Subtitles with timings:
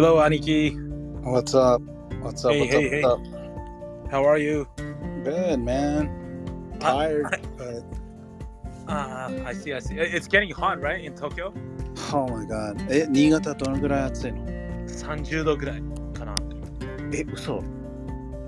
[0.00, 0.72] Hello, Aniki.
[1.20, 1.82] What's up?
[2.22, 2.52] What's up?
[2.52, 3.20] Hey, what's hey, up?
[4.10, 4.66] How are you?
[4.78, 5.24] What's up?
[5.24, 6.72] Good, man.
[6.80, 7.26] Tired,
[7.58, 7.84] but
[8.88, 9.96] Ah, I see, I see.
[9.96, 11.52] It's getting hot, right, in Tokyo?
[12.14, 12.80] oh my god.
[12.88, 14.46] え、新潟どのぐらい暑いの
[14.86, 15.82] 30度ぐらい
[16.14, 16.34] かな。
[17.12, 17.62] え、嘘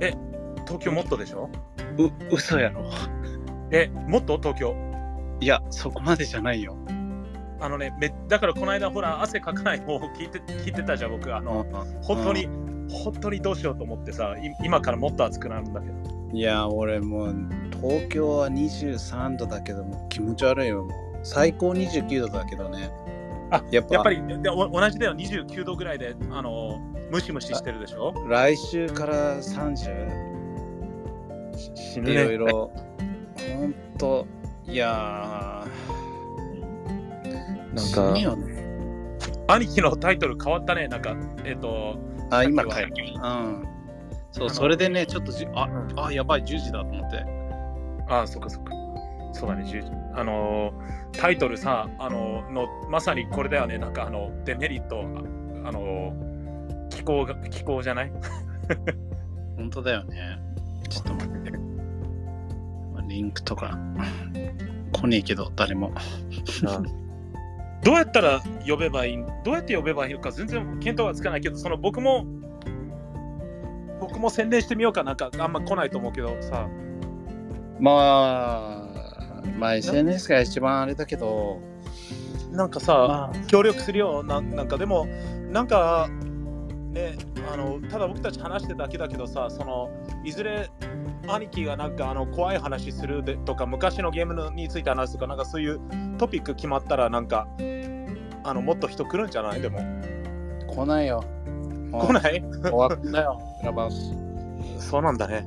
[0.00, 1.50] 東京もっとでしょ
[1.98, 2.91] う、嘘やろ。
[3.71, 4.75] え、もっと東京
[5.39, 6.78] いや、そこまでじゃないよ。
[7.62, 11.34] あのね、めだからこの間ほら、汗かかない方法聞いて聞いてたじゃん、僕。
[11.34, 11.65] あの、
[12.03, 12.48] 本当に、
[12.91, 15.95] 本当にどうしようと思ってさ、い今からもっと暑くなるんだけど。
[16.33, 17.34] いや、俺もう、
[17.80, 20.84] 東京は23度だけども、気持ち悪いよ。
[20.84, 22.91] もう最高29度だけどね。
[23.53, 28.12] あやっぱやっぱりでお同じだよ、29度ぐらいで、あの、ムシムシしてるでしょ？
[28.29, 30.17] 来週から30、
[31.75, 32.73] 死いろいろ、
[33.56, 34.27] ほんと、
[34.67, 35.91] いやー、
[37.75, 38.27] なんかね。
[39.48, 41.97] 兄貴のタイトル変わったね、なんか、えっ、と、
[42.31, 42.92] あ、今さっ帰る。
[42.92, 43.69] きはうん。
[44.31, 47.25] そう、それでね、ちょっとじ、あ、あ、やばい、10時だと思って。
[48.09, 48.73] ああ、そっかそっか。
[49.34, 55.01] そうだね、10時あのータイトルさ、あのーのまさにこれだよね、なんかあのデメリット、
[55.64, 58.12] ああのー気候が気候じゃない？
[59.57, 60.39] 本当だよね。
[60.91, 61.51] ちょっと待って。
[61.51, 61.59] ま
[62.98, 63.79] あリンクとか、
[64.92, 65.92] 来ねえけど、誰も。
[67.83, 72.27] どうやったら呼べばいいどうやって呼べばいいのか全然見当がつかないけど、その僕も
[74.00, 76.69] 僕も宣伝してみようかなんかあんま来ないと思うけどさ、
[77.78, 81.61] まあ、まあ、SNS が一番あれだけど、
[82.50, 85.06] なんかさ、ま協力するよななんかでも
[85.50, 86.08] なんか
[86.92, 87.17] ね
[87.52, 89.91] あのただ僕たち話してただけだけどさその
[90.24, 90.70] いずれ
[91.27, 95.81] 兄貴がなんかあの怖い話するでとか昔のゲームについて話すとかなんかそういう
[96.19, 97.47] トピック決まったらなんか
[98.45, 99.61] あのもっと人来るんじゃない？
[99.61, 99.79] でも。
[99.79, 99.83] あ、
[100.67, 101.23] 来ないよ。
[101.92, 102.36] 来ない？
[102.36, 104.89] い終わったよ、クラブハウス。
[104.89, 105.46] そうなんだね。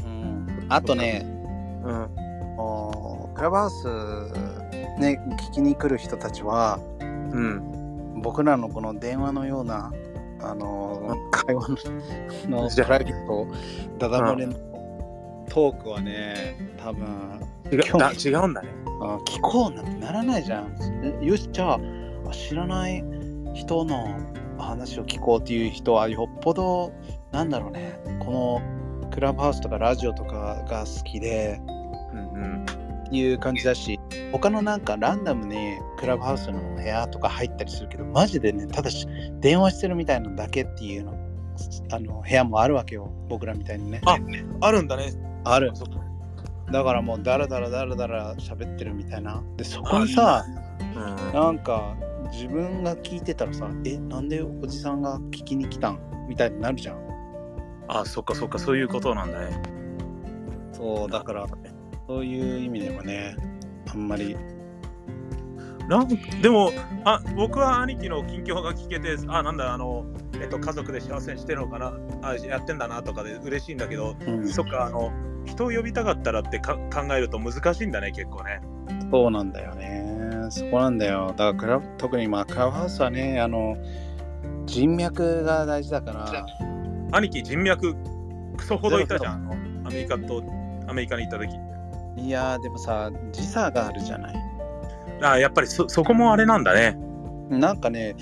[0.00, 0.66] うん。
[0.68, 1.24] あとね、
[1.84, 2.08] うん。
[2.58, 3.84] おクラブハウス、
[5.00, 5.18] ね、
[5.50, 8.20] 聞きに来る人たちは、うん。
[8.22, 9.92] 僕らのこの電話のような、
[10.42, 11.68] あの会話
[12.48, 13.46] のプライベート、
[13.98, 14.54] ダダ漏れの
[15.48, 17.40] トークはね、多分
[17.70, 18.68] 違違うんだね。
[19.00, 20.76] あ聞こうなんてならないじゃん。
[21.20, 21.80] えよし、じゃあ、
[22.28, 23.04] あ知らない
[23.54, 24.16] 人の
[24.58, 26.92] 話を聞こうっていう人はよっぽど、
[27.32, 28.62] なんだろうね、こ
[29.02, 31.60] のクラブハウスとかラジオとかが好きで、
[32.12, 32.66] うんうん。
[33.12, 34.00] いう感じだし、
[34.32, 39.06] 他のなんかランダムにクラブハウスの部屋とか入ったりするけど、マジでね、ただし
[39.40, 41.14] 電話してるみたいなだけっていうの
[41.92, 44.00] あの部屋もあるわけよ、僕らみたいにね。
[44.06, 44.18] あ
[44.60, 45.12] あるんだね
[45.46, 45.72] ある。
[46.72, 49.42] だからもうダラダラダラダラ喋ってるみたいな。
[49.56, 50.44] で、そこにさ、
[50.80, 51.32] うん。
[51.32, 51.96] なんか
[52.32, 56.98] 自分が聞いてたらさ、え、なんでおじさんが聞きに来たんみたいになるじゃん。
[57.88, 58.58] あそっかそっか。
[58.58, 59.62] そういうことなんだね。
[60.72, 61.46] そう、だから、
[62.08, 63.36] そういう意味ではね、
[63.88, 64.36] あんまり、
[65.88, 66.08] なん
[66.42, 66.72] でも
[67.04, 71.92] あ僕は兄貴の近況が聞けてあなんだあの、えっと、家族で幸せにしてるのかな
[72.22, 74.48] あやってんだなとかで嬉しいんだけど、うん。
[74.48, 75.12] そっかあの
[75.46, 78.60] 人を呼びたかったらってか考えると難しいんだね結構ね
[79.10, 80.46] そうなんだよね。
[80.50, 81.34] そこなんだよ。
[81.36, 83.76] だから特にまあクラブハウスはね、あの、
[84.64, 86.46] 人脈が大事だから、
[87.12, 87.94] 兄貴人脈
[88.56, 90.42] クソほどいたじゃんアメリカと
[90.88, 91.56] アメリカに行った時
[92.20, 94.36] いやーでもさ、時差があるじゃない。
[95.22, 96.98] あやっぱりそそこもあれなんだね
[97.48, 98.16] なんかね、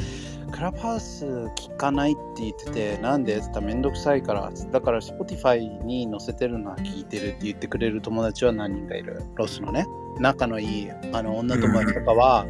[0.55, 3.33] クラブハウス聞かないって言ってて、なんで?
[3.33, 9.21] って言ったらめんどくさいから、だから Spotify に載せてるのは聞いてるって言ってくれる友達は何人かいる。
[9.35, 9.85] ロスのね。
[10.21, 12.47] 仲のいいあの女友達とかは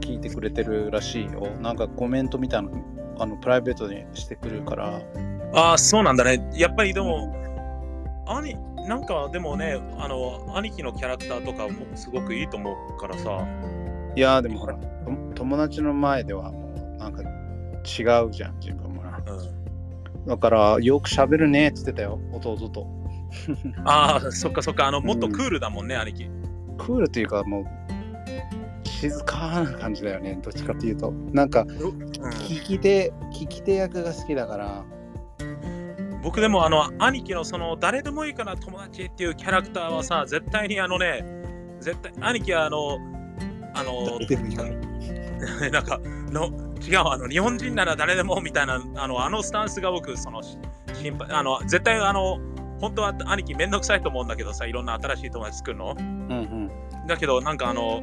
[0.00, 1.46] 聞いてくれてるらしいよ。
[1.60, 2.84] なんかコメントみたいなの
[3.20, 5.00] あのプライベートにしてくるから。
[5.54, 7.32] ああそうなんだねやっぱりでも
[8.26, 8.56] 兄
[8.88, 13.46] なんかでもねあの兄貴のキャラクターとかもすごくいいと思うからさ
[14.16, 14.80] いやーでもほら、と
[15.34, 16.52] 友達の前では
[17.02, 19.18] なんか違うじゃん、自分もな。
[19.18, 19.62] うん
[20.24, 22.86] だからよく喋るねって言ってたよ、弟と。
[23.84, 26.30] ああ、そっかそっか、あの、もっとクールだもんね、兄貴。
[26.78, 31.62] クールっていうかもう静かな感じだよねどっちかっていうとなんか
[32.46, 34.84] 聞き手聞き手役が好きだから
[36.22, 41.24] 僕でも、あの、兄貴のその、誰でもいいから友達っていうキャラクターはさ、絶対にあのね、
[41.80, 42.98] 絶対、兄貴はあの、
[43.74, 44.70] あの、誰でもいいから
[45.70, 46.00] なんか
[46.30, 50.58] の違うあの日本人なら誰でもみたいなあのあのスタンスが僕そのし
[50.94, 52.38] 心配あの絶対あの
[52.80, 56.70] 本当は兄貴めんどくさいと思うんだけどさいろんな新しい友達作るのうんうん
[57.06, 58.02] だけどなんかあの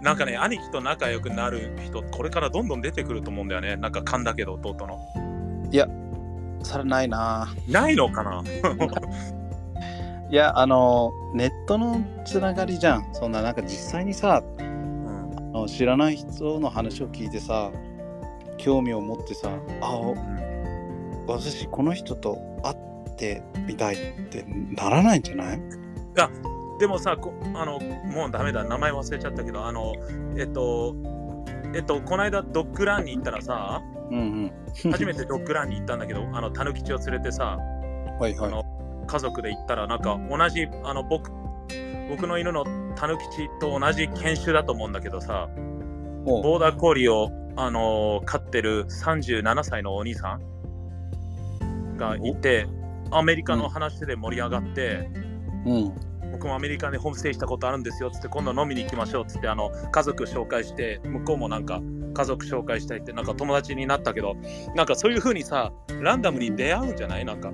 [0.00, 3.76] なんかね、兄貴と仲良くなる人、これからどんどん出てくると思うんだよね。
[3.76, 5.00] なんか勘だけど、弟の。
[6.62, 7.52] それないな。
[7.68, 8.42] ないのかな？
[10.30, 13.08] いや、あの、ネットのつながりじゃん。
[13.12, 17.72] そんな、なんか実際にさ、うんあの知らない人の話を聞いてさ、
[18.58, 19.50] 興味を持ってさ、
[19.80, 20.14] あ、お
[21.26, 24.44] 私この人と会ってみたいって
[24.76, 25.60] ならないんじゃない？
[26.78, 29.94] でもさこあの、もうダメだ、名前忘れちゃったけど、あの、
[30.36, 30.94] えっと、
[31.74, 34.18] えっと、この間ドッグランに行ったらさ、うん
[34.84, 34.92] うん。
[34.92, 37.58] 初めてドッグランに行ったんだけど、あの、タヌキチを連れてさ、
[38.20, 38.48] はいはい。
[38.48, 38.64] あの
[39.06, 41.30] 家族で行ったら、なんか同じ、あの、僕、
[42.08, 42.64] 僕の犬の
[42.94, 45.48] タヌキチと同じ犬種だと思うんだけどさ、
[46.24, 52.66] ボーダーコーリーを、あの飼ってる37歳のお兄さんがいて、
[53.10, 55.10] アメリカの話で盛り上がって、
[55.66, 55.92] うん。
[56.30, 61.80] 僕もアメリカでホームステイしたことあるんですよっつって今度飲みに行きましょうっつってあの家族紹介して向こうもなんか
[62.14, 64.36] 家族紹介したいってなんか友達になったけど
[64.76, 67.24] なんかそういう風にさランダムに出会うんじゃない？
[67.24, 67.50] なんか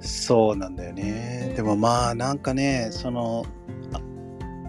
[0.00, 1.52] そうなんだよね。
[1.56, 3.44] でもまあなんかね、その、
[3.92, 4.00] あ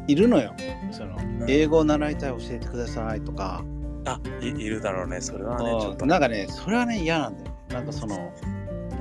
[0.08, 0.54] いるのよ。
[0.92, 1.18] その、
[1.48, 3.64] 英語を習いたい教えてくださいとか、
[4.06, 7.54] あいいるだろうねそれはねちょっとなんかね、それはね嫌なんだよね。
[7.70, 8.34] なんかその、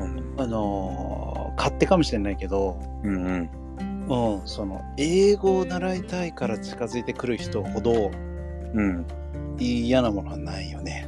[0.01, 8.11] うんあのー勝手かもしれないけど、うんうんうん、その英語を習いたいから近づいてくる人ほど
[8.75, 9.07] うん
[9.59, 11.07] 嫌なものはないよね。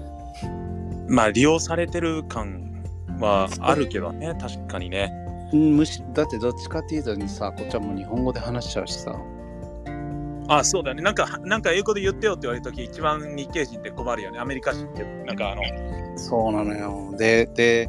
[1.09, 2.85] まあ利用されてる感
[3.19, 5.11] はあるけどね確かにね
[5.53, 9.17] うんむしだってどっちかっていうとさ、こっちはもう日本語で話しちゃうしさ。
[10.49, 11.03] あそうだよね。
[11.03, 14.39] なんかなんか英語で言ってよって言われるとき一番日系人って困るよね。
[14.39, 15.05] アメリカ人って。
[15.25, 15.63] なんかあの。
[16.17, 17.15] そうなのよ。
[17.17, 17.89] で、で、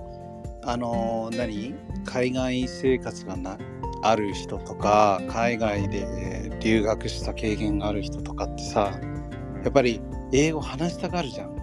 [0.63, 1.75] あのー何？
[2.05, 3.57] 海外生活がな
[4.01, 8.91] ある人とか、海外で留学した経験がある人とかってさ、
[9.63, 10.01] やっぱり
[10.33, 11.57] 英語話したがるじゃん。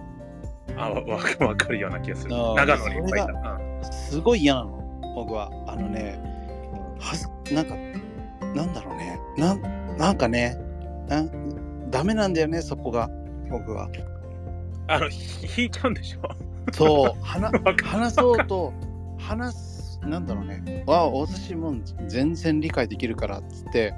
[0.77, 2.31] あわわわかるような気がする。
[2.31, 3.27] 長野にいっぱいい
[3.83, 3.91] た。
[3.91, 5.51] すごい嫌なの、僕は。
[5.67, 6.19] あのね、
[6.99, 7.75] はず、なんか、
[8.55, 9.19] なんだろうね。
[9.37, 10.57] なんなんかね、
[11.11, 13.09] なんダメなんだよね、そこが。
[13.49, 13.89] 僕は。
[14.87, 16.29] あの、ひ引いちゃうんでしょ？
[16.71, 17.51] そう、話
[17.83, 18.73] 話そうと、
[19.17, 20.83] 話す、なんだろうね。
[20.87, 21.75] わ私も
[22.07, 23.93] 全然理解できるからっつって、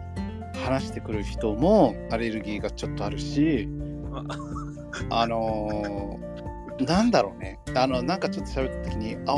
[0.65, 3.69] 話してくる人もアレルギーがちょっとあるし、
[5.11, 7.59] あのーなんだろうね。
[7.75, 9.35] あの、なんかちょっと喋った時に、あ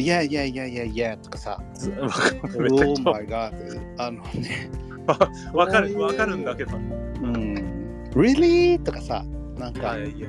[0.00, 4.70] いやいやいやいやいやとかさ、オーマイガーあのね、
[5.54, 6.76] わかるわかるんだけど。
[6.76, 7.54] うん、
[8.14, 8.82] Really?
[8.82, 9.24] とかさ、
[9.56, 10.28] なんか、あいや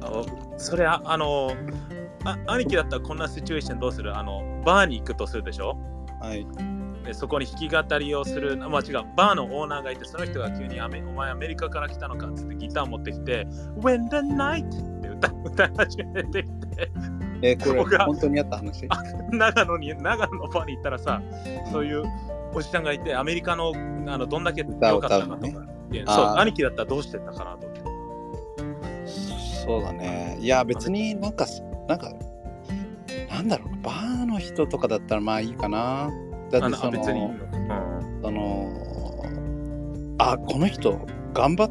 [0.00, 0.22] あ
[0.56, 1.52] それああの
[2.24, 4.16] あ兄貴だったらこんなシチュエーションどうする？
[4.16, 5.76] あのバーに行くとするでしょ？
[6.20, 6.46] はい、
[7.04, 13.46] でそこに弾き語りをする、あまあ違う、バーのオーナーがいて、その人が急にアメお前アメリカから来たのかってギター持ってきて、
[13.80, 14.66] When the night!
[14.66, 16.90] って歌歌い始めてきて、
[17.42, 18.86] えーこれ本当にあった話？
[18.88, 21.20] あ長野に、長野のバーに行ったらさ、
[21.70, 22.04] そういう
[22.56, 23.72] おじさんがいて、アメリカの
[24.06, 27.68] あのどんだけ良かったかとか、歌を歌うでそう、兄貴だったらどうしてたかなと。
[29.06, 30.38] そうだね。
[30.40, 31.46] いや、別になんか、
[31.86, 32.10] なんか、
[33.28, 36.10] なんだろうな、バーの人とかだったらまあいいかな。
[36.50, 40.98] だあってその別に、の、うんその、あ、この人、
[41.34, 41.70] 頑張っ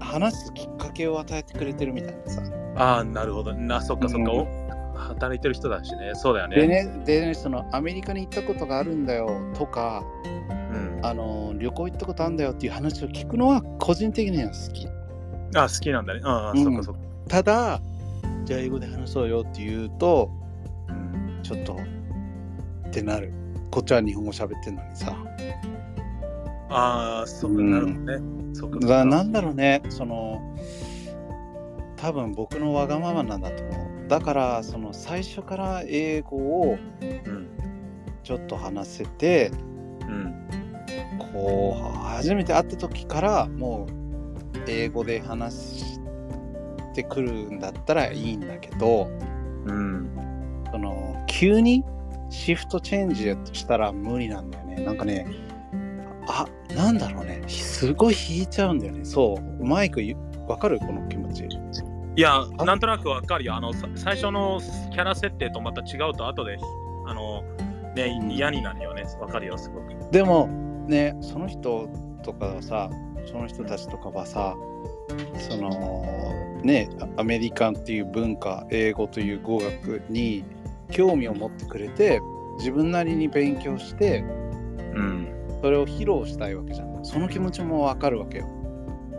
[0.00, 2.42] 話すきっかけを与えてくれてるみたいなさ。
[2.76, 3.54] ああ、なるほど。
[3.54, 4.63] な、そっかそっか、うんお
[4.94, 6.12] 働いてる人だしね。
[6.14, 6.56] そうだよね。
[6.56, 14.88] でね、でね、そのアメリカに行ったことがあるんだよとか、うん、あの旅行行ったことあるんだよっていう話を聞くのは個人的には好き。
[15.56, 16.20] あ好きなんだね。
[16.24, 17.00] ああ、うんそっかそっか。
[17.28, 17.80] ただ、
[18.44, 20.30] じゃあ英語で話そうよって言うと、
[20.88, 21.76] うんちょっと
[22.88, 23.32] ってなる。
[23.70, 25.16] こっちは日本語喋ってんのにさ。
[26.70, 28.18] ああ、そうんなるほどね。
[28.52, 28.86] そっかそっか。
[28.88, 30.40] だなんだろうね、その、
[31.96, 33.93] 多分僕のわがままなんだと思う。
[34.08, 37.48] だから、その最初から英語をうん。
[38.22, 39.50] ちょっと話せて、
[40.00, 40.48] うん。
[41.32, 46.00] こう、初めて会った時からもう英語で話し
[46.94, 49.10] てくるんだったらいいんだけど、
[49.66, 50.10] うん。
[50.70, 51.84] その、急に
[52.30, 54.84] シフトチェンジしたら無理なんだよね。
[54.84, 55.26] なんかね、
[56.26, 59.04] あ、なんだろうね、すごい引いちゃうんだよね。
[59.04, 60.16] そう、マイクゆ
[60.48, 60.78] わかる？
[60.78, 61.46] この気持ち。
[62.16, 63.54] いや、なんとなくわかるよ。
[63.54, 64.60] あの、さ最初の
[64.92, 66.58] キャラ設定とまた違うと、後で、
[67.06, 67.42] あの、
[67.94, 69.04] ね、嫌になるよね。
[69.20, 69.94] わかるよ、すごく。
[70.10, 70.48] でも
[70.86, 71.88] ねその人
[72.22, 72.90] とかはさ
[73.26, 74.56] その人たちとかはさ
[75.38, 76.04] その
[76.62, 80.44] ねアアメリカンっていう文化英語という語学に
[80.90, 82.20] 興味を持ってくれて
[82.58, 84.20] 自分なりに勉強して
[84.94, 85.30] うん。
[85.62, 88.48] それを披露したいわけじゃんその気持ちもわかるわけよ。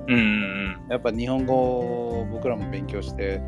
[0.08, 3.42] うんうんやっぱ日本語を僕らも勉強して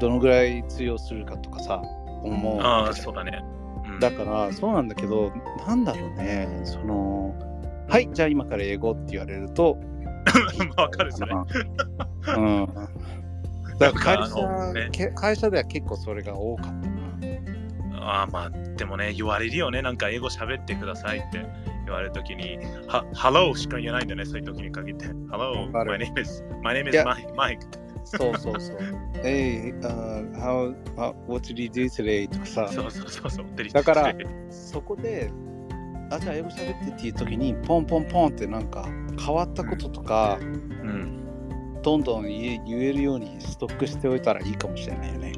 [0.00, 1.82] どのぐらい通用するかとかさ
[2.22, 2.62] 思ううん。
[2.62, 3.42] ああ、そうだね。
[3.84, 4.00] うん。
[4.00, 5.32] だからそうなんだけど
[5.66, 6.48] なんだろうね。
[6.64, 7.34] その
[7.88, 9.78] はいじゃあ今から英語って言われると
[10.76, 11.34] わかるそれ。
[11.34, 12.66] うん。
[13.78, 14.88] だから会社、ね。
[14.92, 16.90] け会社では結構それが多かったな。
[18.02, 19.82] ああまあでもね言われるよね。
[19.82, 21.44] なんか英語喋ってくださいって
[21.90, 25.06] 言われるときには Hello しか言えないんだよねそういう時に限って。
[25.06, 26.90] Hello my name is my name
[28.04, 28.78] そうそうそう。
[29.22, 32.28] Hey、uh, how, how what did you do today?
[32.28, 32.68] とかさ。
[32.72, 33.46] そうそうそうそう。
[33.72, 34.14] だから
[34.50, 35.30] そこで
[36.10, 41.16] あじゃあ英語喋ってっていう時にポンポンポンってなんか変わったこととか、うん。
[41.82, 45.32] どんどん言え言えるようにストックしておいたらいいかもしれないよね。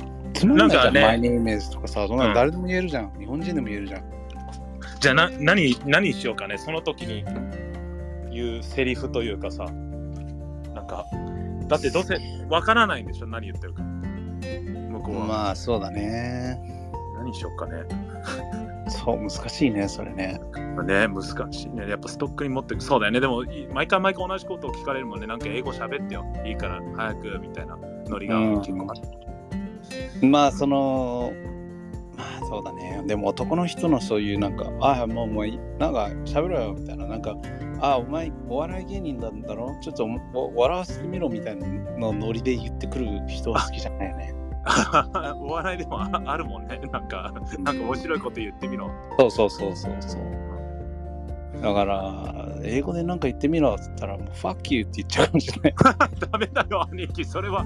[0.45, 3.13] なんかね My name is とかさ、そんな誰でも言えるじゃん。
[3.19, 4.22] 日本人でも言えるじゃん。
[5.03, 7.25] じゃあな何何しようかねその時に
[8.33, 11.05] 言うセリフというかさなんか
[11.67, 12.19] だってどうせ
[12.49, 16.61] わからないんでしょ何言ってるか向こうは、まあそうだね。
[17.17, 17.85] 何しようかね
[18.89, 20.41] そう、難しいね、それね。
[20.85, 21.89] ね難しいね。
[21.89, 22.83] やっぱストックに持ってく。
[22.83, 23.21] そうだよね。
[23.21, 25.27] でも、い毎回毎回同じことを聞かれるもんね。
[25.27, 26.25] なんか英語喋ってよ。
[26.45, 30.29] いいから早くみたいなノリがうん結構ある。
[30.29, 31.62] まあその、まあ
[32.53, 33.03] そうだね。
[33.07, 37.35] でも男の人のそういうなんか、ああ、もうもういい、なんか喋ろよみたいな、なんか、
[37.81, 39.75] ああ、お前お笑い芸人なんだろ？
[39.81, 44.35] ちょっとお笑わせてみろみたいなのノリで言ってくる人は好きじゃないよね。
[45.41, 46.79] お笑いでもああるもんね。
[46.93, 48.91] なんか、なんか面白いこと言ってみろ。
[49.19, 50.23] そうそうそうそうそう。
[51.63, 55.75] だから、英語で何か言ってみろって言ったら、もう fuck you って言っちゃうかもしれない？
[56.33, 57.25] ダメだよ、兄貴。
[57.25, 57.65] それは。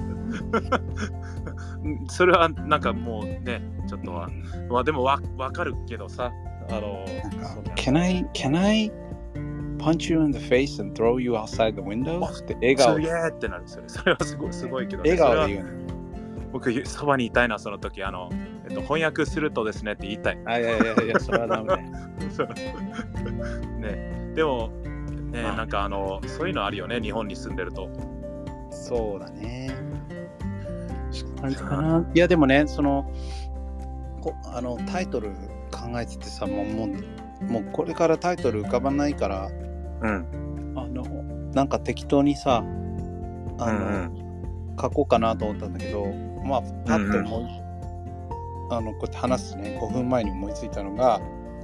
[2.09, 4.29] それはなんかもうね、ちょっとは。
[4.69, 6.31] まあでもわわかるけどさ。
[6.69, 7.05] あの、
[7.77, 8.91] Can I, can I
[9.79, 12.19] punch you in the face and throw you outside the window?
[12.27, 13.89] って笑顔すげえってなるそれ。
[13.89, 15.71] それはすごいすごいけど、笑顔で言うね。
[16.57, 18.03] 僕、そばにいたいな、その時。
[18.03, 18.31] あの、
[18.67, 20.39] えっと、翻訳するとですねって言いたい。
[20.47, 21.77] あ、いやいやいや、それはダメ。
[23.79, 24.71] ね、でも、
[25.33, 27.91] ね、まあなんかあの、そういうのあるよね、日本に住んでると。
[28.71, 29.69] そうだね。
[31.39, 32.03] 感じかな。
[32.15, 33.13] いや、でもね、その、
[34.23, 35.33] こあのタイトル
[35.71, 36.89] 考えててさ、もうもう
[37.53, 39.51] もうこれからタイトル浮かばないから、
[40.01, 40.73] うん。
[40.75, 41.05] あの、
[41.53, 42.65] なんか適当にさ、
[43.59, 43.83] あの、う
[44.23, 44.27] ん
[44.81, 46.05] 書こうかなと思ったんだけど、
[46.47, 47.63] まあ、パッと思い、
[48.71, 51.21] あの、こうやって話すね、5分前に思いついたのが、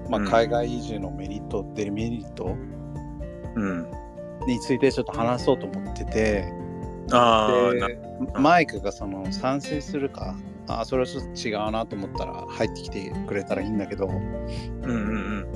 [0.08, 2.56] まあ、うん海外移住のメリット、デメリット
[3.54, 3.86] うん。
[4.46, 6.52] についてちょっと話そうと思ってて、
[7.12, 7.98] ああ、なで
[8.34, 10.34] マイクがその賛成するか、
[10.68, 14.14] あそれはちょっと違うなと思ったら入ってきてくれたらいいんだけど、うん
[14.84, 15.52] うん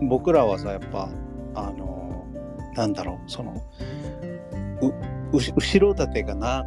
[0.00, 0.08] うん。
[0.08, 1.08] 僕らはさ、やっぱ、
[1.54, 2.26] あの、
[2.74, 3.62] なんだろう、その、
[4.82, 4.92] う
[5.32, 6.66] 後ろ盾がな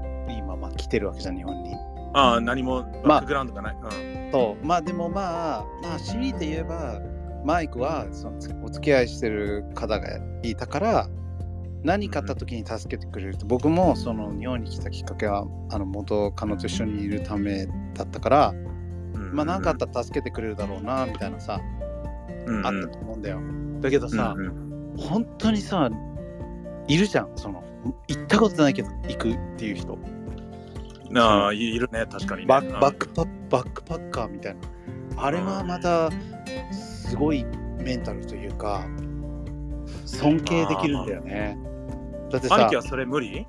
[0.75, 1.75] 来てるわけじゃん、日本に。
[2.13, 3.75] ああ、何もまあバックグラウンドがない。
[3.75, 6.99] うんそう、まあでもまあ、まあ、強いて言えば、
[7.45, 10.07] マイクはそのお付き合いしてる方が
[10.41, 11.07] いたから、
[11.83, 21.59] 何かあった時に助けてくれると、僕もその日本に来たきっかけは、あの元カノと一緒にいるためだったから、うんまあ何かあったら助けてくれるだろうな、みたいなさ、
[22.47, 23.39] うんうんあったと思うんだよ。
[23.81, 25.89] だけどさ、うんうん本当にさ、
[26.87, 27.63] いるじゃん、その、
[28.07, 29.97] 行ったことないけど行くっていう人。
[31.15, 32.47] ああ、いいるね、確かにね。
[32.47, 34.61] バうんバックパバックパッカーみたいな。
[35.23, 36.09] あれはまた
[36.71, 37.45] すごい
[37.79, 38.85] メンタルというか、
[40.05, 41.57] 尊敬できるんだよね。
[42.31, 43.45] だってさ兄貴、はそれ無理？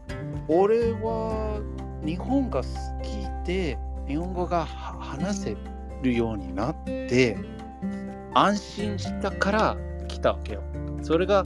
[0.49, 1.61] 俺は
[2.05, 2.69] 日本が好
[3.03, 5.57] きで、日本語がは話せ
[6.03, 7.39] るようになって、
[8.35, 10.63] 安心したから来たわけよ。
[11.03, 11.45] それが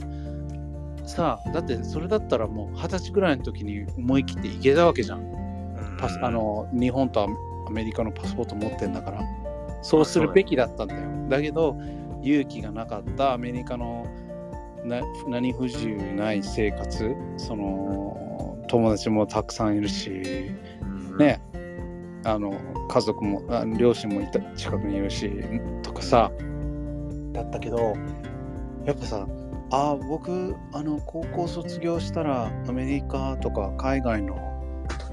[1.05, 5.38] さあ、だってそれだったらもう二十歳ぐらいの時に思い切って行けたわけじゃん。
[5.99, 7.27] パスあの日本と
[7.67, 9.21] アメリカのパスポート持ってんだから
[9.81, 11.01] そうするべきだったんだよ。
[11.29, 11.77] だけど
[12.21, 14.05] 勇気がなかったアメリカの
[14.83, 20.51] な何不自由ない生活その友達もたくさんいるし
[20.81, 21.17] うん。
[21.17, 21.41] ね。
[22.25, 22.53] あの
[22.89, 25.31] 家族もあ両親もいた近くにいるし
[25.83, 26.31] とかさ。
[27.31, 27.95] だったけど
[28.85, 29.27] やっぱさ
[29.71, 34.35] あ僕あの高校卒業したらアメリカとか海外の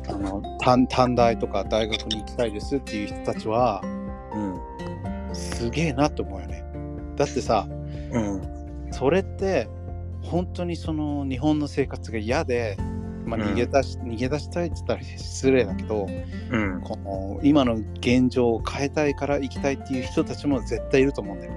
[0.09, 3.83] あの短短大とか大学に行きたいですっていう人たちは
[4.35, 6.65] うんすげえなと思うよね。
[7.17, 7.67] だってさ
[8.13, 9.69] うんそれって
[10.23, 12.77] 本当にその日本の生活が嫌で、
[13.25, 16.07] まあ、うん逃げ出し、逃げ出したいって言ったら失礼だけど
[16.51, 21.53] うんこの今の現状を変えたいから行きたいっていう人たちも絶対いると思うんだよ。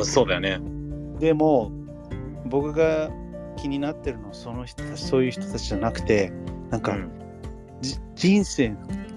[0.00, 0.60] あそうだよね。
[1.18, 1.72] でも
[2.46, 3.10] 僕が
[3.56, 6.32] 気になってるのはその人たちそういう人たちじゃなくて
[6.70, 7.17] なんか、うんじ
[8.14, 8.76] 人生の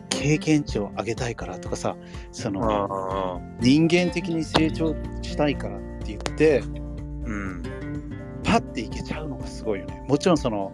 [0.10, 1.96] 経験値を上げたいからとかさ
[2.32, 6.60] その人間的に成長したいからって言って
[7.24, 7.64] うん。
[8.44, 10.04] パッていけちゃうのがすごいよね。
[10.08, 10.74] もちろんその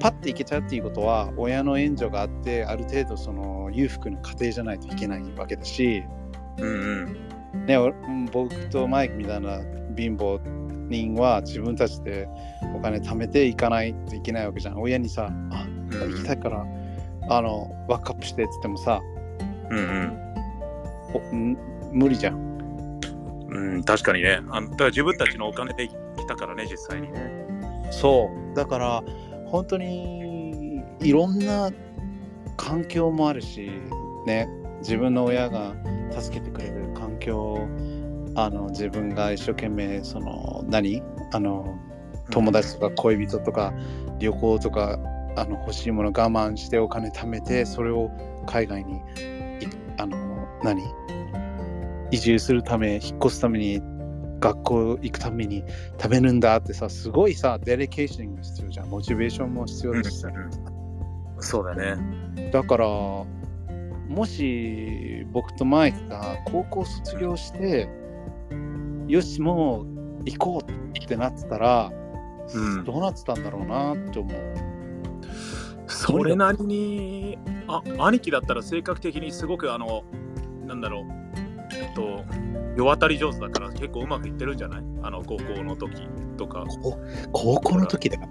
[0.00, 6.02] パッていけちゃうっていうことは親の援助があってある程度その裕福な家庭じゃないといけないわけだし、
[6.58, 7.12] うん
[7.54, 7.66] うん。
[7.66, 7.94] ね、俺
[8.32, 9.60] 僕とマイクみたいな
[9.96, 10.40] 貧乏
[10.88, 12.28] 人は自分たちで
[12.74, 14.80] お金貯めていかないといけないわけじゃん。
[14.80, 16.66] 親にさあ行きたいから
[17.28, 19.00] あのバックアップしてって言ってもさ
[19.70, 20.18] うんうん。
[21.14, 21.56] おん
[21.92, 23.00] 無理じゃん。
[23.48, 24.40] うん、確かにね。
[24.50, 25.94] あのだから自分たちのお金で来
[26.26, 27.46] たからね、実際にね。
[27.90, 28.56] そう。
[28.56, 29.02] だから
[29.46, 31.70] 本当にいろんな
[32.56, 33.70] 環境もあるし
[34.26, 34.48] ね
[34.78, 35.74] 自分の親が
[36.10, 37.66] 助けてくれる環境
[38.34, 41.02] あの自分が一生懸命その何？
[41.32, 41.76] あの
[42.30, 43.74] 友達とか恋人とか
[44.18, 44.98] 旅行とか
[45.36, 48.10] あの欲しいもの我慢してお金貯めてそれを
[48.46, 49.00] 海外にい
[49.98, 50.16] あの
[50.62, 50.82] 何？
[52.10, 53.80] 移住するため引っ越すために
[54.38, 55.64] 学校行くために
[56.00, 58.88] 食べるんだってさすごいさデリケーションが必要じゃん。
[58.90, 60.28] モチベーションも必要だしさ、
[61.38, 62.50] そうだね。
[62.50, 63.26] だからも
[64.26, 67.88] し僕とマイクが高校卒業して
[69.08, 69.86] よしもう
[70.24, 71.90] 行こうってなってたら、
[72.52, 72.84] うん。
[72.84, 74.71] どうなってたんだろうなって思う
[75.92, 80.04] それなりに、あ、兄貴だったら性格的にすごくあの、
[80.66, 81.04] なんだろう、
[81.74, 82.24] えっと、
[82.76, 84.82] 世渡り上手だから結構うまくいってるんじゃない？
[85.02, 85.94] あの、高校の時
[86.36, 86.64] とか。
[86.82, 86.98] こ
[87.32, 88.16] 高校の時だ。
[88.16, 88.22] よ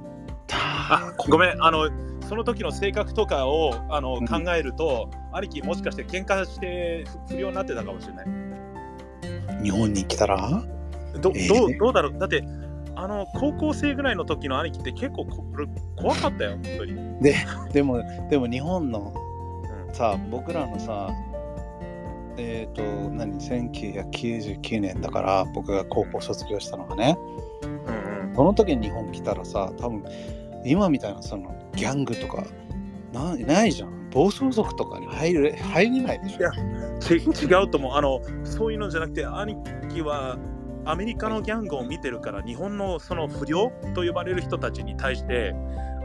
[0.53, 1.89] あ、ごめん、あの、
[2.27, 4.27] その時の性格とかをあのうん。
[4.27, 8.27] 考えると、兄貴もしかして喧嘩して不良になってたかもしれない。
[9.63, 10.63] 日本に来たら？
[11.19, 11.47] どえー。
[11.49, 12.17] どうどうだろう？
[12.17, 12.43] だって
[12.95, 15.45] あの高校生ぐらいの時の兄貴って結構こ
[15.95, 16.95] 怖かったよ本当に、
[17.71, 19.13] でもでも日本の
[19.87, 19.93] うん。
[19.93, 21.09] さ僕らのさ
[22.37, 27.17] えっ、と何1999年だから僕が高校卒業したのがね。
[27.63, 30.03] うんうん、その時に日本来たらさ多分
[30.65, 32.45] 今みたいなそのギャングとか
[33.13, 34.01] なないじゃん。
[34.11, 36.39] 暴走族とかに入れ入れないでしょ。
[36.39, 36.51] いや
[36.99, 37.93] ち違うと思う。
[37.93, 39.55] あのそういうのじゃなくて兄
[39.89, 40.37] 貴は
[40.85, 45.53] アメリカのギャングを見てるから日本のその不良と呼ばれる人たちに対して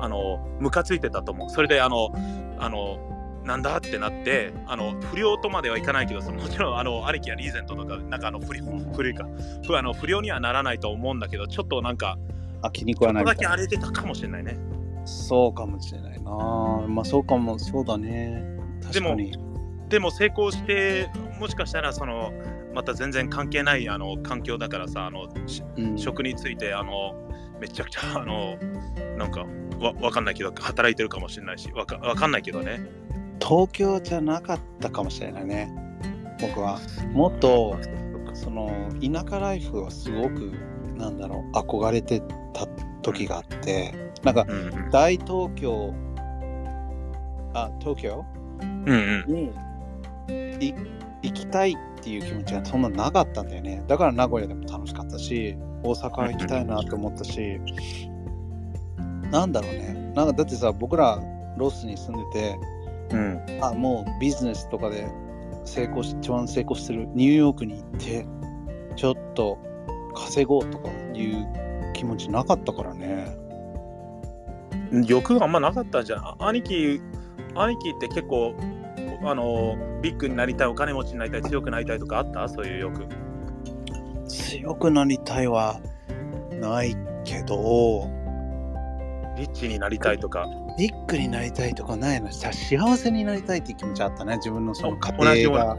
[0.01, 1.51] あのムカついてたと思う。
[1.51, 2.11] それであの
[2.59, 2.99] あの
[3.45, 9.27] なんだってなってあの不良とまではいかないけどそのもちろんあの兄貴はリーゼントとかなんかあの不良古いか
[9.65, 12.19] 不あの不良にはならないと思うんだけどちょっとなんか
[12.62, 14.59] あ気に食わないだけ荒れてたかもしれないね。
[15.05, 16.31] そうかもしれないな。
[16.89, 18.45] まあそうかもそうだね。
[18.83, 19.33] 確かに。
[19.89, 21.09] でも成功して
[21.39, 22.33] もしかしたらその
[22.77, 25.99] また全然関係ないあの環境だからさあのしうん。
[25.99, 27.15] 食についてあの
[27.59, 28.59] めちゃくちゃあの
[29.17, 29.47] なんか
[29.81, 32.85] わわかんないけど働いてるかもしれないしわかわかんないけどね。
[33.41, 35.75] 東京じゃなかったかもしれないね。
[36.39, 36.79] 僕は。
[37.12, 37.79] もっと
[38.35, 40.53] その田舎ライフはすごく
[40.99, 42.21] なんだろう憧れて
[42.53, 42.67] た
[43.01, 44.47] 時があってなんか
[44.93, 45.95] 大東京
[47.55, 48.23] あ東京？
[48.61, 50.59] うんうん。
[50.59, 50.75] にい
[51.23, 53.83] 行きたいっていう気持ちがそんななかったんだよね。
[53.88, 57.61] だから名古屋でも楽しかったし大阪行きたいなって思ったし
[59.33, 60.12] なんだろうね。
[60.14, 61.21] なんかだってさ僕ら
[61.59, 62.59] ロスに住んでて
[63.11, 63.59] うん。
[63.61, 65.09] あもうビジネスとかで
[65.64, 68.27] 成功し一番成功してるニューヨークに行って
[68.95, 69.59] ちょっと
[70.14, 73.37] 稼ごうとかいう気持ちなかったからね。
[75.09, 77.01] 欲があんまなかったじゃんあ兄貴
[77.57, 78.55] 兄貴って結構
[79.22, 82.48] あのビッグになりたいお金持ちになりたい強くなりたいとかあった？
[82.48, 83.07] そういう欲。
[84.29, 85.81] 強くなりたいは
[86.61, 88.09] ないけど
[89.37, 90.46] リッチになりたいとか。
[90.79, 92.31] ビッグになりたいとかないの？
[92.31, 95.76] さ幸せになりたいって気持ちあったね自分のその同家庭が。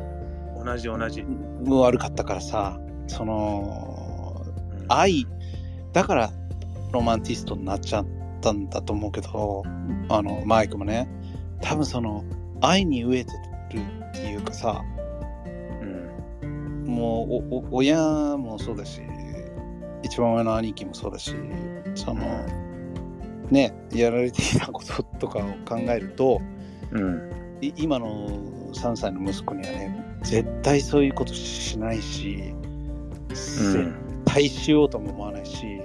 [0.65, 1.23] 同じ同じ、
[1.67, 4.43] 悪かったからさその
[4.81, 4.85] うん。
[4.89, 5.27] 愛。
[5.93, 6.31] だから
[6.91, 8.07] ロマンティストになっちゃっ
[8.41, 9.63] たんだと思うけど
[10.09, 11.07] あのマイクもね。
[11.61, 12.23] 多分その
[12.61, 13.31] 愛に飢えて
[13.73, 14.83] るっていうかさ
[15.81, 17.97] うんもう親
[18.37, 19.01] もそうだし
[20.03, 21.35] 一番上の兄貴もそうだし
[21.95, 22.45] その
[23.49, 26.41] ねやられていたこととかを考えると
[26.91, 27.37] うん。
[27.61, 28.29] い今の
[28.73, 32.53] 3歳の息子にはね絶対そういうことしないし、
[33.29, 33.93] 絶
[34.25, 35.81] 対しようとも思わないし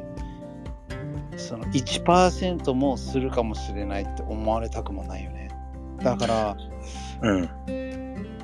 [1.36, 5.41] その1%もするかもしれないって思われたくもないよね
[6.02, 6.56] だから
[7.22, 7.50] うん。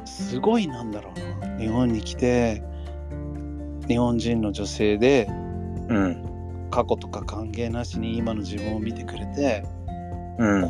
[0.05, 1.59] すごいなんだろうな。
[1.59, 2.62] 日本に来て
[3.88, 5.27] 日本人の女性で
[5.88, 6.68] うん。
[6.71, 9.64] 過去とか関係なしに今の自分を見てくれて
[10.38, 10.64] うん。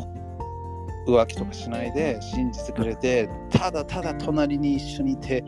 [1.07, 5.43] 浮気とかしないで信じてくれてただただ隣に一緒にいて、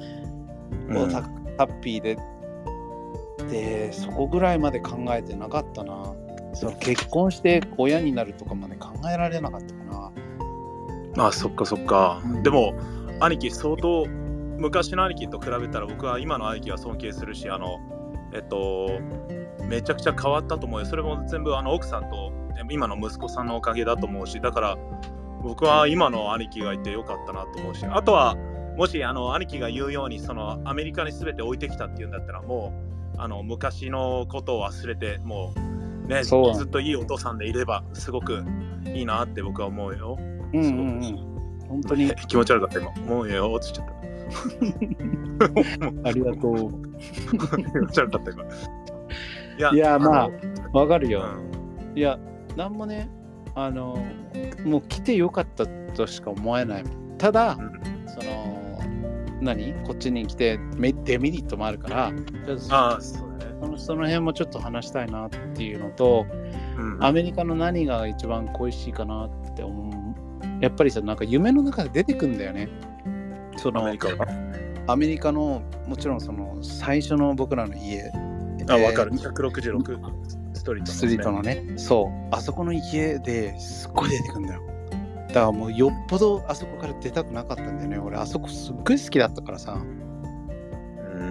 [0.92, 2.18] こうたハッピーで
[3.50, 6.14] でそこぐらいまで考えてなかったな。
[6.54, 10.12] その結婚して親になるとかまで考えられなかったかな
[11.18, 12.44] あ、そっかそっかうん。
[12.44, 12.74] でも、
[13.20, 14.06] 兄貴、相当、
[14.58, 17.80] 昔の兄貴と比べたら僕は今の兄貴は尊敬するし、あの、
[18.34, 19.00] えっと、
[19.66, 20.86] めちゃくちゃ変わったと思うよ。
[20.86, 22.32] それも全部あの奥さんと
[22.70, 24.78] 今の息子さんのおかげだと思うし、だから
[25.42, 28.36] 僕は今の兄貴がいてよかったなと思うし、あとは、
[28.78, 32.74] もしあの兄貴が言うようにそのアメリカに全て置いてきたっていうんだったらも
[33.16, 35.54] うあの昔のことを忘れても
[36.06, 38.44] うねずっといいお父さんでいればすごく
[38.86, 40.18] いいなって僕は思うよ。
[40.54, 41.68] うんうんうん。
[41.68, 42.12] 本当に。
[42.28, 42.80] 気持ち悪かった。
[42.80, 42.92] 今。
[43.06, 43.52] もうよ。
[43.52, 44.02] 落ちちゃった。
[46.10, 46.72] ありがとう。
[47.00, 48.44] 気持ち悪かった今。
[48.44, 48.48] い
[49.60, 51.24] やいやまあのわかるよ、
[51.92, 51.98] うん。
[51.98, 52.18] いや
[52.56, 53.10] なんもね
[53.54, 53.98] あの
[54.66, 56.84] もう来てよかったとしか思えない。
[57.18, 57.72] ただうん。
[58.08, 58.80] その
[59.42, 59.74] 何？
[59.84, 62.14] こっちに来てメデメリットもあるから
[62.70, 63.54] ああ、そうだね。
[63.62, 66.26] そのその辺もちょっと話したいなっていうのと
[66.78, 67.04] うん。
[67.04, 69.41] アメリカの何が一番恋しいかなって
[70.62, 72.70] やっぱりさなんか夢の中で出てくんだよね
[73.58, 74.28] そのアメリカが
[74.88, 78.12] アメリカのもちろんその最初の僕らの家
[78.70, 79.12] あ、わかる。
[79.14, 81.42] えー166ストリート、ストリートの。
[81.42, 84.62] ねそうあそこの家ですっごい出てくんだよ
[85.30, 91.24] だからもうよっぽどあそこから出たくなかったんだよね俺あそこすっごい好きだったからさうー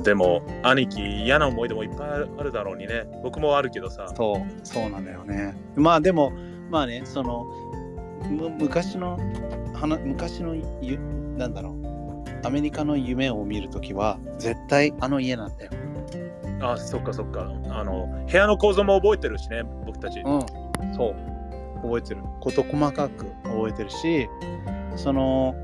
[0.00, 0.02] ん。
[0.02, 3.04] でも、兄貴、嫌な思い出もいっぱいあるだろうにね。
[3.22, 4.08] 僕もあるけどさ。
[4.16, 6.32] そうそうなんだよねまあでも
[6.70, 7.81] まあねそのむ
[8.30, 9.18] 昔の
[9.74, 10.98] 話昔のゆ
[11.36, 12.46] なんだろう。
[12.46, 15.72] アメリカの夢を見るときは絶対あの家なんだよ。
[16.60, 17.52] あ、そっかそっか。
[17.70, 20.20] あの、部屋の構造も覚えてるしね、僕たち。
[20.20, 20.40] うん。
[20.94, 21.32] そう。
[21.82, 22.22] 覚えてる。
[22.40, 24.28] こと細かく覚えてるし
[24.96, 25.54] その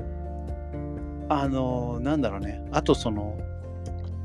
[1.29, 2.61] あのなんだろうね。
[2.71, 3.37] あとその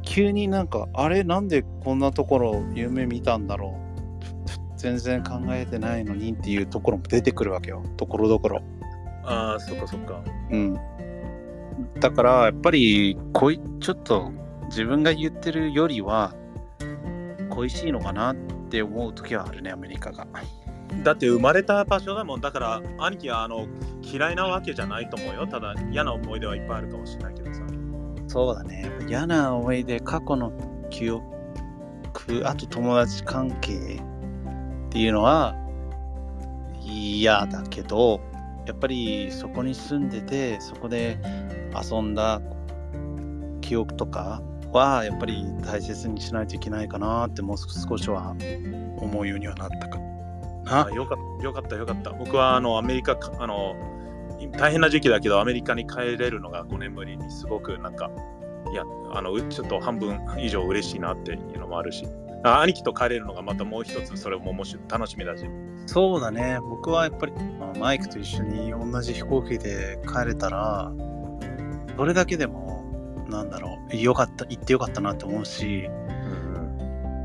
[0.03, 3.84] 急になんかあれなんでこんなところ夢見たんだろう
[4.85, 8.63] 全然考えてないのにっていうところも出てくるわけよところどころ
[9.25, 10.23] ああ、そっかそっか。
[10.51, 10.79] うん
[11.99, 14.31] だからやっぱりこいちょっと
[14.67, 16.35] 自分が言ってるよりは
[17.51, 18.37] 恋しいのかなっ
[18.69, 20.27] て思う時はあるねアメリカが
[21.03, 22.41] だって生まれた場所だもん。
[22.41, 23.67] だから、兄貴はあの
[24.03, 25.47] 嫌いなわけじゃないと思うよ。
[25.47, 27.63] ただ、嫌な思い出はいっぱいあるかもしれないけどさ。
[28.29, 28.89] そうだね。
[29.09, 30.53] 嫌な思い出、過去の
[30.91, 31.25] 記憶、
[32.45, 34.01] あと友達関係
[34.95, 35.57] っていうのは
[36.81, 38.21] 嫌だけど、
[38.65, 41.19] やっぱりそこに住んでて、そこで
[41.75, 42.41] 遊んだ
[43.61, 48.37] 記憶とかは、やっぱり大切にしないといけないかなって、もう少しは
[48.99, 50.87] 思うようにはなったかな。
[50.87, 52.11] あよかったよかったよかった。
[52.13, 53.75] 僕はあのアメリカか、あの、
[54.57, 58.13] 大変な時期だけど、アメリカに帰れるのが5年ぶりにすごくなんか、
[58.71, 62.07] いや、あの、うちょっと半分以上嬉しいなっていうのもあるし、
[62.45, 65.45] あ兄貴と帰れるのがまたもう一つ、それももし楽しみだし。
[65.87, 66.59] そうだね。
[66.61, 70.93] 僕はやっぱり、まあマイクと一緒に同じ飛行機で帰れたら、
[71.97, 72.85] それだけでも、
[73.29, 75.89] なんだろう、よかった、行ってよかったなって思うし、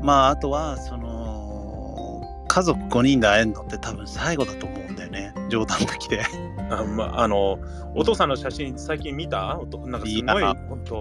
[0.02, 5.34] まあ、あとは、その、家族5人で会えるのって多分最後だと思うんだよね。
[5.50, 6.22] 冗談抜きで。
[6.70, 7.58] あまあの、
[7.94, 9.58] お父さんの写真最近見た？
[9.86, 10.94] なんかすごい、本当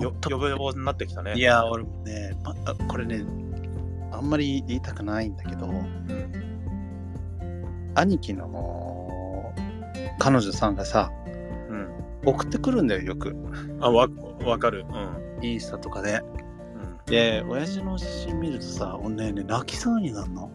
[0.00, 1.34] よ呼ぶ呼ぶになってきたね。
[1.34, 3.24] いや、俺もね、まあ、これね、
[4.10, 5.94] あんまり言いたくないんだけど、うん
[7.94, 9.52] 兄貴の
[10.20, 11.10] 彼女さんがさ、
[11.68, 11.88] うん。
[12.24, 13.34] 送ってくるんだよ、よく。
[13.80, 14.08] あ、わ
[14.44, 14.86] わかる。
[14.88, 15.44] うん。
[15.44, 16.22] インスタとかで。
[16.74, 20.50] うんで、親父の写真見るとさ、俺ね、ね泣きそうになるの？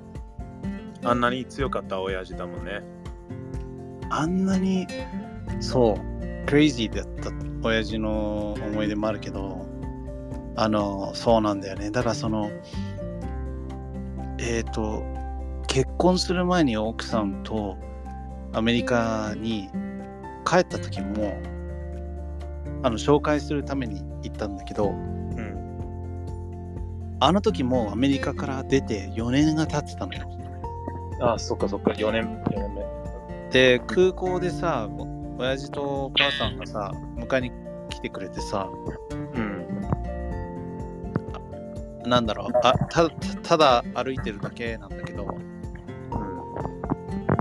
[1.03, 2.81] あんなに強かった親父だもんね。
[4.09, 4.87] あんなに、
[5.59, 7.31] そう、クレイジーだった
[7.67, 9.65] 親父の思い出もあるけど、
[10.55, 11.91] あの、そうなんだよね。
[11.91, 12.51] だからその、
[14.39, 15.03] えっ、と、
[15.67, 17.77] 結婚する前に奥さんと
[18.51, 19.69] アメリカに
[20.45, 21.37] 帰った時も、
[22.83, 27.17] あの、紹介するために行ったんだけど、うん。
[27.19, 30.27] あの時もアメリカから出て4年が経ってたのよ。
[31.21, 32.83] あ、そっかそっか、4年 ,4 年目。
[33.53, 34.89] で空港でさ
[35.37, 37.51] 親父とお母さんがさ迎えに
[37.89, 38.67] 来てくれてさ
[42.05, 43.09] なんだろうあた
[43.43, 45.27] ただ歩いてるだけなんだけど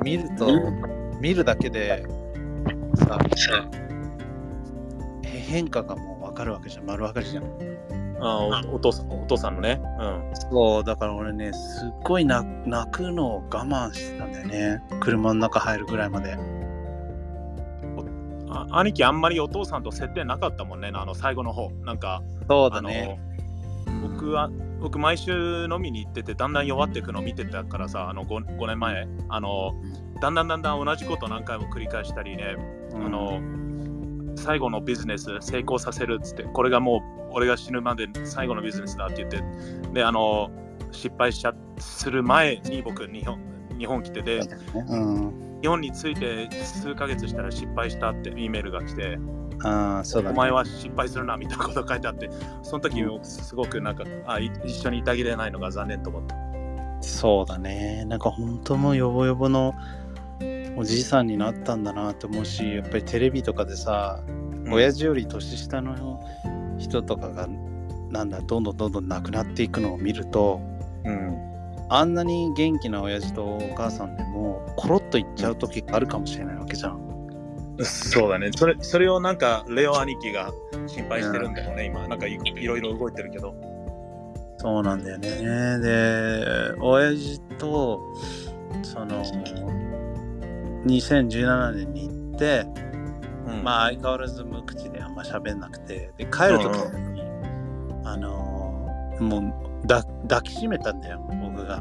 [0.03, 0.49] 見ると
[1.21, 2.05] 見るだけで
[2.97, 3.19] さ
[5.23, 7.45] へ変化がもう分かるわけじゃん丸分かりじゃん
[8.25, 9.81] あおお父さんお父さんのね。
[9.99, 10.51] うん。
[10.51, 14.83] そう、だから俺ね、すっごい泣泣くのを我慢してたんだよね。
[15.01, 16.37] 車の中入るぐらいまで。
[18.49, 21.71] あ兄貴あんまりお父さんと接点なかったもんね、あの最後の方。
[21.85, 23.19] なんか、そうだね。
[24.03, 29.75] 僕は、僕毎週飲みに行ってて、だんだん弱っていくのを見てたからさ、あの 5, 5年前、あの、
[30.21, 32.57] だんだんだんだん同じこと何回も繰り返したりね、
[32.95, 33.41] あの、
[34.37, 36.99] 最後のビジネス成功させるっつって、これがも
[37.31, 39.43] う俺が死ぬまで最後のビジネスだって言って、
[39.93, 40.51] で、あの、
[40.91, 43.39] 失敗しちゃする前に僕日本、
[43.79, 44.41] 日本来てて、
[44.89, 45.59] うん。
[45.63, 49.19] 日本に着いて数ヶ月したら失敗したってイメールが来て、
[49.65, 50.35] ああ、そうだね。
[50.35, 52.31] お前は失敗するなみたいなこと書いてあって、
[52.63, 56.37] その時すごくなんか、あい一緒にいてあげれないのが残念と思った。
[57.01, 58.05] そうだね。
[58.07, 59.75] なんか本当もうヨボヨボの
[60.77, 64.21] おじいさんになったんだなって思うし、やっぱりテレビとかでさ、
[64.71, 66.21] 親父より年下の
[66.79, 67.49] 人とかが、
[68.11, 70.61] なんだ、どんどんどんどん亡くなっていくのを見ると、
[71.05, 71.37] うん。
[71.89, 77.12] あんなに元気な親父とお母さんでも、コロッといっちゃう時があるかもしれないわけじゃん。
[77.85, 78.51] そうだね。
[78.55, 80.53] それそれをなんか、レオ兄貴が
[80.87, 82.07] 心配してるんだよね、今。
[82.09, 83.55] なんかいいろいろ動いてるけど。
[84.59, 85.29] そうなんだよね。
[85.81, 88.01] で、親父と、
[88.83, 89.25] その、
[90.87, 92.67] 2017年に行って、
[93.47, 97.23] うんまあ相変わらず無口であんま喋んなくて、で、帰るときに、
[98.05, 101.81] あのーもうだ抱きしめたんだよ、僕が。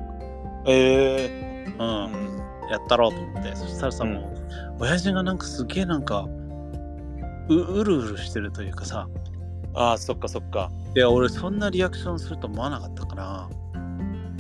[0.68, 2.38] えう、ー、うんん。
[2.70, 3.56] やったろうと思って。
[3.56, 4.31] そしたらさ、うんもう、
[4.80, 6.28] 親父がなんかすげえなんか、
[7.50, 9.08] ううるうるしてるというかさ、
[9.74, 10.72] ああ、そっかそっか。
[10.96, 13.50] いや、俺そんなリアクションすると思わなかったから、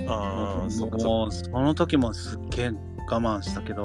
[0.08, 2.72] ああ、そっかそっもうその時もすっげえ
[3.10, 3.84] 我慢したけど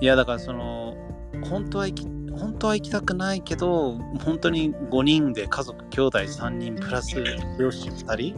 [0.00, 0.96] いやだからその
[1.44, 7.22] 本当は行き本当は行きたくないけど本当に5人で家族兄弟3人プラス
[7.58, 8.36] 両親2人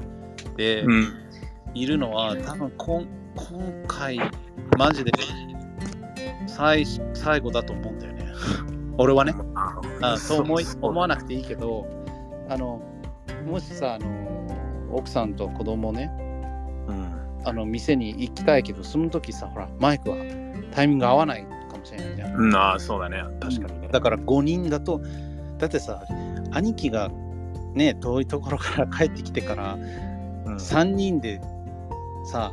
[0.56, 0.88] でか。
[0.88, 1.24] うん。
[1.74, 4.20] いるのは、多分こん今回
[4.78, 5.10] マジで
[6.56, 8.26] 最最後だと思うんだよね
[8.98, 9.34] 俺はね
[10.00, 11.86] あそう思い思わなくていいけど
[12.48, 12.80] あの
[13.46, 14.06] もしさあの
[14.92, 16.10] 奥さんと子供ね
[16.88, 17.24] うん。
[17.44, 20.16] あの店に行きたいけど、その時さ、ほら、マイクは
[20.72, 22.34] タイミング合わないかもしれないじゃん。
[22.36, 23.22] うん、ああ、そうだね。
[23.40, 23.88] 確かにね。
[23.92, 25.00] だから5人だと、
[25.58, 26.02] だってさ、
[26.52, 27.10] 兄貴が
[27.74, 31.40] ね、遠いところから帰ってきてから、うん3人で
[32.26, 32.52] さ、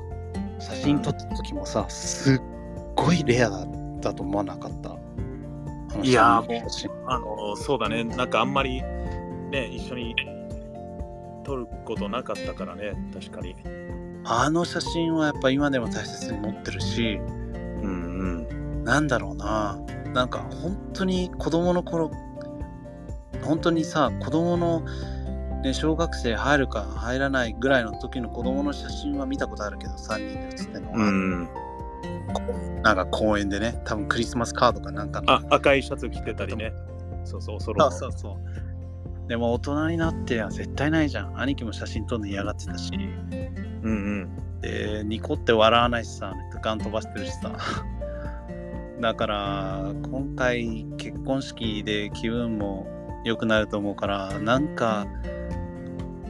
[0.59, 2.41] 写真撮った時もさ、すっ
[2.95, 3.80] ごいレアだった
[4.13, 4.95] と思わなかった。
[6.03, 8.03] いやー三人の写真あの、そうだね。
[8.03, 8.81] なんかあんまり
[9.51, 10.15] ね、一緒に
[11.43, 12.93] 撮ることなかったからね。
[13.13, 13.55] 確かに。
[14.23, 18.83] あの写真はやっぱ今でも大切に持ってるし、うんうん。
[18.83, 19.79] なんだろうな。
[20.13, 22.11] なんか本当に子供の頃、
[23.43, 24.83] 本当にさ、子供の、
[25.63, 31.49] ね、小学生入るか入らないぐらいの時の子供の写真は見たことあるけど、3人で写ってるのは、うん。
[32.83, 35.31] なんか公園でね、多分クリスマスカードかなんかの。
[35.31, 36.73] あ、赤いシャツ着てたりね。
[37.23, 37.91] そうそう、ソロの。
[37.91, 38.39] そうそうそ
[39.25, 39.27] う。
[39.27, 41.39] でも大人になっては絶対ないじゃん。
[41.39, 42.91] 兄貴も写真撮るの嫌がってたし。
[43.83, 44.59] うんうん。
[44.61, 47.55] で、ニコって笑わないしさ、ガン飛ばしてるしさ。
[48.99, 52.85] だから、今回結婚式で気分も
[53.23, 55.07] 良くなると思うから、なんか、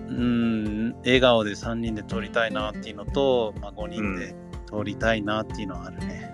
[0.08, 4.36] うん、笑顔で3人で撮りたいなっていうのと、まあ、5人で
[4.72, 6.34] 撮りたいなっていうのはあるね。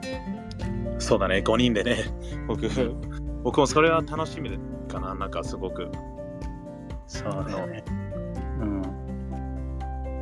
[1.00, 2.06] そうだね、5人でね。
[2.48, 2.70] 僕、
[3.44, 5.16] 僕もそれは楽しみかな。
[5.16, 5.92] なんかすごく。
[7.08, 7.84] そうだよね。
[8.60, 8.82] うん。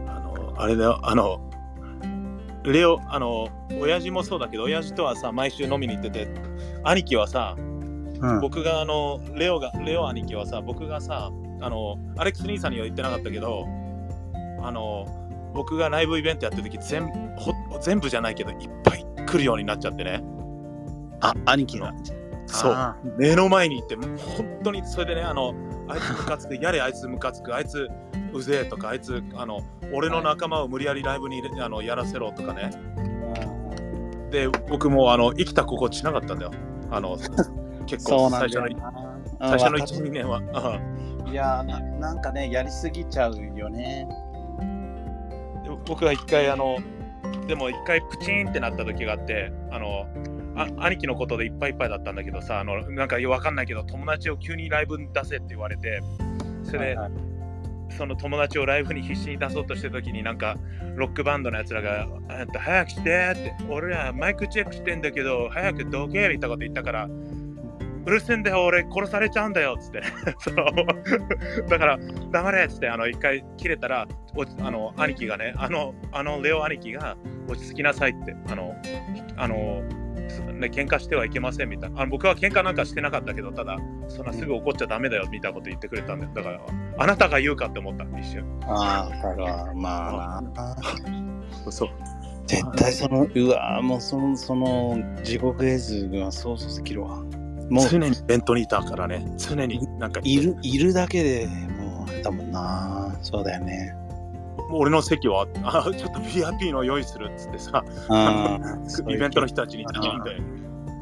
[0.08, 1.42] あの、あれだよ、あの、
[2.64, 3.50] レオ、あの、
[3.80, 6.28] 親父もそうだけど、親父とはさ、毎週飲みに行ってて、
[6.84, 7.62] 兄貴はさ、う
[8.38, 13.66] ん、僕があの、レオが、レオ兄貴はさ、僕がさ、あの、アレックス兄さんには言ってなかったけど、
[14.62, 15.06] あの、
[15.56, 20.24] 僕がライブイベントやってる時全ほ全部じゃないけど、いっぱい来るようになっちゃってね。
[21.22, 21.94] あ、兄貴が。
[22.48, 25.56] そうあ目の前に行って、本当にそれでね、あの、
[25.88, 27.88] あいつムカつく、やれあいつムカつく、あいつ
[28.34, 29.62] うぜえとか、あいつ、あの、
[29.94, 32.70] 俺の仲間を無理やりライブにあのやらせろとかね。
[34.30, 36.52] で、僕もあの生きた心地しなかったんだよ。
[36.92, 37.18] あの、
[37.88, 38.68] 結構最初の。
[39.40, 40.42] 最初のうん1、2年は。
[40.54, 40.80] あ
[41.30, 44.08] いやな、なんかね、やりすぎちゃうよね。
[45.86, 46.78] で僕が一回、あの、
[47.48, 50.08] でも一回プチンってなった時があって、あの、
[50.58, 56.02] あ兄貴のことでいっぱいいっぱいだったんだけどさ、あのなんかわかんないけど、友達を急にライブに出せって言われて、
[56.64, 57.12] それで、はいはい。
[57.90, 60.58] その友達をライブに必死に出そうとしてる時になんか
[60.96, 67.10] ロックバンドのやつらが「あんた早くして」って「俺らマイクチェックしてんだけど早くどけ」みたいなこと言ったから
[68.06, 70.02] うるせえんだよ、俺殺されちゃうんだよっつって、
[71.70, 72.00] だから、
[72.32, 78.76] 黙れっつって、あの一回切れたら、おあの兄貴がね、あのあのレオ兄貴が落ち着きなさいって、あの、
[79.38, 79.84] あの、
[80.54, 82.02] ね、喧嘩してはいけませんみたいな。
[82.02, 86.62] あの僕は喧嘩なんかしてなかったけど、ただ、そんなすぐ怒っちゃダメだよみたいなこと言ってくれたんで、だから、
[86.98, 88.46] あなたが言うかって思った、一瞬。
[88.64, 90.76] ああ、だから、まあな。
[91.72, 91.90] そう。
[92.46, 97.24] 絶対その、うわもうその、その、地獄絵図が想像できるわ。
[97.70, 103.16] もう、常にイベントにいたからね、常になんかいる、いるだけでもう、だもんな。
[103.22, 103.96] そうだよね。
[104.70, 108.60] もう俺の席はあちょっと VIP の用意するっつってさ、あ
[109.08, 110.38] イベントの人たちに頼んで。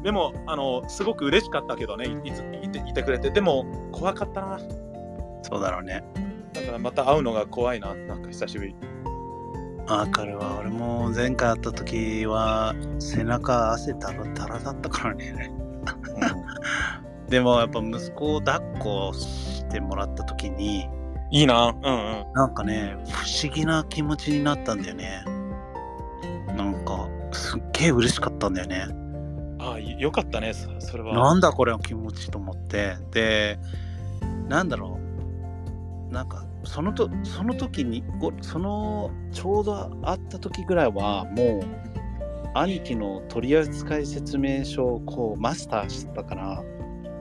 [0.02, 4.58] でもあの、すごく嬉しかったけどね、いいついていてくれて、でも怖かったな。
[5.42, 6.04] そうだろうね。
[6.52, 8.76] だからまた会うのが怖いな、なんか久しぶり。
[9.86, 10.58] わかるわ。
[10.60, 15.50] 俺も前回会った時は、背中汗だらだらだったからね。
[17.28, 20.88] でもやっぱ息子を抱っこしてもらった時に、
[21.30, 22.32] いいな、うんうん。
[22.34, 25.24] なんかね、不思議な気持ちになったんだよね。
[26.56, 28.86] なんか、すっげえ嬉しかったんだよね。
[29.58, 31.14] ああ、よかったね、そそれは。
[31.14, 32.96] なんだこれの気持ちと思って。
[33.10, 33.58] で、
[34.48, 34.98] なんだろ
[36.10, 36.12] う。
[36.12, 41.83] なんか、そのとその時にご、そのちょうど会った時ぐらいは、もう、
[42.54, 46.64] 兄貴の取扱説明書をこうマスターしてたから、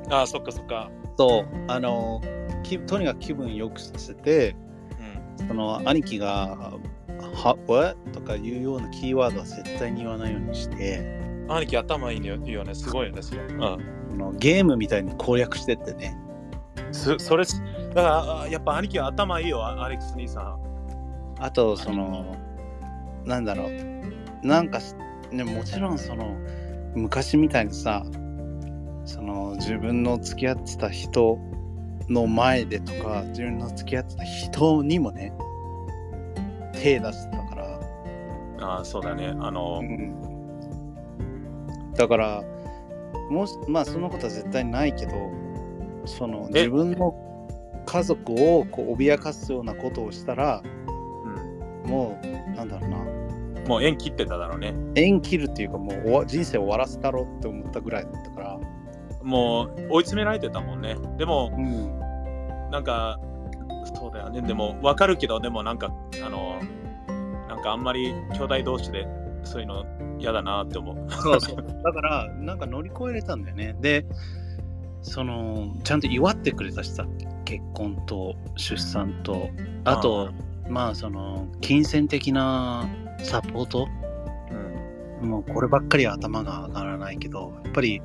[0.10, 0.92] ああ、そっかそっか。
[1.18, 2.22] そう、あの、
[2.64, 4.56] きとにかく気分良くさせて、
[5.40, 5.48] うん。
[5.48, 6.78] その兄貴が、
[7.34, 7.96] は、what?
[8.12, 13.42] とかいうようなキーワードは絶対に言わないようにして、兄貴頭いいよよね、すごいよね、それ。
[13.42, 13.64] うん。
[13.64, 13.78] あ
[14.16, 16.18] のゲームみたいに攻略してってね。
[16.92, 17.54] そそれ、だ
[17.96, 20.58] からあやっぱ兄貴は頭いいよ、アレックス兄さん。
[21.40, 22.36] あと、その、
[23.26, 24.48] なんだろう。
[24.48, 24.94] なんかし、
[25.34, 26.38] ね、もちろんその、
[26.96, 28.06] 昔みたいにさ、
[29.06, 31.40] その自分の付き合ってた人
[32.08, 35.34] の前でとか、自分の付き合ってた人にもね、
[36.74, 37.80] 手出してたから、
[38.62, 39.34] ああ、そうだね。
[39.40, 39.82] あの、
[41.96, 42.44] だから
[43.30, 45.14] もしまあそのことは絶対ないけど
[46.06, 46.68] そのえ？
[46.68, 47.16] 自分の
[47.86, 52.98] 家族をこう脅かすようなことをしたらうん、もうなんだろうな
[53.68, 54.74] もう縁切ってただろうね。
[54.96, 58.60] 縁切るっていうかもう人生終わらせたろって思ったぐらいだったから、
[59.24, 60.96] もう追い詰められてたもんね。
[61.18, 62.00] でも、うん、
[62.72, 63.20] なんか、
[63.96, 64.42] そうだよね。
[64.42, 65.94] でも、わかるけど、でもなんか、
[66.26, 66.60] あの、
[67.48, 69.08] なんかあんまり兄弟同士で
[69.44, 69.86] そういうの
[70.20, 71.12] 嫌だなって思う。
[71.12, 74.06] そうそうだからなんか乗り越えれたんだよねで
[75.02, 77.06] そのちゃんと祝ってくれたしさ
[77.46, 79.50] 結婚と出産と
[79.84, 80.32] あと
[80.70, 82.90] まあその金銭的な
[83.24, 83.88] サポート？
[85.22, 85.30] うん。
[85.30, 88.02] もうこればっかりは頭が上がらないけど、やっぱり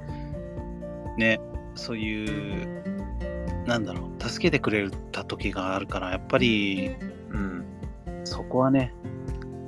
[1.18, 1.40] ね、
[1.74, 2.82] そういう、
[3.66, 6.96] なんだろう、助けてくれた時があるから、やっぱり
[7.30, 7.64] うん。
[8.24, 8.94] そこはね、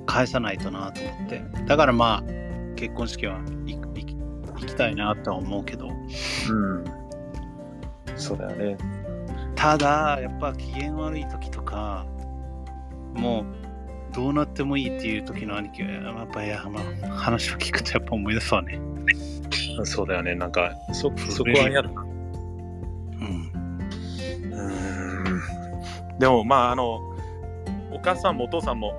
[0.07, 1.43] 返さないとなと思って。
[1.67, 2.31] だからまあ、
[2.77, 6.85] 結婚式は行きたいなとは思うけど、うん。
[8.17, 8.77] そうだよね。
[9.55, 12.07] ただ、やっぱ機嫌悪い時とか、
[13.15, 13.45] もう、
[14.13, 18.81] どうなってもいいっていう時の兄貴は、やっぱり、まあ、話を聞くとやっぱ思い出すわね。
[19.85, 20.35] そうだよね。
[20.35, 22.03] なんか、そそこは嫌だな。
[22.03, 22.09] うん。
[24.53, 24.57] う
[26.17, 26.19] ん。
[26.19, 26.97] でも、まあ、あの、
[27.93, 28.95] お母さんもお父さんも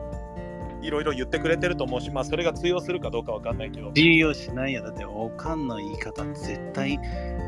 [0.82, 3.92] いろいろ言ってくれてると思うし、まあ、それが通用するかどうかわかんないけど。
[3.94, 4.84] 重要しないよ。
[4.84, 7.00] だって、おかんの言い方って絶対、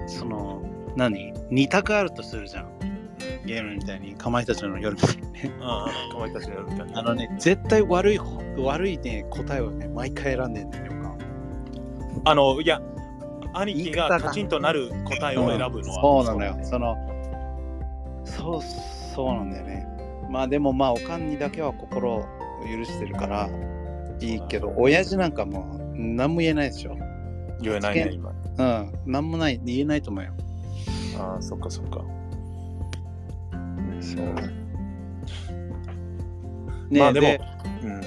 [0.08, 0.62] その、
[0.95, 1.34] 何？
[1.49, 2.72] 二択あるとするじゃん。
[3.45, 5.51] ゲームみたいに、かまいたちの夜みたいにね。
[5.62, 10.93] ああ、かまいたちのやるみたいにあのね、絶対悪い方、悪いね、答えをね、毎回選んでんだよ、
[12.25, 12.81] あの、いや、
[13.53, 16.01] 兄貴ががカチンとなる答えを選ぶのは。
[16.01, 16.57] そうなのよ。
[16.63, 16.95] その、
[18.23, 18.62] そう、
[19.13, 19.86] そうなんだよね。
[20.29, 22.25] まあでもまあ、おかんにだけは心を
[22.62, 23.49] 許してるから、
[24.21, 26.95] いいけど、親父なんかもう、何も言えないでしょ。
[27.59, 28.31] 言えないね、今。
[28.57, 30.31] うん、何もない、言えないと思うよ。
[31.19, 32.03] ああ、そっかそっか。
[34.04, 34.26] そう。
[36.89, 37.41] ねまあでもで
[37.84, 37.91] うん。
[37.91, 38.04] うん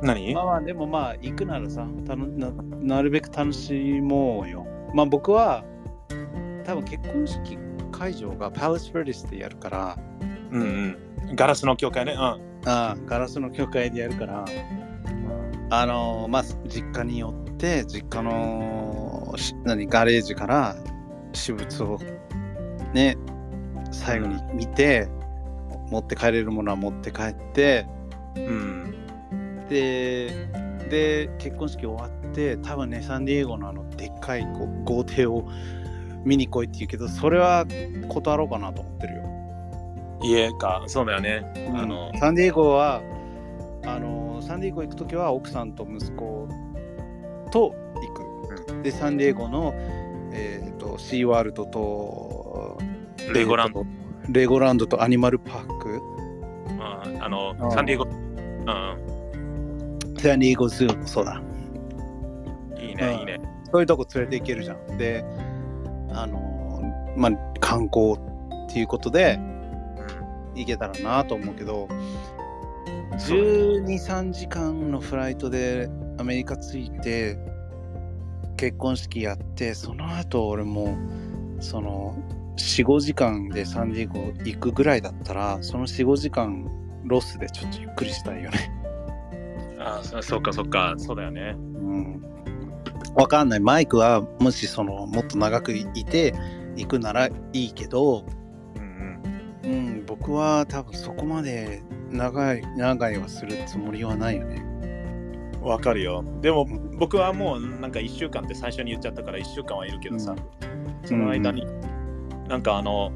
[0.00, 0.32] 何？
[0.34, 5.64] まあまあでもまあ行くならさたのななるべく楽しもうよまあ僕は
[6.64, 7.58] 多分結婚式
[7.90, 9.98] 会場がパレス・フェリスでやるから
[10.52, 10.62] うん
[11.28, 11.34] うん。
[11.34, 12.12] ガラスの教会ね。
[12.12, 12.20] うん。
[12.20, 14.44] ああガラスの教会でやるから
[15.70, 20.76] あのーまあ実家に寄って実家のし何ガレージから
[21.32, 21.98] 私物を
[22.94, 23.16] ね
[23.90, 25.08] 最後に見て、
[25.90, 27.86] 持って帰れるものは持って帰って
[28.36, 28.94] うん。
[29.68, 30.48] で
[30.90, 35.46] で結婚式終わって多分ねサンディエゴのあのでっかいこう豪邸を
[36.24, 37.64] 見に来いって言うけど、それは
[38.08, 39.22] 断ろうかなと思ってるよ。
[40.22, 41.44] 家か、そうだよね。
[41.74, 43.02] あの、サンディエゴは、
[43.84, 46.48] あの、サンディエゴ行くときは奥さんと息子
[47.50, 48.82] と行く。
[48.82, 49.72] で、サンディエゴの、
[50.32, 52.78] えっ、と、シーワールドと、
[53.32, 53.98] レゴランド、えーと
[54.30, 57.22] レゴランドとアニマルパーク、うん。
[57.22, 58.66] あのあ、サンディエゴ、うん、
[60.18, 61.40] サンディエゴズーもそうだ。
[62.78, 63.20] いいね、うん。
[63.20, 63.40] いいね。
[63.72, 64.98] そういうとこ連れて行けるじゃん。
[64.98, 65.24] で、
[66.10, 66.82] あの、
[67.16, 68.16] まあ、観光っ
[68.70, 69.38] ていうことで
[70.54, 71.88] 行けたらなと思うけど、
[73.12, 77.38] 12、3時間のフライトでアメリカ着いて、
[78.56, 80.96] 結婚式やって、その後俺も、
[81.60, 82.16] その、
[82.58, 86.68] 4、5時間でサンディエゴ行くぐらいだったら、その4、5時間
[87.04, 88.72] ロスでちょっとゆっくりしたいよね。
[89.76, 91.54] うん、あそそっかそっか、そうだよね。
[91.56, 92.22] うん。
[93.14, 93.60] わかんない。
[93.60, 96.34] マイクはもしそのもっと長くいて
[96.76, 98.26] 行くならいいけど、
[98.76, 99.22] うん
[99.64, 104.62] うん、僕は多分そこまで長い長いはするつもりはないよね。
[105.54, 106.24] うん、わかるよ。
[106.40, 106.66] でも、
[106.98, 110.34] 僕はもうなんか1週間って最初に言っちゃったから1週間はいるけどさ、
[111.04, 111.66] その間に、
[112.48, 113.12] なんかあの、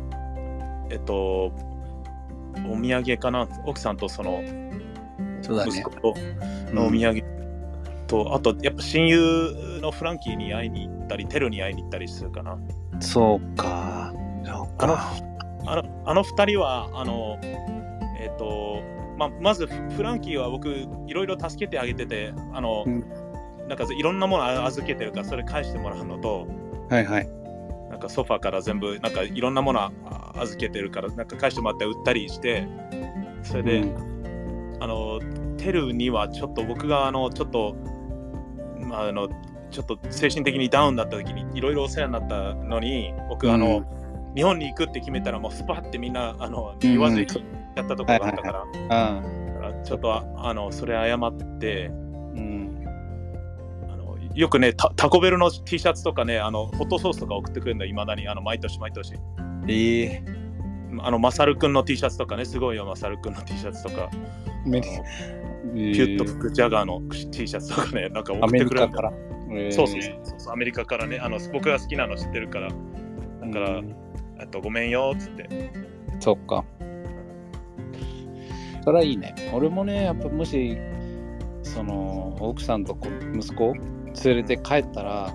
[0.91, 1.53] えっと、
[2.69, 4.43] お土産かな、奥さんとその
[5.41, 5.91] そうだね息子。
[5.91, 6.15] と
[6.73, 7.23] のお土産
[8.07, 12.59] と、あとやっぱ親友のフランキーに会いに行ったり、テルに会いに行ったりするかな。
[13.01, 14.13] そうか。
[14.45, 15.13] そうあのか。
[15.65, 17.39] あのあの2人は、あの、
[18.21, 18.81] えっ、と、
[19.17, 23.05] ままずフフランキーは僕、いろいろ助けてあげてて、あの、うん
[23.69, 26.47] なんかいろんなもの預けてるから、それ返してもらうのと、
[26.91, 27.42] はいはい。
[28.03, 29.93] なんかソファーから全部、なんかいろんなものあ
[30.37, 32.67] 預けてるから、なんか返してもらって売ったりして、
[33.45, 34.79] それで、うん。
[34.81, 35.21] あの、
[35.57, 37.77] テルにはちょっと僕が、あの、ちょっと、
[38.81, 39.29] まあ、あの、
[39.71, 43.85] ちょっと精神的にダウンだった時にいろいろお世話になったのに、僕、あの、
[44.35, 47.27] 日本に行くって決めたら、もうスパってみんな、あの、言わずに
[47.77, 51.93] やったところがあったから、あだからちょっとあ、あの、それ謝って、
[54.35, 59.15] よくねタ、タコベルの T シャツとかね、あの、ホットソースとか送ってくるんだよ、いまだに、あの、毎年毎年。
[59.69, 60.25] ええ。
[61.01, 64.11] あの、マサルくんの T シャツとかね、すごいよ、マサルくんの T シャツとか、
[64.67, 68.87] めピュッと吹くジャガーの T シャツとかね、なんか送ってくるんだよ。
[68.87, 69.13] リカから。
[69.55, 73.85] えーそうそうそうそう、アメリカからね、あの僕が好きなの知ってるから、だから、う
[74.45, 75.73] っとごめんよっつって。
[76.21, 76.65] そっか。
[78.85, 79.35] それはいいね。
[79.53, 80.77] 俺もね、やっぱもし、
[81.63, 83.75] その、奥さんとこ息子
[84.25, 85.35] 連れて帰ったら、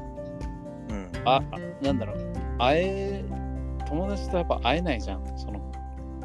[0.90, 1.42] うん、あ、
[1.82, 2.18] なんだろう、
[2.58, 3.24] 会え、
[3.88, 5.24] 友達とやっぱ会えないじゃん。
[5.38, 5.62] その、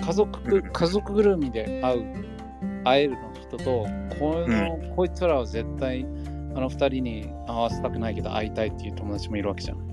[0.00, 2.05] 家族ぐ、家族ぐるみで会う、
[2.84, 3.86] 会えるの人と、
[4.18, 6.07] この、こいつらは絶対、
[6.55, 9.92] あの二人に会わせたくないけど会いたいっていう友達もいるわけじゃん。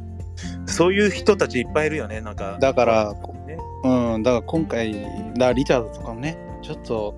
[0.66, 2.58] そういう人たちいっぱいいるよね、なんか。
[2.60, 3.14] だから、
[3.46, 4.94] ね、うん、だから今回、
[5.38, 7.16] だリチャードとかもね、ちょっと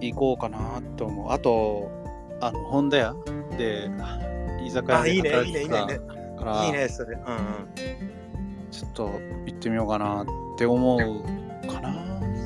[0.00, 1.30] 行こうかなって思う。
[1.30, 1.90] あと、
[2.40, 3.14] あの、ホンダ屋？
[3.56, 3.90] で、
[4.64, 5.76] 居酒屋あ、でいいね、働いいね、いいね。
[6.62, 7.14] いいいね、それ。
[7.14, 8.70] うんうん。
[8.70, 9.10] ちょっと
[9.46, 10.26] 行ってみようかなっ
[10.56, 11.94] て思うかな。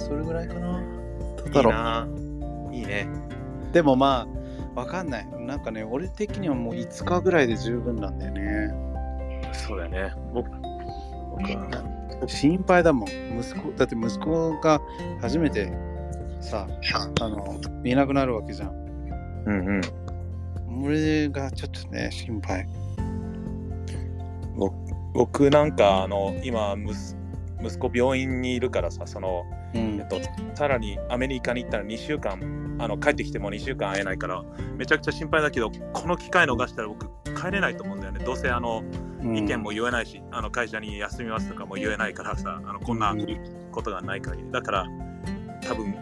[0.01, 0.83] それぐらいかな。
[1.37, 2.75] どうだろう。
[2.75, 2.83] いいな。
[2.83, 3.09] いいね。
[3.73, 4.27] でもま
[4.75, 5.27] あ、わかんない。
[5.39, 8.75] なんかね、俺的にはもう5日ぐらいで十分なんだよね。
[9.53, 10.13] そうだよね。
[10.33, 10.51] 僕
[11.31, 12.27] 僕は。
[12.27, 13.09] 心配だもん。
[13.39, 14.81] 息子、だって息子が
[15.21, 15.73] 初めて
[16.41, 16.67] さ、
[17.21, 18.84] あの、いなくなるわけじゃん。
[19.47, 20.85] うんうん。
[20.85, 22.67] 俺がちょっとね、心配。
[25.15, 26.95] 僕なんか、あの、今息、
[27.63, 30.09] 息子病院にいるからさ、その、うんえっ。
[30.09, 30.21] と、
[30.55, 34.43] さらにアメリカに行ったら2週間、あの帰ってきても2週間会えないから、
[34.77, 37.07] めちゃくちゃ心配だけど、この機会逃したら僕、
[37.41, 38.25] 帰れないと思うんだよね。
[38.25, 38.83] どうせあの
[39.23, 43.27] うん意見も言えないし、あの会社に休みますとかも言えないからさ、あのこんなうん
[43.71, 44.51] ことがない限り。
[44.51, 44.87] だから、
[45.63, 45.95] 多分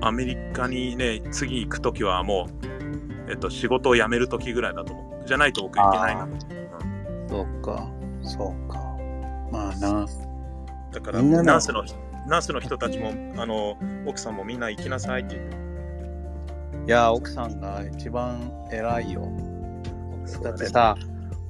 [0.00, 2.48] アメリカにね、次行くときはも
[3.26, 5.28] う、えっと、仕事を辞めるときぐらいだと思う。
[5.28, 6.28] じゃないと僕行けないな。
[7.28, 7.90] そうか、
[8.22, 8.78] そうか。
[9.50, 10.06] まあな。
[10.92, 11.84] だから、ナースの
[12.26, 13.76] ナースの人たちも、あの
[14.06, 15.56] 奥さんもみんな行きなさいって言って。
[16.86, 19.28] いや、奥さんが一番偉いよ。
[20.42, 20.96] だってさ、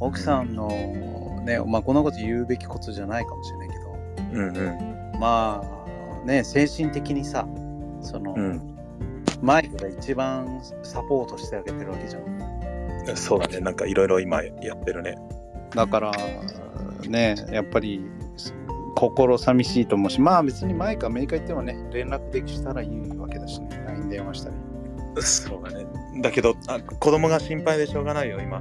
[0.01, 3.99] 奥さんのね、まあこんなこと言うべきことじゃないかもしれないけど、
[4.33, 5.21] うんうん。
[5.21, 7.47] まあね、精神的にさ、
[8.01, 8.75] その、うん
[9.41, 13.17] マイクが一番サポートしてあげてるわけじゃん。
[13.17, 15.15] そうだね、なんかいろいろ今やってるね。
[15.77, 16.13] だから、
[17.09, 18.05] ね、やっぱり
[18.97, 24.57] 心寂しいと思うし、まあ別にマイクアメリカ行ってもね、連絡できしたらいいわけだしね、LINE 電話したり。
[25.23, 25.87] そうだね。
[26.21, 28.61] だけどあ、子供が心配でしょうがないよ、今。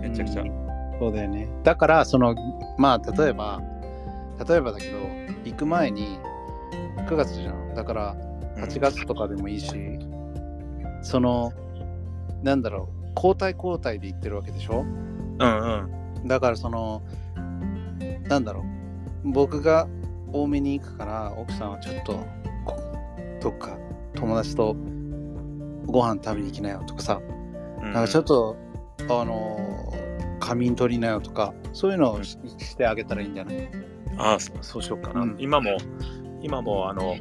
[0.00, 0.42] めちゃくちゃ。
[0.42, 0.64] うん
[0.98, 1.48] そうだよね。
[1.64, 2.34] だから、その、
[2.78, 3.60] まあ、例えば、
[4.48, 4.98] 例えばだけど、
[5.44, 6.18] 行く前に
[7.08, 7.74] 9月じゃん。
[7.74, 8.16] だから、
[8.64, 9.72] 8月とかでもいいし、
[11.02, 11.52] その、
[12.42, 14.80] なんだろう、交代交代で行ってるわけでしょ？
[14.80, 15.38] うん
[16.20, 16.28] うん。
[16.28, 17.02] だから、その、
[18.28, 18.64] なんだろ
[19.24, 19.86] う、僕が
[20.32, 22.12] 多めに行くから、奥さんはちょっと、
[22.64, 22.76] こ
[23.40, 23.76] どっか
[24.14, 24.74] 友達と
[25.86, 27.20] ご飯食べに行きなよとかさ、
[27.82, 27.92] うん。
[27.92, 28.56] なんかちょっと、
[29.08, 30.04] あのー
[30.40, 33.68] 仮眠取りなよとか、そういうのをししてあげたらいいんじゃない？
[34.18, 35.22] ああ、そそうしようかな。
[35.22, 35.36] うん。
[35.38, 35.70] 今も、
[36.42, 37.20] 今も、あの、す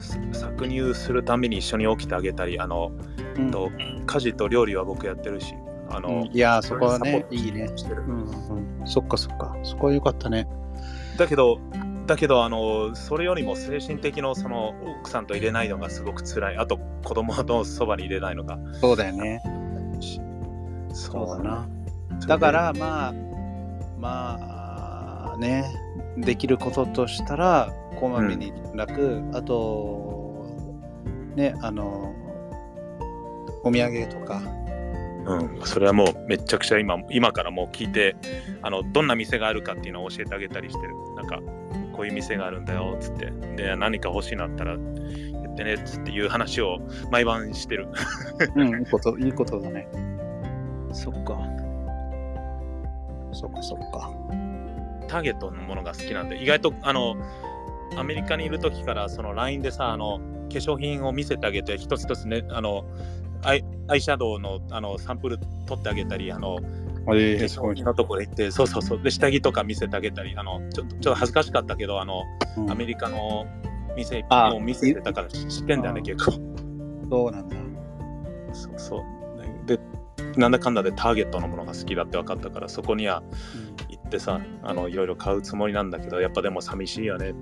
[0.00, 2.92] 搾乳するために一緒に起きてあげたり、あの、
[3.36, 3.70] うんと
[4.06, 5.54] 家事と料理は僕やってるし、
[5.88, 7.70] あの、いやー、そこはねいいね。
[7.76, 9.56] してるうんうん、そっかそっか。
[9.62, 10.48] そこはよかったね。
[11.16, 11.60] だけど、
[12.06, 16.56] だけど、あの、それよりも精神的のその奥さんと入れないのがすごく辛い。
[16.56, 18.58] あと、子供のそばに入れないのが。
[18.80, 19.40] そうだよね。
[20.92, 21.68] そそうだな。
[22.26, 23.14] だから、まあ、
[23.98, 25.64] まあ、ね、
[26.16, 30.46] できることとしたら、こまめに連絡、あと、
[31.36, 32.14] ね、あの、
[33.62, 34.42] お土産とか、
[35.26, 38.16] うん、それはもうめちゃくちゃ今今からもう聞いて
[38.62, 41.40] あのどんな店があるかっていうのを教えてあげたりしてるなんか
[41.92, 46.78] こういう店があるんだよっつってで何か欲しいなったら言ってねっつっていう話を
[47.10, 47.88] 毎晩してる
[48.56, 49.86] うん、いいこと、いいことだね。
[50.92, 51.38] そっか。
[53.32, 54.10] そっかそっか。
[55.06, 57.16] ターゲットのものが好きなんで意外とあの
[57.96, 62.84] アメリカにいる時からその LINE でさあの化粧品を見せてあげて一つ一つねあの
[63.42, 66.58] アイアイシャドウのあのサンプル取ってあげたりあの
[67.14, 69.02] え化粧品のところ行ってそうそうそう。
[69.02, 72.24] で下着とか見せてあげたりあのちょちょっと恥ずかしかったけどあの
[72.68, 73.46] アメリカの
[73.96, 76.32] 店あを見せてたから知知ってんだよねあ結構。
[77.10, 77.56] そうなんだ。
[78.52, 79.20] そうそう。
[79.66, 79.78] で
[80.36, 83.22] なんだかんだでターゲットのものが好きだって分かったからそこには
[83.88, 87.34] 行ってさあのいろいろ買うつもりなんだけどやっぱでも寂しいよね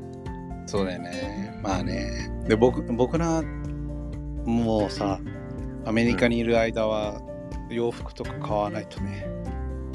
[0.68, 1.58] そうだよね。
[1.62, 2.30] まあね。
[2.46, 3.42] で、僕、僕ら、
[4.44, 5.18] もうさ、
[5.86, 7.22] アメリカにいる間は
[7.70, 9.26] 洋服とか買わないとね。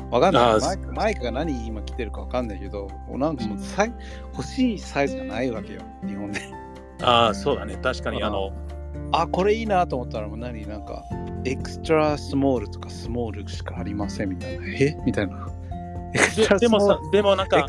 [0.09, 0.93] わかんないマイク。
[0.93, 3.93] マイクが何今着てるかわかんないけど、なんかもうサイ
[4.33, 6.41] 欲しいサイズがないわけよ、日本で。
[7.03, 8.51] ああそうだね確かにああの
[9.11, 11.03] あ、これいいなと思ったらもう何なんか、
[11.45, 14.65] extra small とかスモールしかありませんみたいな。
[14.67, 14.97] え？
[15.05, 15.47] みたいな。
[16.13, 17.67] ででもさでもなんか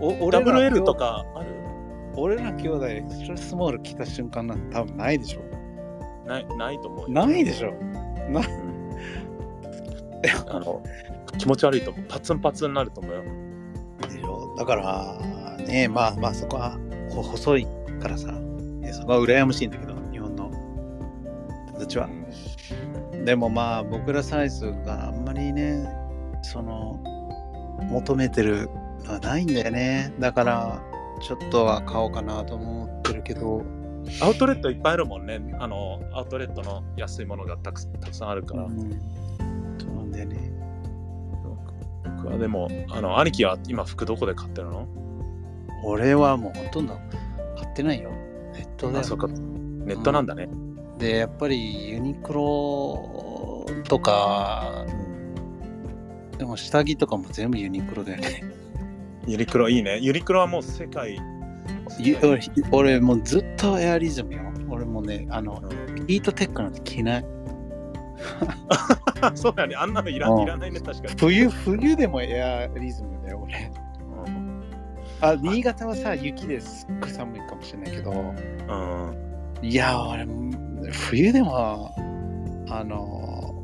[0.00, 1.55] WL とかある？
[2.16, 5.40] 俺ら兄弟 extra small 着た瞬間なんて多分ないでしょ。
[6.26, 7.08] ないないと思うよ。
[7.08, 7.72] ないでしょ。
[8.30, 8.40] な
[10.48, 10.82] あの
[11.38, 12.04] 気持ち悪いと思う。
[12.08, 13.22] パツンパツンになると思うよ。
[14.08, 15.18] でしょだから
[15.66, 16.78] ねまあまあそこは
[17.10, 17.66] ほ細い
[18.00, 18.32] からさ。
[18.32, 20.50] ねそこは羨ましいんだけど日本の。
[21.68, 22.08] 人たちは
[23.24, 25.86] でもまあ僕らサイズがあんまりね
[26.42, 26.98] その
[27.90, 28.70] 求めてる
[29.04, 30.12] のはないんだよね。
[30.18, 30.82] だから
[31.20, 33.64] ちょっとは買おうかなと思ってるけど
[34.20, 35.40] アウトレットいっぱいあるもんね。
[35.58, 38.64] あの、アウトレットの安いものがたくたくさんあるから。
[38.64, 38.90] うん
[39.78, 40.52] そうなんだよね
[42.04, 44.86] 僕はでも、あの、兄貴は今服どこで買ってるの？
[45.84, 46.98] 俺はもうほとんど
[47.56, 48.10] 買ってないよ
[48.54, 49.26] ネットであ、そっか。
[49.26, 50.48] ネットなんだね。
[50.98, 54.86] でやっぱりユニクロとか
[56.38, 58.44] でも下着とかも全部ユニクロだよね。
[59.26, 59.98] ユニクロいいね。
[59.98, 61.18] ユニクロはもう世界。
[61.98, 62.40] ゆ俺
[62.72, 64.40] 俺もうずっとエアリズムよ。
[64.68, 67.24] 俺もね、あの、うんヒートテックなんて着ない。
[69.34, 69.74] そうだね。
[69.74, 71.14] あんなのいらうんいらないね、確かに。
[71.18, 73.72] 冬、冬でもエアリズムだよ、俺。
[74.26, 74.62] うん
[75.20, 79.66] あ、新潟はさ、雪ですっごい寒いかもしれないけど、うん。
[79.66, 80.26] いや、俺、
[80.92, 81.90] 冬でも、
[82.68, 83.54] あの、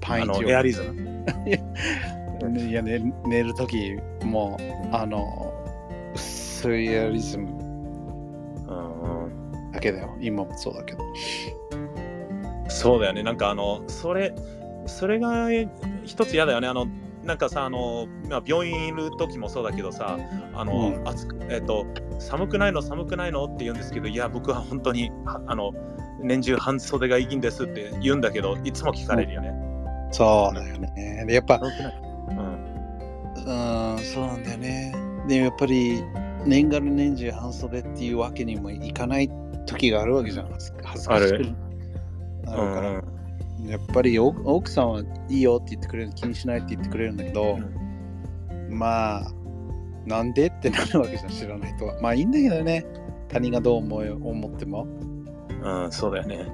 [0.00, 1.24] パンあの、イチエアリズム。
[2.52, 5.52] ねいや、ね、寝るとき、もう、あの、
[6.14, 7.48] 薄いエアリズム
[8.68, 10.16] うんうんだけだよ。
[10.20, 11.00] 今もそうだけど。
[12.68, 13.22] そうだよね。
[13.22, 14.34] なんかあの、それ、
[14.86, 15.48] それが
[16.04, 16.68] 一つ嫌だよね。
[16.68, 16.86] あの、
[17.24, 20.18] なんかさ、あの、まあ、病院いる時もそうだけどさ、
[20.54, 21.86] あの、うん暑く、えっ、と、
[22.18, 25.72] 寒くないの、寒くないのって言うんですけど、いや、僕は本当に、はあの、
[26.20, 29.52] 年中半袖がいいんですって言うんだけど、いつも聞かれるよね。
[30.10, 31.24] そうだよね。
[31.26, 31.60] でやっぱ、
[33.46, 33.96] うん。
[33.96, 34.94] うん、そうなんだよね。
[35.28, 36.02] でもやっぱり、
[36.46, 39.30] 年がら年中半袖っていうわけにもいかない
[39.66, 40.48] 時があるわけじゃん。
[40.50, 41.44] 恥ずかしくなる
[42.46, 42.90] から。
[42.90, 43.12] うん
[43.66, 47.58] やっぱり奥奥さんはいいよって言ってくれる気にしないって言ってくれるんだけど、
[48.68, 49.32] まあ
[50.04, 52.84] なんでってなるわけじゃん知らないとはまあいいんだけどね
[53.28, 54.86] 他人がどう思う思っても
[55.62, 56.46] うん、そうだよね。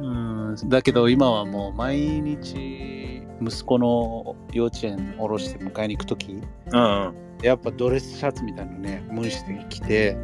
[0.00, 0.06] う
[0.54, 6.78] んだけど今はもう毎日息子の幼稚園降ろして迎えに行くとき、うんう
[7.10, 7.14] ん。
[7.42, 10.16] やっぱドレスシャツみたいなのね、無理して着て、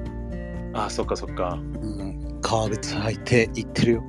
[0.75, 1.55] あ、そっかそっか。
[1.55, 4.03] うん、革靴履いて行ってるよ。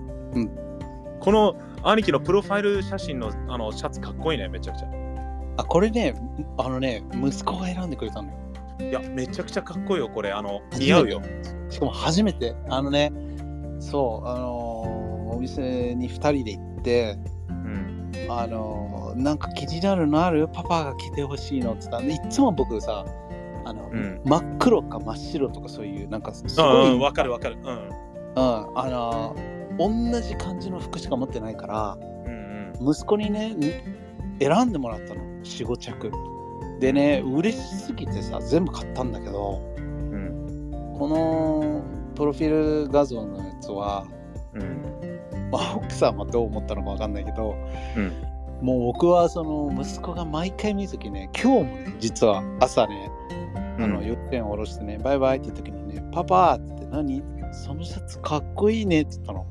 [1.20, 4.88] この兄貴のプロファイル写真のあのシャツかっこいいね、めちゃくちゃ。
[5.58, 6.14] あ、これね、
[6.58, 8.34] あのね、息子が選んでくれたのよ。
[8.80, 10.32] いや、めちゃくちゃかっこいいよ、これ。
[10.32, 11.22] あの、似合うよ。
[11.70, 13.12] しかも初めて、あのね、
[13.80, 17.18] そう、あのーお店に2人で行って、
[17.50, 18.12] うん。
[18.30, 20.48] あのーなんか気になるのある？
[20.48, 23.06] パパが着てほしいのって言ったら、いつも僕さ、
[23.66, 24.22] あの、うん。
[24.24, 27.58] 真っ黒か真っ白とかそういう、なんかすうごい、んうん、わかるわかる。
[27.62, 27.70] うん。
[27.70, 27.90] うん、
[28.36, 33.62] あのー同じ感じの服しか持ってないから、うん息子にね、ん
[34.40, 36.12] 選んでもらったの、4、5着。
[36.80, 40.14] でね、嬉しすぎてさ、全部買ったんだけど、うん。
[40.14, 40.98] うん。
[40.98, 41.82] この
[42.16, 44.06] プロフィール画像のやつは、
[44.54, 45.50] うん。
[45.52, 47.56] まあ、奥さんはどう思ったのかわかんないけど、
[47.98, 48.29] うん
[48.62, 53.10] もう僕はその息子が毎回見るときね、今日もね、実は朝ね、
[53.78, 57.24] あのうん幼稚園を下ろしてね、バイバイって言った時にね、パパって何？
[57.52, 59.46] そのシャツかっこいいねって言ったの。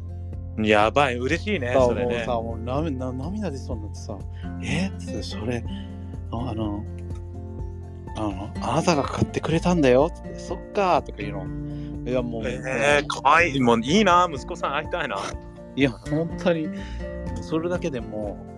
[0.64, 2.16] やばい、嬉しいね、さそれね。
[2.16, 4.18] もうさ、もう涙涙出そうになってさ、
[4.62, 4.88] え？
[4.88, 5.64] ってそれ、
[6.30, 6.84] あの、
[8.16, 12.10] あの、あなたが買ってくれたんだよってそっかーとか言うの。
[12.10, 13.60] いやもう、えー、かわいい。
[13.60, 15.16] もういいな、息子さん会いたいな。
[15.76, 16.68] いや、本当に、
[17.40, 18.57] それだけでもう、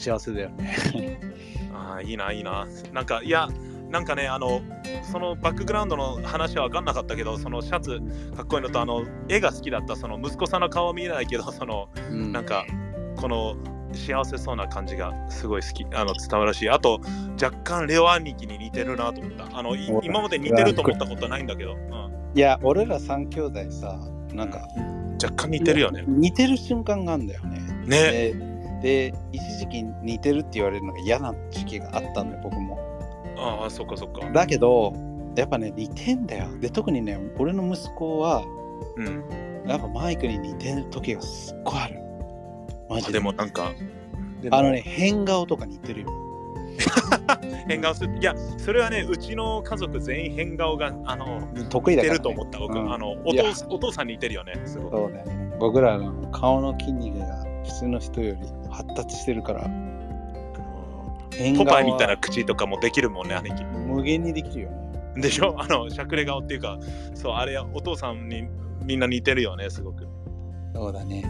[0.00, 1.20] 幸せだよね。
[1.74, 2.66] ああ、いいな、いいな。
[2.92, 3.48] なんか、いや、
[3.90, 4.62] なんかね、あの、
[5.02, 8.00] そのバックグラウンドの話は分かんなかったけど、そのシャツ
[8.34, 12.64] かっこいいのと、あの、絵が好きだった、その息子さんの顔は見えないけど、その、うんなんか、
[13.16, 13.56] この
[13.92, 17.00] 幸せそうな感じがすごい好き、あの、伝わるし、あと、
[17.42, 19.58] 若干レオ兄貴に似てるなと思った。
[19.58, 23.98] あの、今まで似てると思ったことないんだけど、うん、いや、俺ら三兄弟さ、
[24.32, 24.60] なんか、
[25.22, 26.04] 若干似てるよね。
[26.06, 27.60] 似てる瞬間があるんだよね。
[27.86, 27.98] ね。
[28.12, 28.49] で、
[28.80, 32.78] で一時期似てるって言われるのが嫌な時期があったんだよ、僕も。
[33.36, 34.30] ああ、そっかそっか。
[34.30, 34.92] だけど、
[35.36, 36.48] やっぱね、似てんだよ。
[36.60, 38.44] で、特にね、俺の息子は、
[38.96, 39.24] うん。
[39.66, 42.00] やっぱマイクに似てる時がすっごいある。
[42.88, 43.12] マジで。
[43.14, 43.72] でもなんか、
[44.50, 46.08] あのね、変顔とか似てるよ。
[47.68, 48.16] 変顔する。
[48.18, 52.18] いや、それはね、うちの家族全員変顔が、あの、得意だから、ね。
[52.18, 52.58] 似てると思った。
[52.58, 54.96] 僕、うんあのお父お父さんに似てるよね、すごく。
[54.96, 55.56] そうだよね。
[55.58, 59.62] 僕らの顔の筋肉が普通の人より発達してるから、
[61.56, 63.64] ポパイみたいな口とかもできるもんね、兄貴。
[63.64, 65.20] 無限にできるよね。
[65.22, 65.54] でしょ？
[65.60, 66.78] あの、しゃくれ顔っていうか、
[67.14, 68.46] そう、あれ、お父さんに
[68.84, 70.06] みんな似てるよね、すごく。
[70.74, 71.24] そうだね。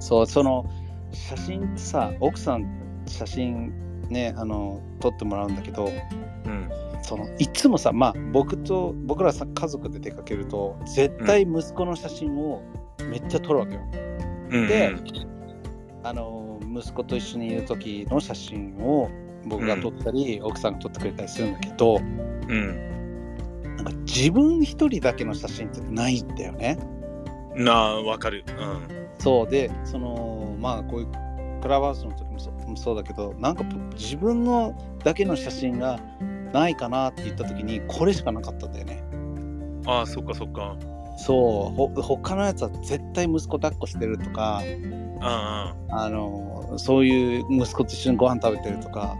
[0.00, 0.64] そう、その
[1.12, 2.66] 写真ってさ、奥さん
[3.06, 3.72] 写真
[4.08, 5.88] ね、あの、撮ってもらうんだけど、う
[6.48, 6.68] ん。
[7.02, 12.62] そのいつもさ、まあ僕と、僕らさ、家族で出かけると、絶対息子の写真を
[13.10, 13.80] めっちゃ撮るわけよ。
[14.50, 14.94] うん、で
[16.02, 19.10] あの、息子と一緒にいる時の写真を
[19.46, 22.88] 僕が撮ったり、奥さんが撮ってくれたりするんだけど、うん。
[23.76, 26.78] なんか自分一人だけの写真ってないんだよね。
[27.54, 28.44] なあ、わかる。
[29.18, 31.06] そうで、そのまあこういう
[31.60, 34.74] クラブハウスの時もそうもそうだけど、なんか自分の
[35.04, 35.98] だけの写真が
[36.52, 39.02] ないかなって言った時にこれしかなかったんだよね。
[39.12, 39.82] うん。
[39.86, 40.76] ああ、そっかそっか。
[41.18, 44.62] そう、ほ他のやつは絶対息子抱っこしてるとか、
[45.20, 45.94] うんうん。
[45.94, 49.16] あのそういう息子と一緒にご飯食べてるとか、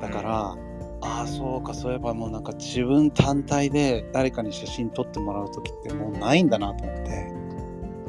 [0.00, 0.56] だから、
[1.02, 7.32] ああ、そうか、そういえばもうなんか自分単体で誰かに写真撮ってもらう時ってもうないんだなと思って。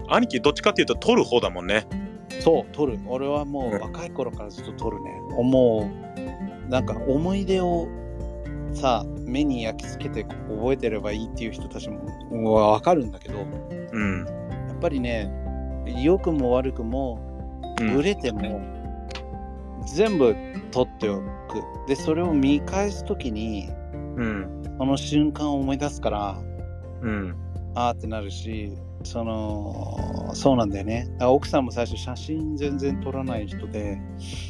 [0.10, 1.88] 兄貴、どっちかっていうと、撮る方だもんね。
[2.42, 3.00] そう、撮る。
[3.08, 5.12] 俺はもう若い頃からずっと撮るね。
[5.42, 5.90] も
[6.68, 7.88] う、なんか思い出を
[8.74, 13.46] さ、目に焼き付けて覚えてればいいっていう人たちもわかるんだけど、や
[13.94, 14.24] うん。
[14.24, 14.28] っ
[14.82, 15.32] ぱりね、
[16.04, 17.31] 良くも悪くも、うん
[17.78, 18.62] ブレても、
[19.96, 20.36] 全部
[20.72, 21.28] 撮っておく。
[21.88, 23.70] で、それを見返すときに、
[24.16, 24.64] うん。
[24.78, 26.42] その瞬間を思い出すから、
[27.02, 27.36] うん。
[27.76, 31.08] あーってなるし、その、そうなんだよね。
[31.22, 34.00] 奥さんも最初写真全然撮らない人で、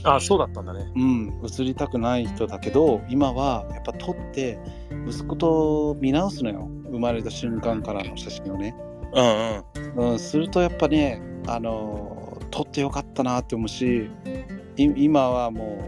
[0.03, 0.91] ああ、そうだったんだね。
[0.95, 4.59] うん、映りたくない人だけど、今はやっぱ撮って、
[5.07, 6.67] 息子と見直すのよ。
[6.91, 8.75] 生まれた瞬間からの写真をね。
[9.13, 10.11] うんうん。
[10.11, 14.09] うん、するとやっぱね、あのー撮ってよかったなって思うし、
[14.77, 15.79] い今はも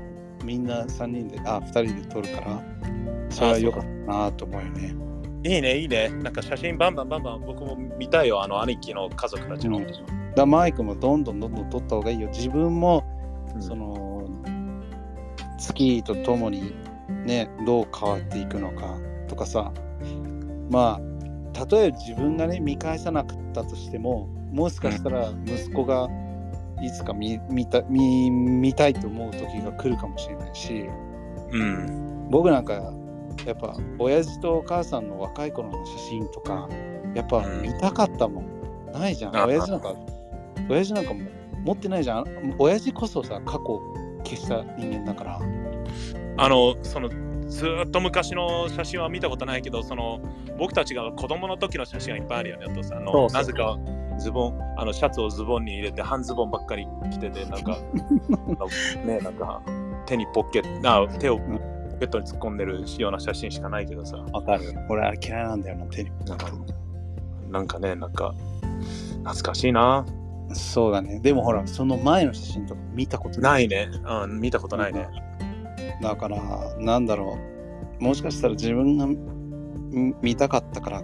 [0.42, 2.64] うみんな3人で、あ、2人で撮るから、
[3.30, 4.96] それはよかったなと思うよね。
[5.46, 6.10] いいね、いいね。
[6.10, 8.42] なんか写真バンバンバンバン僕も見たいよ。
[8.42, 9.78] あの兄貴の家族たちの。
[9.78, 9.88] うん
[10.36, 12.28] だマイクもどんどんどんどん撮った方がいいよ。
[12.30, 13.04] 自分も、
[13.54, 14.28] うんその、
[15.60, 16.74] 月とともに
[17.26, 18.98] ね、どう変わっていくのか
[19.28, 19.72] とかさ、
[20.72, 26.08] まあ、例えば自分がね、見返さなかったとしても、もしかしたら息子が
[26.82, 30.86] いつか見見た見見たいと思う時が来るかもしれないし。
[31.52, 32.28] うん。
[32.30, 32.74] 僕なんか
[33.46, 36.70] やっぱ親父とお母さんの若い頃の写真とか
[37.14, 37.62] やっぱうん。
[37.62, 39.36] 見たかったもん、ないじゃん。
[39.36, 39.94] あ親父なんか
[40.70, 41.22] 親父なんかも
[41.64, 42.56] 持ってないじゃん。
[42.60, 43.82] 親父こそさ過去
[44.24, 45.40] 消した人間だから。
[46.38, 47.10] あの、その、
[47.48, 50.20] ずーっと昔の写真は見たことないけど、その、
[50.58, 52.98] 僕たちが子供の時の写真がいっぱいあるよね、お父さん。
[53.00, 53.42] あのそうそう。
[53.42, 53.78] なぜか
[54.18, 57.78] ズボン、あの、シャツをズボンに入れて、半ズボンばっかり着てて、なんか、
[59.06, 59.62] ね、なんか、
[60.06, 61.44] 手にポッケあ手をポ
[62.00, 66.48] ケットに突っ込んでるような写真しかないけどさ、わかる俺あれ嫌いなんだよな手になんか、
[67.50, 68.34] なんかね、なんか、
[69.24, 70.06] 懐かしいな。
[70.52, 73.90] そうだねでもほらその前の写真とか見たことないね。
[74.06, 75.08] うん、見たことないね。
[76.02, 77.38] だからなんだろ
[78.00, 81.04] うもしかしたら自分がん見たかったから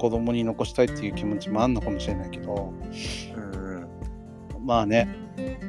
[0.00, 2.72] 子供に残したいっていう気持ちもあんのかもしれないけど。
[3.36, 3.86] うん。
[4.64, 5.14] まあね。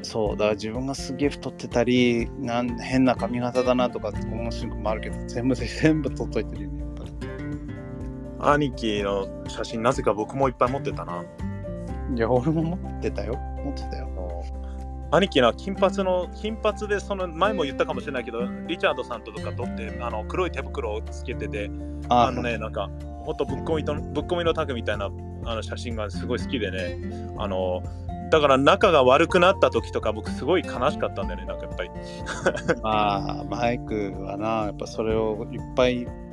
[0.04, 7.12] そうだから自分がすげえ太ってたりなん変な髪型だなとかって思う瞬間もあるけど全部全部撮っといてるよねやっぱり。
[8.40, 11.24] 兄貴の写真、なぜか僕もいっぱい持ってたな。
[12.16, 13.36] いや俺も持ってたよ。
[13.64, 14.10] 持ってたよ。
[15.12, 21.70] 兄貴の金髪の金髪でその前も言ったかもしれないけどリチャードさんとか撮ってあの黒い手袋をつけてて
[22.08, 22.90] ああのねなんか
[23.24, 25.10] ほんとぶっ込みとぶっ込みのタグみたいな
[25.46, 26.98] あの写真がすごい好きでね。
[27.38, 27.82] あの
[28.30, 31.90] だから仲が悪くなった時とか僕すごい悲しかったんだよねなんかやっぱり、
[32.82, 36.32] ま あマイクはなやっぱそれをいっぱいうん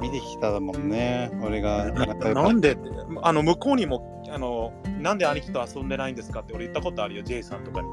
[0.00, 1.30] 見てきたもんね。
[1.42, 2.78] 俺がなんで
[3.22, 7.88] あの向こうにもあのなんで兄貴と遊んでないんですかって俺言ったことあるよ J さんとかに。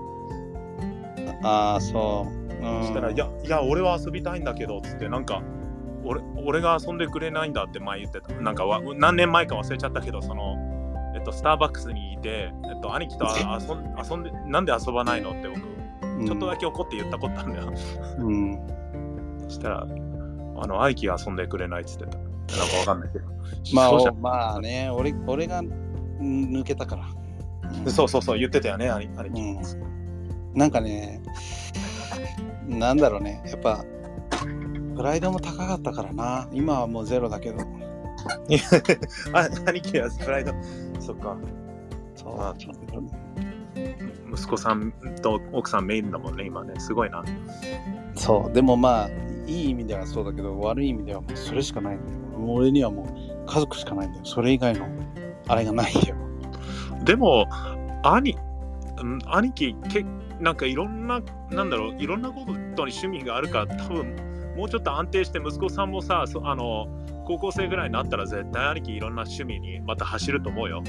[1.43, 5.43] ああそう、うん、そしたら、いや、いや、俺は遊びたいんだけど、つって、なんか、
[6.05, 8.33] 俺俺が遊んでくれないんだって前言ってた。
[8.33, 10.55] なんかわ、何年前か忘れちゃったけど、その、
[11.15, 17.73] えっと、スターバックスにいて、えっと、兄貴と遊ん遊んで、なんで遊ばないのって僕、ちょっとだけ怒って言ったことあるんだよ。
[18.19, 18.67] うん
[19.43, 19.85] そしたら、あ
[20.67, 22.17] の、兄貴が遊んでくれないっつってた。
[22.17, 22.23] な
[22.65, 23.25] んかわかんないけど。
[23.73, 25.67] まあまあね俺俺がん
[26.19, 27.03] 抜けたから、
[27.85, 29.41] うんそうそうそう、言ってたよね、兄兄貴。
[29.41, 29.95] うん
[30.55, 31.21] なんかね
[32.65, 33.83] なんだろうねやっぱ
[34.95, 37.59] プライドも高かったからな今はもうゼロだけど
[39.33, 40.51] あ兄貴はプライド。
[40.99, 41.37] そっか。
[42.15, 42.55] そう、まあ
[44.33, 46.73] 息子さんと奥さんメインだもんね、今ね。
[46.79, 47.23] すごいな。
[48.15, 49.09] そうでもまあ
[49.45, 52.17] いい意味ではそうだけど悪い意味ではもうそれしかないんだよ
[52.47, 53.05] 俺にはもう
[53.45, 54.87] 家族しかないんだよそれ以外の
[55.47, 56.15] あれがないよ
[57.03, 57.45] でも、
[58.03, 58.35] 兄、
[59.01, 60.05] うん兄貴、け
[60.39, 61.21] なんかいろんな、
[61.51, 64.15] なんだろう、いろんなことに趣味があるから、多分
[64.55, 66.87] もうちょっと安定して、息子さんもさ、そあの、
[67.25, 70.83] 高校生ぐらいになったら、絶対兄貴いろんな趣味にまた走ると思うよ。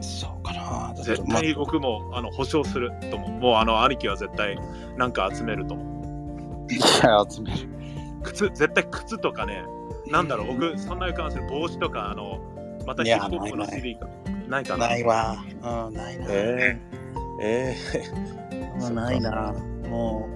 [0.00, 3.30] そうかな絶対に僕も、あの保証すると思う。
[3.40, 4.58] もうあの兄貴は絶対
[4.96, 6.72] なんか集めると思う。
[6.72, 7.68] いや集める
[8.22, 9.64] 靴、絶対靴とかね、
[10.08, 12.40] なんだろう、僕、そんな予感する帽子とか、あの、
[12.86, 14.08] またヒップホップのないない CD か。
[14.48, 14.86] ないかな？
[14.88, 17.76] ないわうんないな、えー、え
[18.80, 19.54] まあ ないな
[19.88, 20.35] もう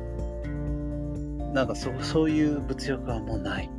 [1.53, 3.71] なんかそそういう物欲はもうない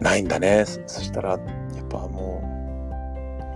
[0.00, 0.64] ー、ないんだね。
[0.64, 1.40] そそしたら、やっ
[1.88, 2.42] ぱも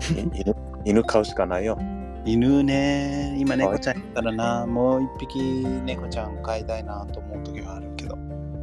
[0.09, 1.79] う、 い犬犬飼うしかないよ。
[2.25, 8.17] 犬ね今はい猫ちゃんいたらなもう一匹猫ちゃん飼いたいなと思う時はあるけど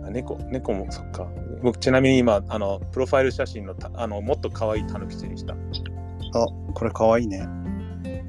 [0.05, 1.27] あ猫、猫もそっか。
[1.61, 5.53] 僕、ちなみに今、あの、プロファイル写真のたあのもっと可愛いタヌキチにした。
[5.53, 7.47] あこれかわいいね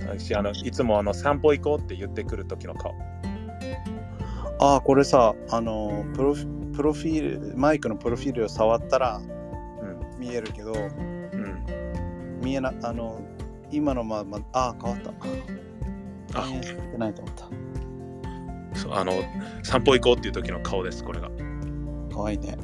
[0.07, 2.93] 私あのいつもあの散歩行こうって言ってくる時の顔。
[4.63, 10.21] ああこれさあのプロフプロフィールマイクのプロフィールを触ったらうん。
[10.21, 12.41] 見えるけどうん。
[12.43, 13.21] 見えなあの
[13.71, 15.11] 今のままああ変わった
[16.39, 17.51] あ反映されてないと思った
[18.79, 19.13] そうあの
[19.63, 21.29] 散歩行こうっていう時の顔です、これが。
[22.13, 22.57] かわいいね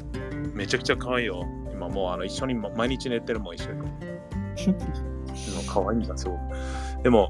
[0.53, 1.43] めちゃくちゃ可愛いよ。
[1.71, 3.81] 今もうあの一緒に毎日寝てるもん一緒に。
[5.67, 6.39] 可愛いんだ、すごく。
[7.03, 7.29] でも、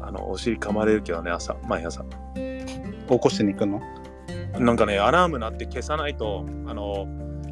[0.00, 2.04] あのお尻噛まれるけどね、朝、毎朝。
[3.08, 3.80] 起こしに行くの？
[4.58, 7.06] なんかね、アラーム鳴って消さないと、あの、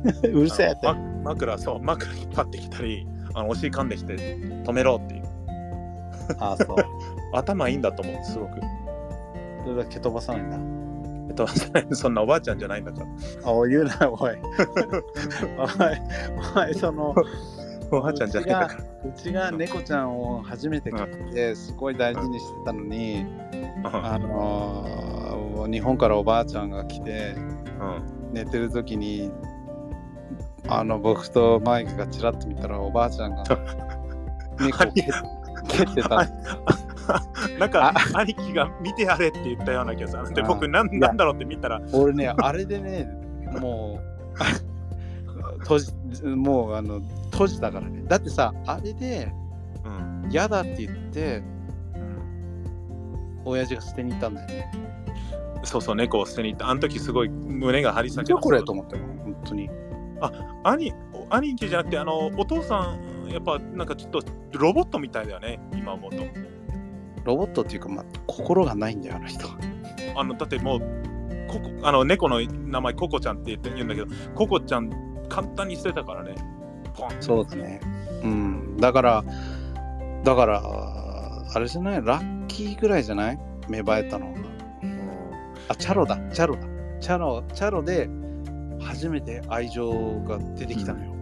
[0.24, 0.94] うるせえってま
[1.24, 5.22] 枕、そう、枕引っ張ってきたり、あのお尻噛んできて止めろっていう。
[6.38, 6.76] ああそう
[7.34, 8.60] 頭いいんだと思う、すごく。
[9.64, 10.58] それだけ飛ばさないんだ
[11.28, 11.46] えっと、
[11.94, 13.06] そんなおばあちゃんじゃないんだから。
[13.44, 14.36] あお言うなおいおい
[16.66, 17.14] おいその
[17.90, 18.84] おばあちゃんじゃないんだから。
[19.08, 23.26] うちが猫ちゃんを初めて飼ってすごい大事にしてたのに、
[23.84, 25.13] あのー
[25.66, 29.30] 日本からおばあちゃんが来てうん寝てる時に
[30.68, 33.44] あの僕とマイクがちらっと見たらおばあちゃんが
[34.60, 35.02] 猫を蹴
[35.68, 36.28] 蹴ってた
[37.58, 40.34] なんか兄貴が見てやれって言ったような気がする。
[40.34, 43.08] で、あ僕なんなんだろうって見たら、俺ね、あれでね、
[43.60, 44.00] も
[45.58, 45.92] う、 閉じ、
[46.24, 47.00] もう、あの、
[47.30, 48.02] 閉じたからね。
[48.06, 49.32] だってさ、あれで、
[49.84, 50.30] うん。
[50.30, 51.54] 嫌だって言って、うん
[53.46, 54.72] 親父が捨てに行ったんだよね。
[55.64, 56.68] そうそう、猫を捨てに行った。
[56.68, 58.34] あの時すごい胸が張り裂けた。
[58.34, 59.70] 何これと思ったの、本当に。
[60.62, 60.92] 兄
[61.30, 62.96] 兄貴じゃなくて、あの、お父さ
[63.26, 66.22] ん、やっぱなんかちょっとロボットみたいだよね、今思うと。
[67.24, 69.56] ロボットっていうか、まあ、心がないんだよ、あの人は。
[70.16, 70.80] あのだってもう
[71.48, 74.90] ココあの猫の名前ココちゃんって言って言うんだけどココちゃん
[75.28, 76.34] 簡単に捨てたからね
[76.94, 77.80] ポンそうだね。
[78.22, 78.76] うん。
[78.76, 79.24] だから、
[80.22, 82.02] だから、あれじゃない？
[82.04, 83.38] ラッキーぐらいじゃない？
[83.68, 84.38] 芽生えたのは。
[85.68, 86.62] あ、チャロだ、チャロだ。
[87.00, 88.08] チャロ、チャロで
[88.80, 91.14] 初めて愛情が出てきたのよ。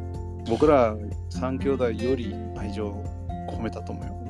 [0.48, 0.96] 僕ら
[1.30, 3.04] 三兄弟より愛情を
[3.48, 4.22] 込めたと思うよ。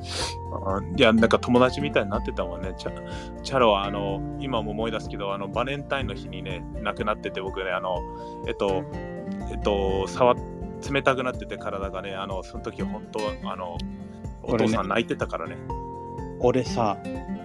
[0.65, 7.99] あいやなんか友達みたいになってたもんねチャチャロはあの今も思い出すけどあのバレンタインの日にね亡くなってて僕ねあの
[8.47, 8.83] えっと
[9.49, 10.35] えっと触っ
[10.91, 13.77] 冷たくなってて体がねあのその時本当あの
[14.43, 15.57] お父さん泣いてたからね
[16.39, 17.42] 俺さ、うん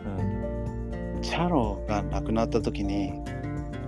[1.21, 3.12] チャロが亡くなった時に、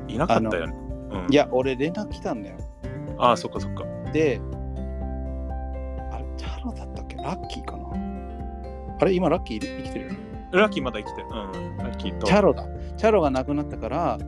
[0.08, 0.74] いなかったよね、
[1.10, 2.56] うん、いや、俺連絡来たんだよ。
[3.18, 3.84] ああそっかそっか。
[4.12, 4.40] で、
[6.10, 7.16] あれ、チャロだったっけ？
[7.16, 7.88] ラッキーかな？
[9.00, 10.10] あれ、今ラッキー生きてる
[10.52, 11.28] ラッキーまだ生きてる。
[11.28, 12.26] うんラッキーと。
[12.26, 12.66] チャロだ。
[12.96, 14.18] チャロが亡くなったから、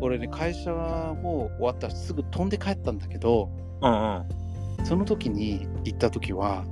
[0.00, 1.88] 俺ね、会社も終わった。
[1.88, 3.50] らすぐ飛んで帰ったんだけど、
[3.82, 4.86] うんうん。
[4.86, 6.64] その時に行った時は、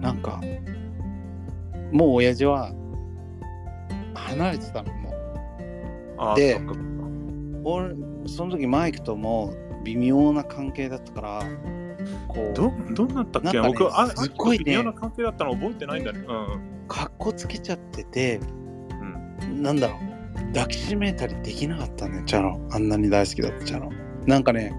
[0.00, 0.40] なんか、
[1.92, 2.72] もう親父は
[4.20, 5.10] 離れてたの、も
[6.34, 6.36] う。
[6.36, 6.60] で
[7.64, 7.94] 俺、
[8.26, 9.54] その時マイクとも
[9.84, 11.42] 微妙な関係だったから、
[12.28, 16.20] こう、どどんなったっけ、ね僕、あすっごいね微妙な関係だったの覚えてないんだね。
[16.20, 16.86] うん。
[16.88, 18.40] かっこつけちゃってて、
[19.42, 22.60] うん、なんだろう、抱きしめたりできなかったね、チャロ。
[22.70, 23.90] あんなに大好きだったチャロ。
[24.26, 24.74] なんかね、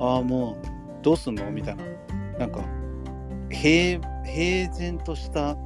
[0.00, 0.56] ああ、もう、
[1.02, 1.50] どうすんの？
[1.50, 1.84] みたいな。
[2.38, 2.60] なんか、
[3.50, 5.56] 平、平然とした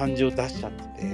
[0.00, 1.06] 感じを出しちゃってて、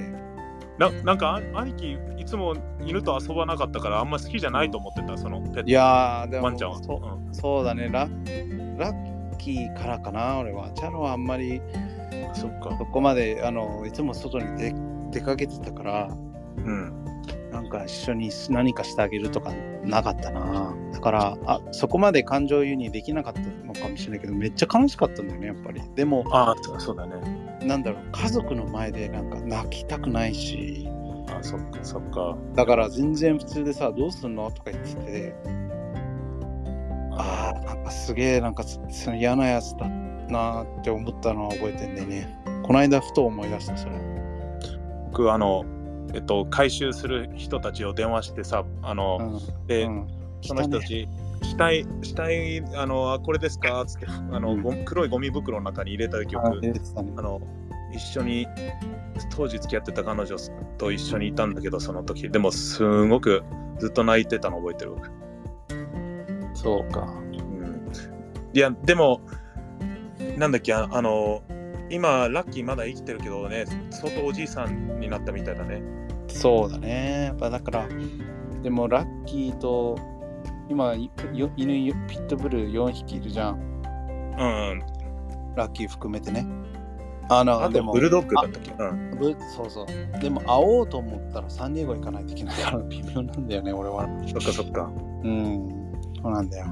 [0.78, 5.68] ななんか、あ兄貴、いつも犬と遊ばなかったから、あんま好きじゃないと思ってた、そのペット。
[5.68, 6.82] いやー、でもワンちゃんは。
[6.82, 8.08] そううんそうだねラ、
[8.78, 10.70] ラッキーからかな、俺は。
[10.72, 11.60] チャロはあんまり
[12.34, 12.76] そっか。
[12.78, 14.74] そこまで、あの、いつも外に出
[15.10, 16.08] 出かけてたから、
[16.58, 16.92] うん。
[17.50, 19.50] なんか一緒に何かしてあげるとか
[19.82, 20.74] なかったな。
[20.92, 25.80] だからあ、そこまで感情移入できなかったのかもしれないけど、めっちゃ悲しかったんだよね、やっぱり。
[25.94, 27.14] でも、ああ、そそうだね。
[27.62, 30.88] なんだろう、家族の前でなんか泣きたくないし、
[31.28, 32.36] あそっか、そっか。
[32.54, 35.34] だから全然普通でさ、どうすんのとか言ってて、
[37.12, 42.38] ああ、なんかすげえ、なんかそその嫌なやつだなって思ったのは覚えてんだよね。
[42.62, 43.92] この間ふと思い出した、それ。
[45.06, 45.64] 僕、あの、
[46.14, 49.66] えっと、回収する人たちを電話してさ、あの、うん。
[49.66, 50.06] で、うん
[50.42, 51.08] その人たち、
[51.46, 53.84] 死体、死体、あの、あこれですか？
[53.86, 56.72] つって、あの、うんゴ黒いゴミ袋の中に入れた時あね
[57.16, 57.40] あの、
[57.94, 58.46] 一緒に、
[59.34, 60.36] 当時付き合ってた彼女
[60.76, 62.28] と一緒にいたんだけど、その時。
[62.28, 63.42] でも、すごく
[63.78, 64.92] ずっと泣いてたの覚えてる。
[64.92, 65.10] 僕
[66.54, 67.00] そうか。
[67.00, 67.90] うん、
[68.52, 69.20] いや、でも、
[70.36, 71.42] なんだっけ、ああの、
[71.88, 75.82] 今、ラッキーまだ生きてるけどね、相当おじいさんになったみたいだね。
[76.28, 77.26] そうだね。
[77.26, 77.88] やっぱだから、
[78.62, 79.96] でもラッキーと、
[80.68, 83.54] 今、いよ犬、ピットブル4匹いるじゃん。
[84.38, 84.82] うん。
[85.54, 86.46] ラッキー含めてね。
[87.28, 88.72] あの、あと、でも、ブルドッグだったっけ？
[88.72, 89.10] うん。
[89.18, 89.86] ぶそうそう。
[90.20, 94.08] でも、会おうと思ったらサンディエゴ行かないといけないから、 微妙なんだよね、俺は。
[94.26, 94.90] そっかそっか。
[95.22, 95.92] うん、
[96.22, 96.66] そうなんだよ。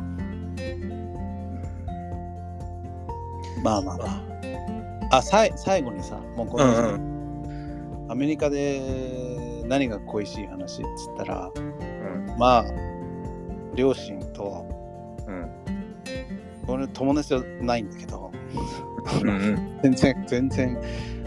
[3.63, 5.17] まあまあまあ。
[5.19, 7.15] あ、さい最後にさ、もうこうの、ん
[8.09, 12.39] アメリカで何が恋しい話っつったら、うん。
[12.39, 12.65] まあ、
[13.75, 14.67] 両親と、
[15.27, 15.51] うん。
[16.67, 18.31] 俺友達はないんだけど、
[19.23, 20.79] うんうん 全然、全然、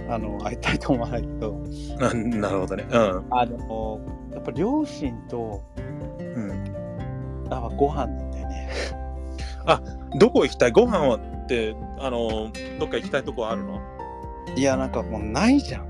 [0.09, 1.61] あの、会いたいと思わないけど、
[1.99, 2.85] ななるほどね。
[2.89, 3.25] うん。
[3.29, 3.99] あの、
[4.33, 5.61] やっぱ両親と、
[6.19, 8.69] うん、やっぱご飯なんだよね。
[10.17, 10.71] どこ行きたい？
[10.71, 13.79] ご飯はって、あの、どっか行きたいとこあるの？
[14.55, 15.87] いや、なんかもうないじゃん。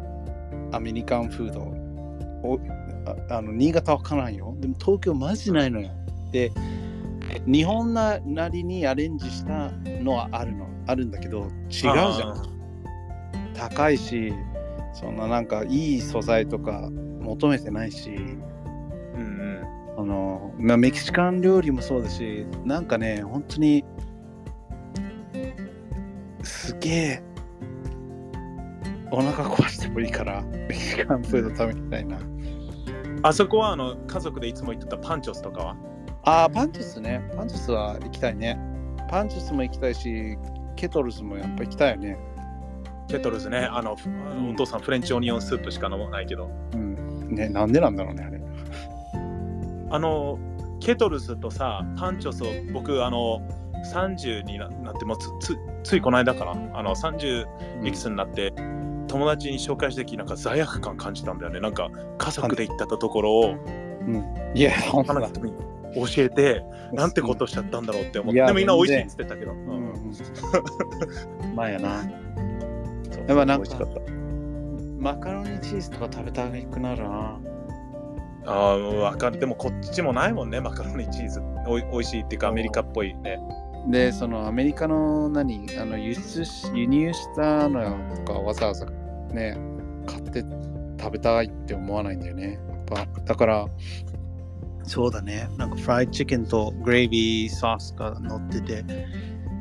[0.71, 1.61] アメリカンフード。
[2.43, 2.59] お
[3.29, 4.53] ああの新潟わからんよ。
[4.59, 5.89] でも東京マジないのよ。
[6.31, 6.51] で、
[7.45, 9.71] 日本ななりにアレンジした
[10.01, 10.67] のはあるの。
[10.87, 11.97] あるんだけど、違うじゃん。
[11.97, 12.43] あ
[13.53, 14.33] 高いし、
[14.93, 18.39] そんななんかいい素材とか求めてないし、ー
[19.15, 19.61] うんうん。
[19.97, 23.83] あの、まあ、メキシカン料理もそうだし、なんかね、本当に、
[26.43, 27.23] すげえ、
[29.11, 32.17] お腹壊してもいいから、メキシカンフード食べたいな。
[33.23, 35.75] あそこはあの家族でいつも行ってたパンチョスとかは？
[36.27, 37.21] ああ、パンチョスね。
[37.37, 38.59] パンチョスは行きたいね。
[39.09, 40.37] パンチョスも行きたいし、
[40.75, 42.17] ケトルズもやっぱ行きたいよね。
[43.07, 47.33] ケトルズね、あの、んお父さんフレンチオニオンスープしか飲まないけど、うん。
[47.33, 48.41] ね、なんでなんだろうね、あれ。
[49.89, 50.37] あの、
[50.81, 53.41] ケトルズとさ、パンチョスを僕、あの、
[53.93, 58.51] 30にななってもつつついこの間かな、あの30いくつになって、
[59.07, 61.61] 友達に紹介した時なんか罪悪感感じたんだよね。
[61.61, 63.55] なんか家族で行ったところを
[64.07, 64.25] うん。
[64.53, 65.29] いや、本当だ
[65.95, 66.63] 教えて、
[66.93, 69.51] なんてことしちゃったんだろうって思って、でもみんな美味しいって言ってたけど。
[69.51, 71.55] ううんん。
[71.55, 71.89] まあやな。
[71.89, 73.87] やっぱなんか。
[74.99, 77.39] マカロニチーズとか食べたくなるな。
[78.45, 79.39] ああ、わかる。
[79.39, 81.41] でもこっちもないもんね、マカロニチーズ。
[81.67, 83.39] おい美味しいっていうか、アメリカっぽいね。
[83.89, 88.85] で、そのアメリカの何、あの輸出し、輸入したのよとかわざわざ
[89.31, 89.57] ね、
[90.05, 90.43] 買って
[90.99, 92.59] 食べたいって思わないんだよね。
[92.89, 93.65] やっぱだから、
[94.87, 95.47] そうだね。
[95.57, 98.83] なんかフライチキンとグレイビーソースが乗ってて、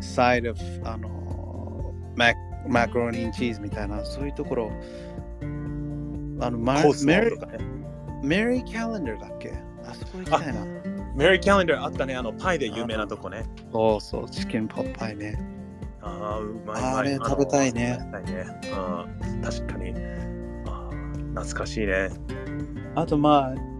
[0.01, 0.55] サイド、
[0.85, 2.33] あの、マ
[2.68, 4.70] マカロニチーズみたいな、そういうところ、
[6.41, 7.37] あの、マコースメリ。
[8.27, 9.53] メリーキャレンダーだっけ？
[9.85, 10.64] あそこ行きたいな。
[11.14, 13.45] メリーキャレンダーあったね、あのパイで有名なとこね。
[13.72, 15.39] そうそう、チキンポップパイね。
[16.01, 16.83] ああ、うまい。
[16.83, 17.99] あれの食べたいね。
[18.01, 18.47] 食べたいね。
[19.33, 19.91] うん、確かに。
[20.66, 22.11] あー懐かしいね。
[22.95, 23.76] あとまあ、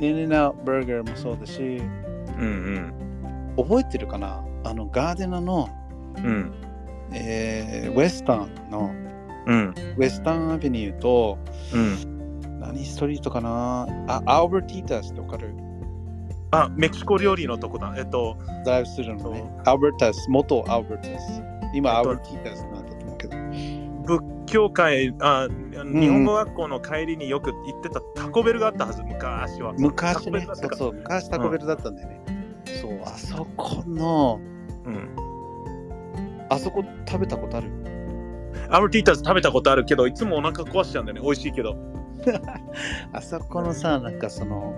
[0.00, 1.80] インナーバーガーもそうだし、
[2.38, 2.92] うん
[3.56, 4.44] 覚えてるかな？
[4.64, 5.68] あのガーデナの、
[6.16, 6.24] うん。
[6.24, 6.52] うん。
[7.12, 8.92] えーウェスタンの、
[9.46, 9.74] うん。
[9.96, 11.38] ウェスタンアベニューと、
[11.74, 12.60] うん。
[12.60, 13.86] 何ストリートかな？
[14.06, 15.54] あ、アルバティータスってわかる？
[16.50, 17.92] あ、メキシコ料理のとこだ。
[17.96, 19.44] えっと、ドライブするのね。
[19.66, 21.42] アルバタス、元アルバタス。
[21.74, 22.77] 今、アえっとルバティータスな
[24.48, 29.74] 教界あ、日本語学校の帰りによく行ってたタコベルがあったはず、昔は。
[29.78, 32.20] 昔ねタコベルだ、ったかそうそう、昔タコベルだったんだよね。
[32.80, 34.40] そう、あそこの、
[34.84, 35.16] うん。
[36.50, 37.70] あそこ食べたことある？
[38.70, 41.22] アルティータス食べたことあるけど、いつもお腹壊しちゃうんだよね。
[41.22, 41.76] 美味しいけど。
[43.12, 44.74] あそこのさ、なんかその、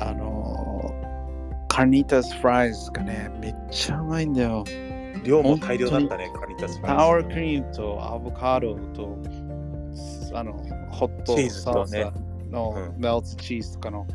[0.00, 4.64] あのー、カニタスフライズがね、めっちゃうまいんだよ。
[5.24, 9.18] 量も大量だったね、カニタスフライズパワークリームとアボカドと、
[10.34, 10.52] あの、
[10.90, 12.10] ホットチーズとね
[12.50, 14.06] のうんメルトチーズとかの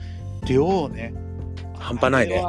[0.48, 1.14] 量ね。
[1.76, 2.44] 半端ないね。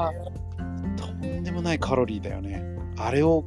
[0.97, 2.65] とんでもないカロリーだよね。
[2.97, 3.45] あれを、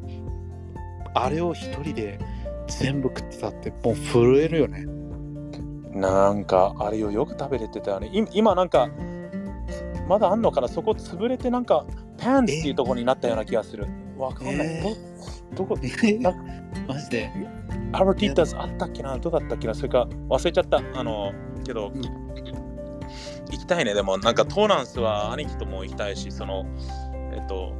[1.14, 2.20] あれを一人で
[2.68, 4.86] 全部食ってたってもう震えるよね。
[5.94, 8.08] なんか、あれをよく食べれてたよね。
[8.08, 8.90] い今なんか、
[10.08, 10.68] まだあんのかな？
[10.68, 11.86] そこ潰れてなんか、
[12.18, 13.88] パンツっていうところになったような気がする。
[14.22, 14.68] わかんない。
[14.68, 14.84] え
[15.56, 15.78] どどこ、
[16.20, 16.34] な
[16.88, 17.30] マジで。
[17.94, 19.18] アルティータスあったっけな？
[19.18, 19.74] どうだったっけな？
[19.76, 20.78] それか忘れちゃった。
[20.96, 21.32] あの、
[21.66, 22.08] けど、ん行
[23.52, 23.94] きたいね。
[23.94, 26.66] でも、なんかトーランスは兄貴とも行きたいし、その、
[27.34, 27.74] えっと、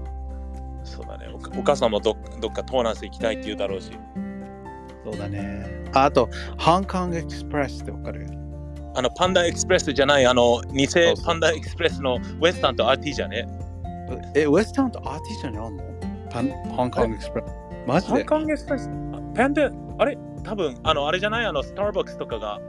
[0.84, 1.28] そうだね。
[1.32, 3.92] おお母さんもどどっかトーランス行きたいって言うだろうし。
[5.06, 5.66] そうだね。
[5.94, 8.28] ああと、ハンカングエクスプレスってわかる？
[8.94, 10.86] あの、パンダエクスプレスじゃない、あの、偽
[11.26, 13.48] パンダエクスプレスのウエスタンとアーティじゃね？
[14.36, 15.84] え、ウエスタンとアーティシャンにあんの？
[16.32, 17.54] パンハンカングエクスプレス。
[17.88, 18.14] マジで？
[18.14, 18.90] ハンカンエクスプレス
[19.36, 20.18] パンダ、あれ？
[20.44, 21.46] 多分、あの、あれじゃない？
[21.46, 22.60] あの、スターバックスとかが、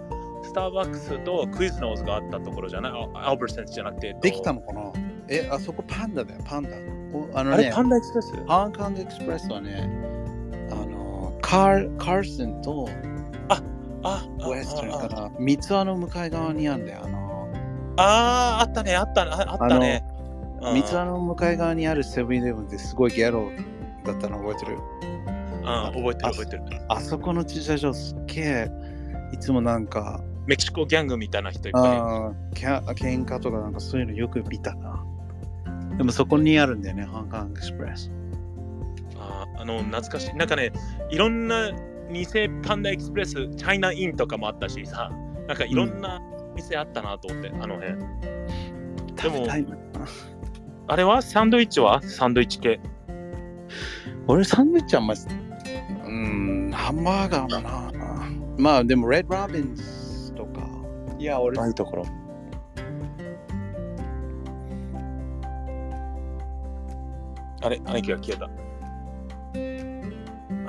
[0.42, 2.92] スターバックスとクイズノーズがあったところじゃない？
[2.92, 4.08] あアルバーセンスじゃなくて。
[4.08, 4.92] えっとできたのかな？
[5.28, 6.70] え、あそこパンダだよ、パンダ。
[7.14, 9.88] おあのねパンダエクスプレスハンカングエクスプレスはね、
[10.70, 12.88] あの、カーカーソンと
[13.48, 13.62] あ、
[14.02, 17.00] あウエスタンあからミツワの向かい側にあるんだよ。
[17.04, 17.48] あの、
[17.96, 20.04] あー、あったね、あったね、ああったね。
[20.62, 23.50] うん三つ輪の向かい側にあるセブンイレブンってすごいギャロ
[24.04, 24.78] だったの覚えてる？
[24.78, 26.62] うん、覚えてる、覚えてる。
[26.88, 28.70] あそこの駐車場すっげえ、
[29.32, 31.82] いつもなんか、メキシコギャングみたいな人いっぱい。
[31.82, 35.04] あーキャ喧嘩とかなんかそういうのよく見たな。
[35.96, 38.10] でもそこにあるんだよね、ハンカンエクスプレス。
[39.18, 40.34] あーあの、懐かしい。
[40.34, 40.72] なんかね、
[41.10, 41.70] いろんな
[42.10, 42.26] 偽
[42.66, 45.10] パンダエクスプレス、チャイナインとかもあったしさ、
[45.46, 46.20] なんかいろんな
[46.56, 47.96] 店あったなと思って、あの辺。
[49.14, 49.46] でも
[50.88, 51.22] あれは？
[51.22, 52.02] サンドイッチは？
[52.02, 52.80] サンドイッチ系。
[54.26, 55.20] 俺サンドイッチあんまり、
[56.06, 57.92] うん、ハンバーガーもな。
[58.58, 60.60] まあでも、レッド・ロビンスとか。
[61.18, 62.04] いや、俺ああいうところ。
[67.62, 68.50] あれ、兄貴が消えた。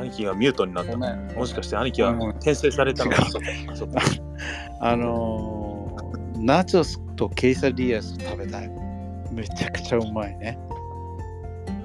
[0.01, 0.95] 兄貴がミュートになった。
[1.36, 3.18] もしかして兄貴はうん転生されたのか？
[4.80, 8.83] あのー、ナチョスとケイサディアスを食べたい。
[9.34, 10.58] めちゃくちゃうまいね。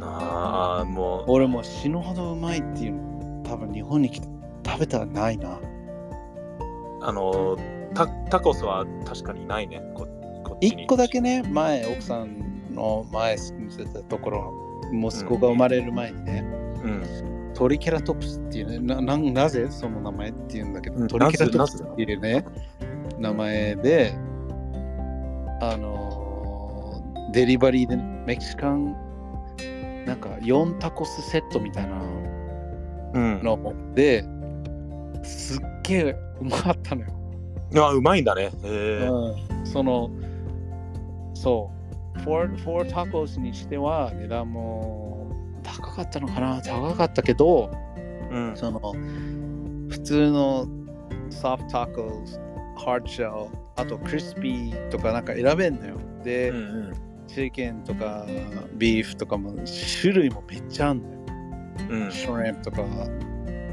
[0.01, 4.28] ああ、もう、俺もう死ぬほどうまいっていうの、多分日本に来て
[4.66, 5.61] 食べたらないな。
[7.01, 7.57] あの
[7.94, 9.80] タタコスは確かにないね。
[9.94, 10.07] こ
[10.44, 10.82] こっちに。
[10.82, 14.55] 一個だけね、前、奥さんの前住んでたところ、
[14.92, 16.44] 息子が生まれる前にね、
[16.84, 17.53] うん。
[17.55, 21.09] トリケラトプスっていうね、なななぜその名前っていうんだけど、うん。
[21.09, 22.44] トリケラトプスっていうね、
[23.18, 24.14] 名前で、
[25.61, 26.07] あのー
[27.32, 28.96] デリバリーでね、メキシカン、
[30.06, 32.00] なんか4タコスセットみたいな
[33.14, 33.42] うん。
[33.42, 34.24] ので、
[35.22, 37.08] すっげえうまかったのよ。
[37.76, 38.44] あうまいんだね。
[38.44, 39.06] へえ。
[39.06, 40.10] うん、その、
[41.34, 41.70] そ
[42.16, 45.30] う、4, 4タコスにしては値段も
[45.62, 46.62] 高かったのかな？
[46.62, 47.70] 高かったけど、
[48.30, 48.56] うん。
[48.56, 48.80] その、
[49.90, 50.66] 普通の
[51.30, 52.40] ソフトタコス、
[52.76, 55.96] ハードシェル、あとクリスピーとかなんか選べんのよ。
[56.24, 56.60] で、うんう
[56.92, 58.26] んチキンとか
[58.74, 59.54] ビーフとかも
[60.00, 61.18] 種類もめっちゃあんのよ。
[61.90, 62.10] うん。
[62.10, 62.82] シュリンプとか。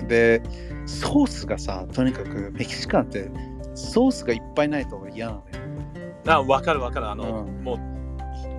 [0.07, 0.41] で、
[0.85, 3.31] ソースがさ、とにかくメキシカンって
[3.73, 5.43] ソースがいっぱいないと嫌なのよ。
[6.27, 7.09] あわかるわかる。
[7.09, 7.63] あの、うん。
[7.63, 7.79] もう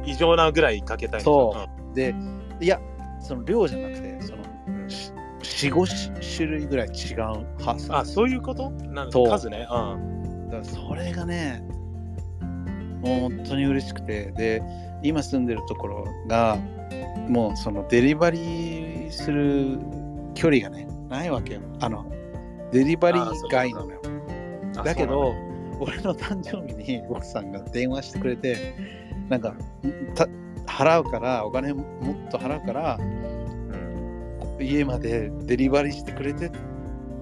[0.04, 1.94] 異常なぐらいかけたいそょう。
[1.94, 2.14] で、
[2.60, 2.80] いや、
[3.20, 4.86] その量じゃなくて、そのうん。
[4.86, 7.20] 4、5種類ぐらい違う
[7.64, 7.94] はず。
[7.94, 8.70] あそういうこと？
[8.70, 9.66] なん数ね。
[9.70, 10.48] うん。
[10.50, 11.62] だからそれがね、
[13.02, 14.62] もう本当に嬉しくて、で、
[15.02, 16.58] 今住んでるところが、
[17.28, 19.78] もうそのデリバリーする
[20.34, 21.60] 距離がね、ないわけよ。
[21.80, 22.06] あの、
[22.72, 24.00] デリバリー外なのよ。
[24.78, 25.34] あだけど
[25.80, 28.74] 俺の誕生日に奥さんが電話してくれて、
[29.28, 29.54] なんか、
[30.14, 30.26] た
[30.66, 32.98] 払うから、お金もっと払うから、
[34.60, 36.50] 家までデリバリーしてくれて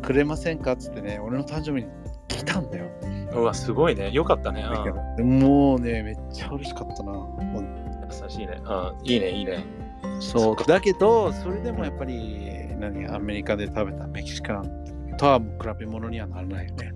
[0.02, 1.90] くれませんかっつってね、俺の誕生日に
[2.28, 2.86] 来たんだよ。
[3.34, 4.64] うわすごいねよかったね、
[5.16, 7.12] でもうね、めっちゃ嬉しかったな。
[8.24, 9.64] 優しいね、うん、いいねいいね。
[10.20, 10.56] そう。
[10.66, 15.44] だけど、それでもやっぱり、何、アメリカで食べたメキシカンとは比
[15.80, 16.92] べ物にはならないよね。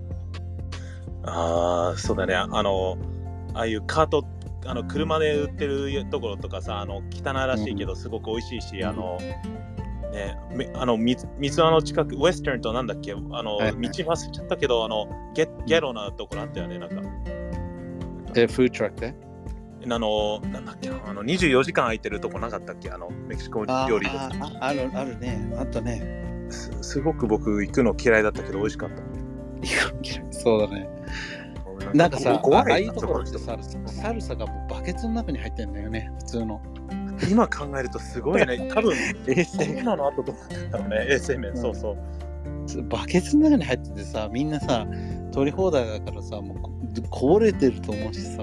[1.23, 2.33] ああそうだね。
[2.33, 2.97] あの
[3.53, 4.25] ああいうカート
[4.65, 13.13] あの車で売ってるところとかさあの汚いらしいけどすごく美味しいし、あのねめあのみ三つ輪の近くウェスタンとなんだっけ？
[13.13, 13.81] あの、はいはい。
[13.81, 16.95] 道忘れちゃったけどあのゲゲロなところあったよねなんか。
[18.33, 19.28] で、フードトラックで？
[19.91, 22.91] あのなんだっけなあの24時間空いてるとこなかったっけ？
[22.91, 24.29] あのメキシコあ料理であ
[24.61, 25.51] ああるあるね。
[25.57, 26.47] あったね。
[26.49, 28.95] すすごく僕行くの嫌いだったけど美味しかった。
[30.31, 30.89] そうだね。
[31.93, 36.61] なんかさ、あ怖いあいうところってさ、サルサがもうバケツの中に入ってんだよね、普通の。
[37.29, 38.69] 今考えるとすごいね。
[38.73, 38.93] 多分
[39.27, 41.07] 衛コ生ロナの後どうなってんだろうね。
[41.09, 41.97] 衛生面、そうそう。
[42.83, 44.85] バケツの中に入っててさ、みんなさ、
[45.31, 46.59] 取り放題だからさ、もう
[47.11, 48.41] こ壊れてると思うしさ、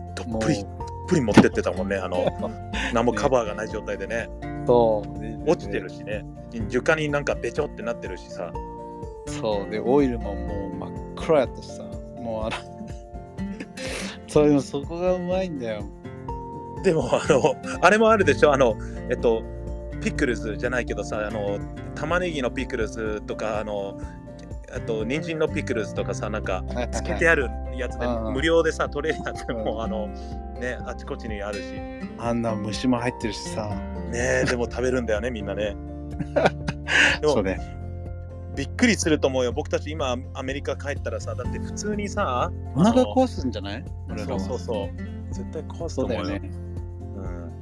[0.00, 0.68] ね、どっぷり、どっ
[1.08, 2.26] ぷり持ってってたもんね、あの、
[2.92, 4.28] 何もカバーがない状態でね、
[4.66, 6.24] そう、落ちてるしね、
[6.70, 8.52] 床になんかべちょってなってるしさ、
[9.26, 11.82] そう、で、オイルももう真っ黒やったしさ、
[12.20, 12.56] もうあの、
[14.28, 15.82] そういうそこがうまいんだよ。
[16.82, 18.76] でも、あの、あれもあるでしょ、あの、
[19.10, 19.42] えっと、
[20.02, 21.58] ピクルスじゃないけどさ、あの、
[21.94, 23.98] 玉ねぎのピクルスとか、あの、
[24.76, 26.62] あと、人参のピクルスとかさ、なんか、
[26.92, 30.08] つけてあるやつでうん無料でさ、取れるやつうんも、あの、
[30.60, 31.64] ね、あちこちにあるし、
[32.18, 33.70] あんな虫も入ってるしさ、
[34.10, 35.76] ね、でも食べるんだよね、みんなね。
[37.22, 37.58] そうね。
[38.54, 39.52] びっくりすると思うよ。
[39.52, 43.84] 僕たち今アメリカ帰ったらさ、だって普通にさ、お腹壊すんじゃない？
[44.18, 44.88] そうはそうそう。
[45.34, 46.50] 絶対壊すそと思うよね。
[47.16, 47.52] うん。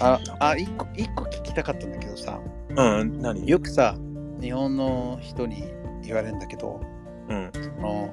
[0.00, 3.48] あ、あ、一個、一個聞きたかったんだけどさ、うん、何？
[3.48, 3.96] よくさ、
[4.40, 5.64] 日本の人に
[6.02, 6.80] 言われるんだけど、
[7.28, 7.50] うん。
[7.78, 8.10] あの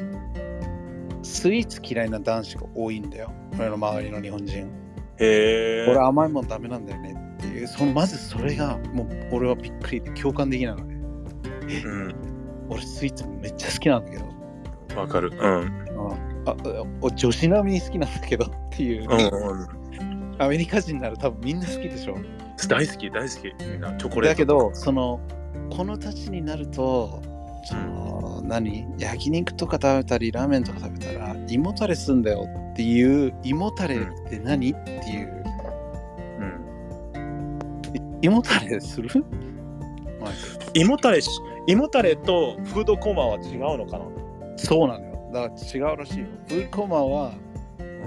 [1.24, 3.32] スイーツ嫌いな男子が多いんだよ。
[3.58, 4.70] 俺の周りの日本人。
[5.18, 5.88] へえ。
[5.90, 10.96] 俺甘いもんダメなんだよねっていう、そのまずそれがもう俺はびっくりで共感できないのね。
[11.84, 12.16] うん。
[12.70, 14.26] 俺スイーツめっちゃ好きなんだけど、
[15.00, 15.32] わかる。
[15.32, 15.86] うん。
[16.48, 16.56] あ
[17.16, 19.20] 女子並みに好きなんだけどっていう、うん、
[19.62, 20.36] うん。
[20.38, 22.18] アメリカ人なら多分みんな好きでしょ。
[22.68, 23.66] 大好き、大好き。
[23.66, 24.34] みんなチョコレート。
[24.34, 25.20] だけど、その、
[25.76, 27.22] このたちになると、
[27.66, 28.88] その、何？
[28.98, 35.44] 焼肉とか食べたり、ラーメンとか食べたら、胃もたれすんだよっていう、胃もたれって何、っていう、
[36.40, 38.20] うん。
[38.22, 39.10] 胃もたれする？
[40.74, 41.30] 胃もたれし、
[41.68, 44.06] 胃もたれとフードコーマは違うのかな？
[44.58, 45.32] そうなのよ。
[45.34, 46.26] だから違うらしいよ。
[46.48, 47.34] フードコーマは、
[47.80, 48.04] うん。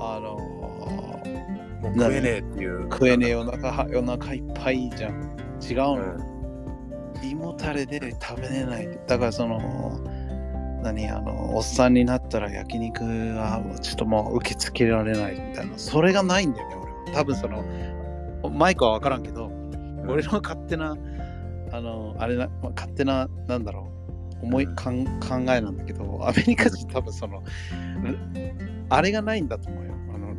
[0.00, 0.36] あの
[1.82, 2.82] もう食えねえっていう。
[2.84, 5.12] 食えねえ夜中は夜中いっぱいじゃん。
[5.62, 6.02] 違うのうよ。
[6.14, 6.33] ん。
[7.30, 8.88] 胃もたれで食べれない。
[9.06, 10.00] だからその、
[10.82, 15.78] 何あの、おっさんになったら焼肉はちょっともう受け付けられないみたいな。
[15.78, 17.18] それがないんだよね、俺は。
[17.18, 17.64] 多分その、
[18.50, 19.50] マイクは分からんけど、
[20.06, 20.96] 俺の勝手な、
[21.72, 23.94] あの、あれな、勝手な、なんだろう、
[24.44, 27.42] 思いかん考えなんだけどアメリカ人多分その
[28.90, 30.34] あれがないんだと思うよあの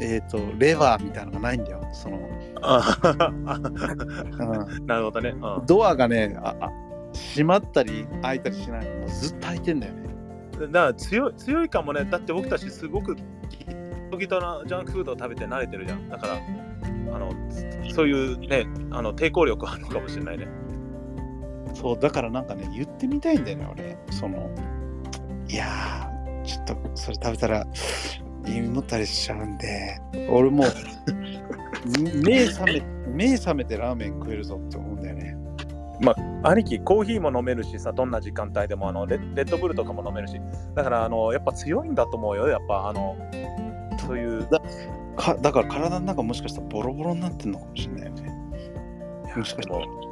[0.00, 2.18] えっ、とレバーみたいなのがないんだよその、
[4.86, 5.30] なるほどね。
[5.30, 6.70] うんドアがねああ
[7.34, 10.08] 閉まったり開いたりしないのもうずっと開いてんだよね
[10.60, 12.04] だから強い強いかもね。
[12.04, 13.22] だって僕たちすごくギ
[14.10, 16.08] トギトなジャンクフードを食べて慣れてるじゃん。
[16.08, 16.34] だから、
[17.14, 17.30] あの
[17.94, 20.48] そういうね、あの抵抗力あるのかもしれないね。
[21.74, 24.50] そうだからなんかね言ってみたいんだよね俺その
[25.48, 27.64] いやーちょっとそれ食べたら
[28.46, 29.96] 胃もたれしちゃうんで
[30.28, 30.66] 俺もう
[32.22, 35.36] 目覚め目覚めてラーメン食えるぞって思うんだよね。
[36.44, 40.40] 兄貴、コーヒーも飲めるしさ、どんな時間帯でもあのレレッドブルとかも飲めるし、
[40.74, 42.48] だからあのやっぱ強いんだと思うよ。
[42.48, 43.16] やっぱあの
[43.98, 44.48] そういう。
[45.18, 48.32] かだから体の中もしかしたらボロボロになってんのかもしれないよね。
[49.36, 49.84] もしかしたら。
[49.84, 50.08] も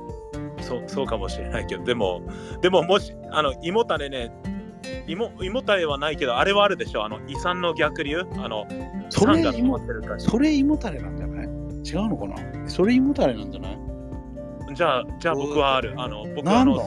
[0.61, 2.23] そうそうかもしれないけど、でも、
[2.61, 4.33] でももし、あの胃もたれね、
[5.07, 8.67] 胃も胃もたれはないけど、あれはあるでしょ、あの胃酸の逆流、あの、
[9.09, 10.19] それ酸が胃も溜まってるから。
[10.19, 11.26] それ胃もたれなんじゃない
[11.87, 12.69] 違うのかな？
[12.69, 13.79] それ胃もたれなんじゃない？
[14.75, 15.95] じゃあ、じゃあ僕はある。
[15.97, 16.81] あの僕はあの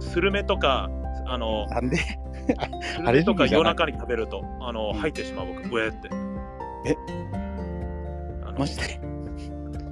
[0.00, 0.90] ススルメとか、
[1.26, 1.96] あの、なんで？
[1.96, 5.00] スルメとか夜中に食べると、あの、うん。
[5.00, 6.10] 入ってしまう僕、うえって。
[6.86, 6.96] え？
[8.58, 9.00] マジで？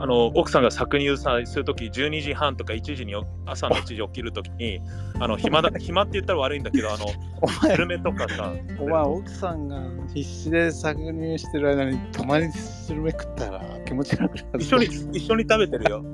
[0.02, 3.14] あの奥さんが搾乳さするとき12時半とか1時に
[3.44, 4.80] 朝の1時起きるときに
[5.20, 7.04] あの暇だ暇って言ったら悪いんだけどあの
[7.42, 8.50] お前スルメとかさ。
[8.78, 9.78] お前奥さんが
[10.14, 16.02] 必死で搾乳してる間にたまにスルメ食ったら気持ち悪くなる一緒に一緒に食べてるよ。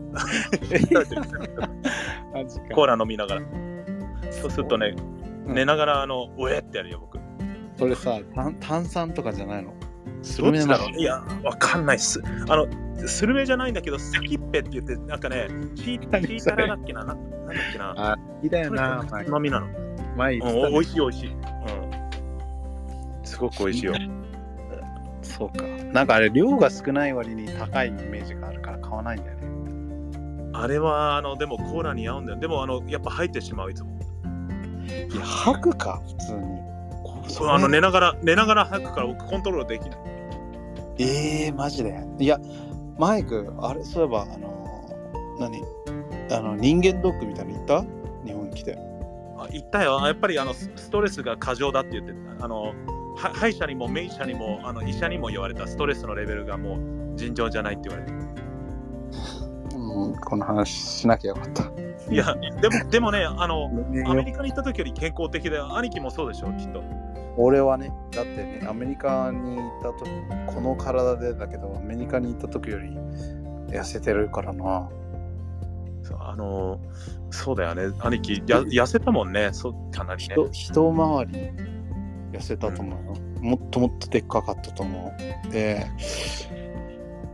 [2.75, 3.43] コーラ飲みながら。
[4.33, 4.97] そうするとね
[5.47, 5.53] う。
[5.53, 5.55] ん。
[5.55, 7.21] 寝ながらあのうえってやるよ僕。
[7.79, 9.73] それさ炭炭酸とかじゃないの？
[10.27, 12.21] スルメなのいやわかんないっす。
[12.49, 12.67] あの
[13.07, 15.47] スルメじゃないんだけどサキッペって言ってなんかね
[15.77, 17.05] チー何チータラだっけな？
[17.05, 17.95] ななんだっけな？
[17.97, 19.69] あいいだよなとにかく飲みなの。
[20.17, 20.45] 前いし
[20.97, 21.37] いおいしい、うん、
[23.23, 23.95] すごくおいしいよ。
[25.23, 25.63] そうか。
[25.93, 29.47] なんかあれ量が少ない割に高いイメージがあるから買わないんだよね。
[30.55, 32.39] あれはあのでもコーラに合うんだよ。
[32.39, 33.97] でもあのやっぱ入ってしまういつも。
[34.89, 36.41] いや吐くか普通に。
[37.05, 39.99] こそうあの寝ながら寝ながら吐くから僕コントロールできない
[40.99, 42.03] えー、マジで？
[42.19, 42.41] いや
[42.99, 45.63] マイクあれそういえばあの何？
[46.31, 47.83] あの人間ドックみたいに行った？
[48.25, 48.79] 日本に来て。
[49.39, 50.01] あ言ったよ。
[50.07, 52.45] やっぱりあのスストレスが過剰だって言ってた。
[52.45, 52.73] あの
[53.17, 55.67] は歯医者にも名医者にもあの医者にも言われた。
[55.67, 58.17] ストレスのレベルがもう尋常じゃないって言われて。
[59.75, 61.65] うんこの話しなきゃよかった。
[62.11, 63.67] いやでもでもねあの
[64.07, 66.83] アメねリカに行った時より健康的で兄貴もそうでしょきっと
[67.37, 70.11] 俺はねだってねアメリカに行った時
[70.55, 72.89] この体でだけどアメリカに行った時より
[73.69, 74.89] 痩せてるからな。
[76.03, 76.81] そうあの
[77.31, 77.97] そうだよね。
[78.01, 79.51] 兄貴や痩せたもんね。
[79.53, 80.35] そうかなりね。
[80.53, 81.51] 人一回り
[82.33, 85.13] 痩せたと思うよ、もっともっとでっかかったと思
[85.49, 85.51] う。
[85.51, 85.87] で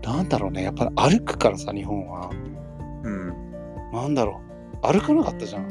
[0.03, 0.63] なんだろうね。
[0.63, 2.31] やっぱり歩くからさ日本は。
[3.05, 3.29] うん。
[3.93, 4.41] なんだろ
[4.83, 4.87] う。
[4.93, 5.67] 歩かなかったじゃん。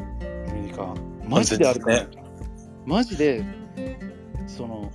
[0.50, 0.94] アメリカ。
[1.28, 2.26] マジで歩かないじゃん、
[2.86, 3.44] マジで
[4.52, 4.92] その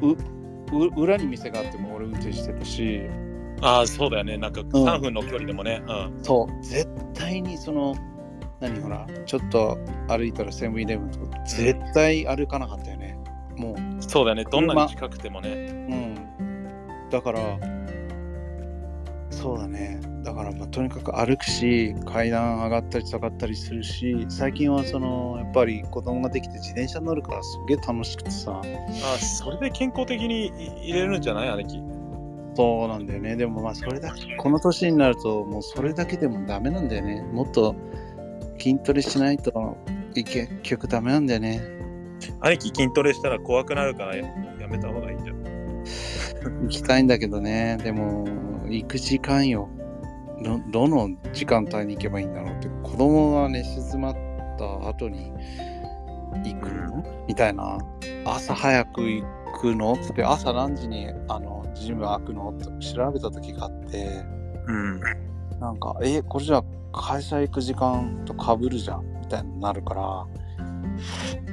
[0.00, 0.10] う
[0.76, 3.02] う裏に店があっても俺運転してたし。
[3.60, 4.36] ああそうだよね。
[4.36, 6.18] なんか3分の距離でもね、うん。
[6.22, 6.64] そう。
[6.64, 7.94] 絶対にその
[8.60, 9.78] 何ほらちょっと
[10.08, 13.16] 歩いたらセブンイレブンとか絶対歩かなかったよね。
[13.56, 14.44] もうそうだよね。
[14.50, 15.50] どんなに近くてもね。
[15.50, 17.08] うん。
[17.10, 17.40] だから、
[19.30, 20.00] そうだね。
[20.22, 30.48] だから、まあ、とにかく歩くし、階段上がったり下がったりするし、最近はその、やっぱり子供ができて自転車乗るからすげえ楽しくてさ、あそれで健康的に
[30.82, 31.48] 入れるんじゃない？
[31.50, 31.82] 兄貴
[32.54, 33.34] そうなんだよね。
[33.36, 37.22] でもまあ、それだけ、この年になると、もうそれだけでもダメなんだよね。
[37.32, 37.74] もっと
[38.58, 39.76] 筋トレしないと、
[40.14, 41.60] 結局ダメなんだよね。
[42.40, 44.22] 兄貴筋トレしたら怖くなるからや
[44.60, 45.42] やめた方がいいんじゃん
[46.62, 47.78] 行きたいんだけどね。
[47.82, 48.26] でも、
[48.68, 49.68] 行く時間よ。
[50.42, 52.68] どどの時間帯に行けばいいんだろうって。
[52.82, 54.16] 子供が寝静まっ
[54.58, 55.32] た後に
[56.44, 57.78] 行くの、みたいな。
[58.24, 59.24] 朝早く行
[59.60, 59.94] くの？
[59.94, 62.50] って、朝何時にあのジム開くの？
[62.50, 64.24] って調べた時があって、
[64.66, 65.00] うん
[65.60, 70.26] なんか、え、これじゃあ会社行く時間とかぶるじゃんみたいになるから、あ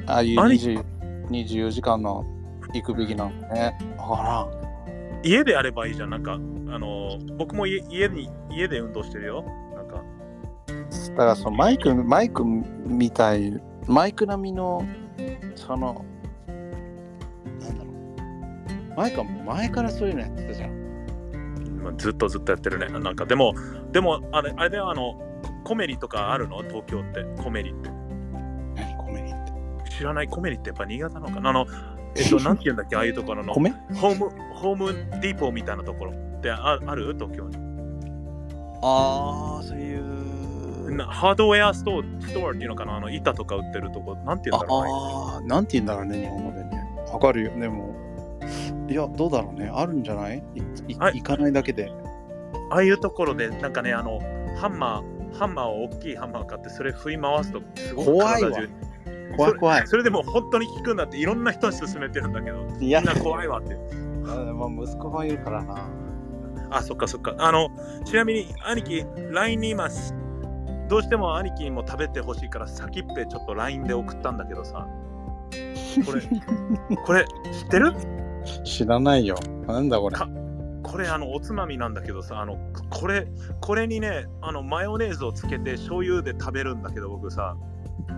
[0.08, 0.84] あいう兄20
[1.30, 2.26] 24時間の
[2.74, 3.78] 行くべきなのね。
[3.98, 4.59] わからん。
[5.24, 6.10] 家でやればいいじゃん。
[6.10, 9.44] なんかあの僕も家家に家で運動してるよ。
[9.76, 10.04] なんか。
[11.12, 14.86] だからそのマイクマイクみたいマイク並みの
[15.56, 16.06] その
[17.60, 18.96] なんだろう。
[18.96, 21.82] マイクは前からそういうのやってたじゃん。
[21.84, 22.88] まあずっとずっとやってるね。
[23.00, 23.54] なんかでも
[23.92, 25.22] でもあれあれではあの
[25.64, 26.64] コメリとかあるの？
[26.64, 27.26] 東京って。
[27.44, 27.90] コメリって。
[29.98, 31.50] 知らないコメリってやっぱ新潟なのかな？
[31.50, 31.66] あの、
[32.16, 33.74] えっと、 なんて言うんだっけ、ああいうところの、ホ米ー
[34.20, 37.14] ム、ホームディーポーみたいなところってあある？
[37.14, 37.58] 東京に。
[38.82, 40.96] ああ、そういう。
[40.96, 42.96] なハードウェアストアストアっていうのかな？
[42.98, 44.90] あの板とか売ってるとこ、なんて言うんだろうね。
[44.92, 46.90] ああ、なんて言うんだろうね、日本語でね。
[47.12, 47.94] わかるよ、でも。
[48.90, 49.70] いや、どうだろうね。
[49.72, 50.42] あるんじゃない？
[50.88, 51.92] 行かないだけで。
[52.72, 54.20] ああいうところで、なんかね、あの、
[54.58, 58.52] ハンマー、ハンマーを大きいハンマー買って、それ振り回すと、すごく怖いわ
[59.38, 59.88] 怖い怖い。
[59.88, 63.76] それでも本当に効くんだって、いろんな人に勧めてるんだけど、いやみんな怖いわって。
[64.28, 65.90] あまあ、息子がいるからな。
[66.72, 67.36] あ、そっかそっか。
[67.38, 67.70] あの、
[68.06, 70.14] ちなみに、兄貴、LINE にいます。
[70.88, 74.88] どうしても兄貴にも食べてほしいから、先っぺちょっと LINE で送ったんだけどさ。
[76.06, 76.22] これ、
[77.06, 77.94] これ、知ってる？
[78.64, 79.36] 知らないよ。
[79.68, 80.16] なんだこれ。
[80.16, 80.28] か
[80.84, 82.58] これ、あの、おつまみなんだけどさ、あの、
[82.90, 83.28] これ、
[83.62, 87.56] これにね、あの、マヨネーズをつけて醤油で食べるんだけど、僕さ、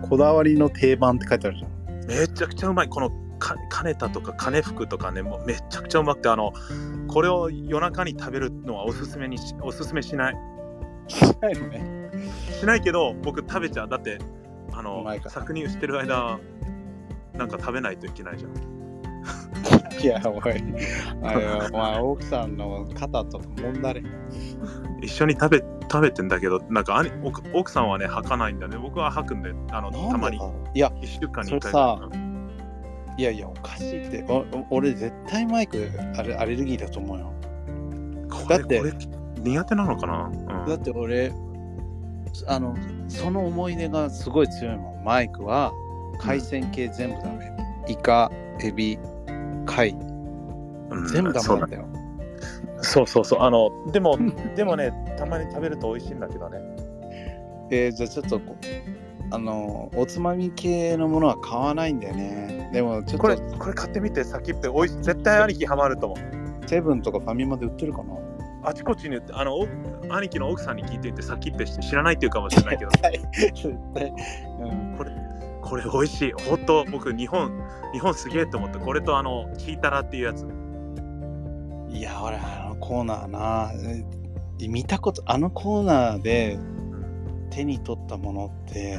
[0.02, 2.04] こだわりの定番って書いてあるじゃん。
[2.06, 2.88] めちゃくちゃうまい。
[2.88, 6.52] このか、金田とか金福とかね、もうめちゃくちゃうまくて、あの、
[7.08, 10.36] これを夜中に食べるのはおすすめにし、おすすめしない。
[11.08, 12.10] しないのね。
[12.60, 14.18] しないけど僕食べちゃうだって
[14.72, 16.38] あうの搾乳してる間
[17.34, 18.52] なんか食べないといけないじゃん
[20.02, 20.40] いや、おい。
[21.22, 24.02] あれまあ、奥さんの肩とかもんだれ。
[25.00, 30.38] 一緒に食べ食べてんだけどなんか兄奥奥さんはね吐かないんだね僕は吐くんであのたまに
[30.74, 32.32] いや、1週間に1回それさ
[33.18, 34.24] いやいや、おかしいって。
[34.26, 37.32] おお俺、絶対マイクアレアレルギーだと思うよ。
[38.30, 38.82] こだって
[39.36, 41.32] 苦手なのかな、うんだって俺、
[42.46, 42.74] あの、
[43.08, 45.04] その思い出がすごい強いもん。
[45.04, 45.72] マイクは
[46.18, 47.52] 海鮮系全部ダメ。
[47.88, 48.98] イカ、エビ、
[49.66, 51.91] 貝、うん全部ダメなんだよ。
[52.82, 53.40] そうそうそう。
[53.40, 54.18] あのでも
[54.54, 56.58] でもねたまに食べると美味しいんだけどね。
[57.70, 58.56] えーじゃあちょっとこ
[59.30, 62.70] あのおつまみ系のものは買わないんだよね。
[62.72, 66.68] でもちょっこれとこれ買ってみて先っぺおいし絶対兄貴ハマると思う。
[66.68, 68.14] セブンとかファミマで売ってるかな？
[68.64, 69.66] あちこちに売ってあのお
[70.08, 72.90] 兄貴の奥さんに聞いていて先って知らないっていうかもしれないけど。
[73.00, 74.12] 絶対、
[74.60, 75.10] うん、これ
[75.62, 76.32] これ美味しい。
[76.32, 77.50] ほんと僕日本
[77.92, 80.46] 日本すげえと思ってこれとあのチータラっていうやつ。
[81.88, 82.36] いや俺
[82.82, 83.72] コーナーな。
[84.60, 86.58] え見たことあのコーナーで
[87.50, 88.96] 手に取ったものって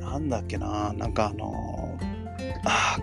[0.00, 0.92] なんだっけな。
[0.94, 1.98] なんかあの
[2.64, 2.96] あ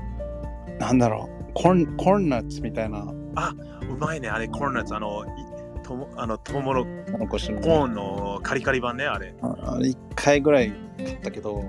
[0.80, 1.54] なんだろう。
[1.54, 3.02] コーンコーンナッツみたいな。
[3.02, 4.30] うまいね。
[4.30, 4.96] あれコーンナッツ。
[4.96, 9.36] あのいともあのトウモロコーンのカリカリ版ねあれ。
[9.42, 11.64] あれ1回ぐらい買ったけど。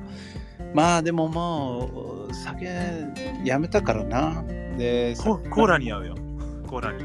[0.72, 2.66] まあでももう酒
[3.44, 4.42] やめたからな。
[4.78, 6.23] でココーラに合うよ
[6.64, 7.04] コーラに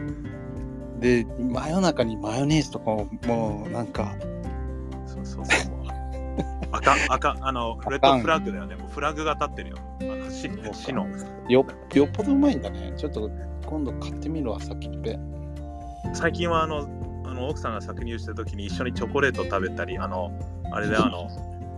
[0.99, 4.15] で真夜中にマヨネーズとかをもうなんか
[5.05, 5.79] そうそうそう。
[6.71, 8.75] 赤赤あのレッドフラッグだよね。
[8.75, 9.77] もうフラッグが立ってるよ。
[10.01, 11.07] あの死死の。
[11.47, 12.93] よよっぽどうまいんだね。
[12.95, 13.29] ちょっと
[13.65, 15.17] 今度買ってみるわさっきっぺ。
[16.13, 16.87] 最近はあの
[17.25, 20.31] あの奥さんが搾乳した時に一緒にチョコレート食べたりあの
[20.71, 21.29] あれであの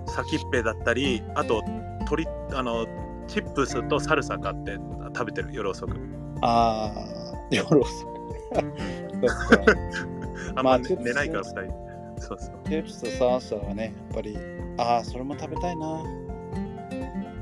[0.08, 1.62] 先っぺだったりあと
[1.99, 2.86] 鶏あの
[3.28, 4.78] チップスとサルサ買って
[5.16, 5.95] 食べてる夜遅く。
[6.41, 7.20] ああ
[7.52, 8.11] 夜遅く
[8.53, 9.65] そっか
[10.56, 11.82] あんま、寝ないから二人。
[12.19, 12.60] そうそう。
[12.65, 14.38] チップスとサーサーはねやっぱり
[14.78, 16.03] ああそれも食べたいな。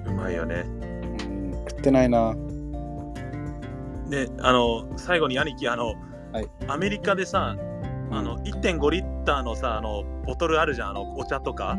[0.05, 0.63] うまいよね。
[0.65, 2.35] うん食ってないな。
[4.09, 5.95] であの最後に兄貴あの、
[6.31, 6.49] はい。
[6.67, 7.55] アメリカでさ
[8.11, 11.77] あの1.5リッターのさあのボトルあるじゃんあのお茶とか。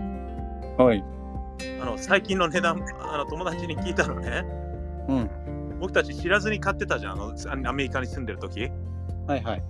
[0.78, 1.04] はい。
[1.80, 4.44] あの最近の値段あの友達に聞いたのね。
[5.08, 5.30] うん
[5.80, 8.70] 僕たち知らずに買ってたじゃんあのアメリカに住んでる時。
[9.26, 9.62] はいはい。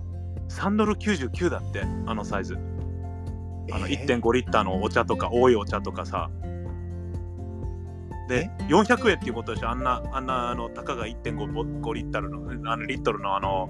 [0.49, 2.57] 3ドル99だってあのサイズ。
[3.71, 6.29] あのえー？1.5リッターのお茶とか多いお茶とかさ。
[8.27, 9.69] で400円っていうことでしょ？
[9.69, 13.69] あんなあんなあのたかが1.5リッターのあのリットルのあの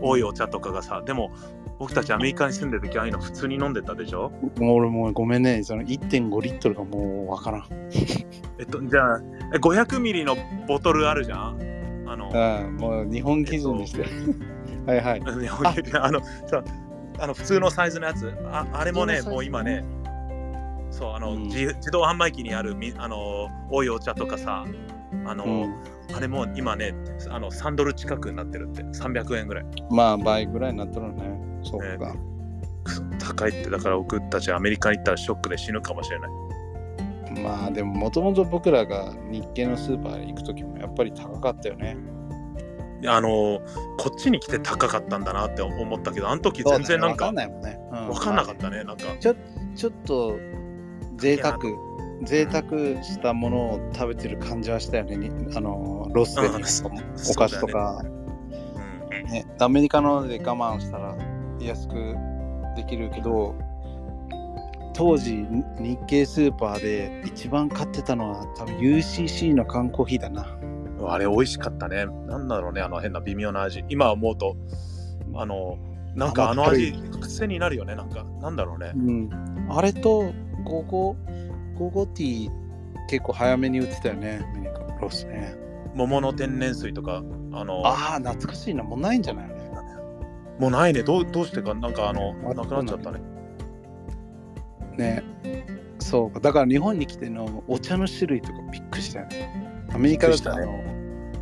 [0.00, 1.02] 多いお茶とかがさ。
[1.04, 1.30] でも
[1.78, 4.30] 僕たちアメリカに住んでる時ああいうの普通に飲んでたでしょ？
[4.58, 5.62] もう俺もうごめんね。
[5.64, 7.66] その1.5リットルがもうわからん。
[8.58, 9.20] えっとじゃあ
[9.54, 10.36] え500ミリの
[10.68, 11.71] ボトルあるじゃん？
[12.78, 14.04] もう日本基準にして。
[14.86, 15.20] はいはい。
[15.40, 15.66] 日本
[16.00, 16.64] あのさ
[17.18, 18.32] あの普通のサイズのやつ。
[18.46, 19.84] ああれもねもう今ね
[20.90, 21.42] そうあの、うん。
[21.44, 24.64] 自自動販売機にあるみあの多いお茶とかさ
[25.24, 26.16] あの、うん。
[26.16, 26.94] あれも今ね
[27.30, 28.82] あの3ドル近くになってるって。
[28.82, 29.64] 300円ぐらい。
[29.90, 31.40] まあ倍ぐらいになっとるね。
[31.62, 32.16] そうか、
[33.20, 33.70] 高いって。
[33.70, 36.30] だから僕たちアメリカに行ったらショックで死ぬかもしれない。
[37.40, 41.96] まあでももともと僕らが日系のスーパー行く時もやっぱり高かったよね
[43.06, 43.60] あの
[43.98, 48.06] こっちに来て高かったんだなって思ったけどあの時全然なんかわかんないもんね、うん。
[48.08, 49.04] 分かんなかったねなんか。
[49.18, 49.36] ちょっ
[50.04, 50.38] と
[51.16, 51.58] 贅沢
[52.24, 52.62] 贅沢
[53.02, 55.16] したものを食べてる感じはしたよね。
[55.16, 56.58] にあのロスでうんお
[57.34, 58.02] 菓子とか、
[59.30, 61.16] ね、アメリカので我慢したら
[61.60, 61.94] 安く
[62.76, 63.54] できるけど、
[64.94, 70.46] 当時に日系スーパーで一番買ってたのは多分 UCC の缶コーヒーだな。
[71.06, 72.06] うんあれ美味しかったね。
[72.26, 73.84] なんだろうね、あの変な微妙な味。
[73.88, 74.56] 今思うと、
[75.34, 75.78] あの、
[76.14, 77.94] なんかあの味る、癖になるよね。
[77.94, 78.98] なんか、なんだろうねう。
[78.98, 80.32] ん、あれと
[80.64, 82.50] ゴーゴーゴーゴーティー
[83.08, 85.56] 結構早めに売ってたよね、アメリカロスね。
[85.94, 87.22] 桃の天然水とか、
[87.52, 88.82] あの、ああ、懐かしいな。
[88.82, 89.54] もうないんじゃないあれ
[90.58, 91.02] もうないね。
[91.02, 93.20] どうどうしてか、なんかあの、あなくなっちゃったね。
[94.96, 95.22] ね。
[95.98, 96.40] そうか。
[96.40, 99.86] だから日本に来てのお茶の種類とかびっくりしたよね。
[99.94, 100.72] アメリカだとあびっの、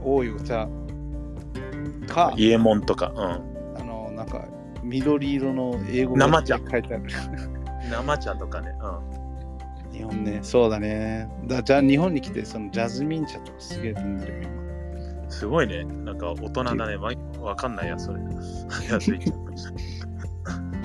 [0.02, 0.68] 多いお茶
[2.09, 3.20] か、イエモンとか、う
[3.77, 3.81] ん。
[3.81, 4.44] あの、なんか
[4.82, 7.05] 緑色の英語生茶書いてある。
[7.90, 8.72] 生茶とかね。
[8.82, 11.28] う日本ね、そうだね。
[11.47, 15.27] だじゃあ日本に来てそのジャズミン茶とかすげえ飲んでるよ、今。
[15.27, 15.31] ん。
[15.31, 15.85] すごいね。
[15.85, 16.97] なんか大人だね。
[16.97, 18.20] わわかんないや、それ。
[18.90, 19.20] 安い。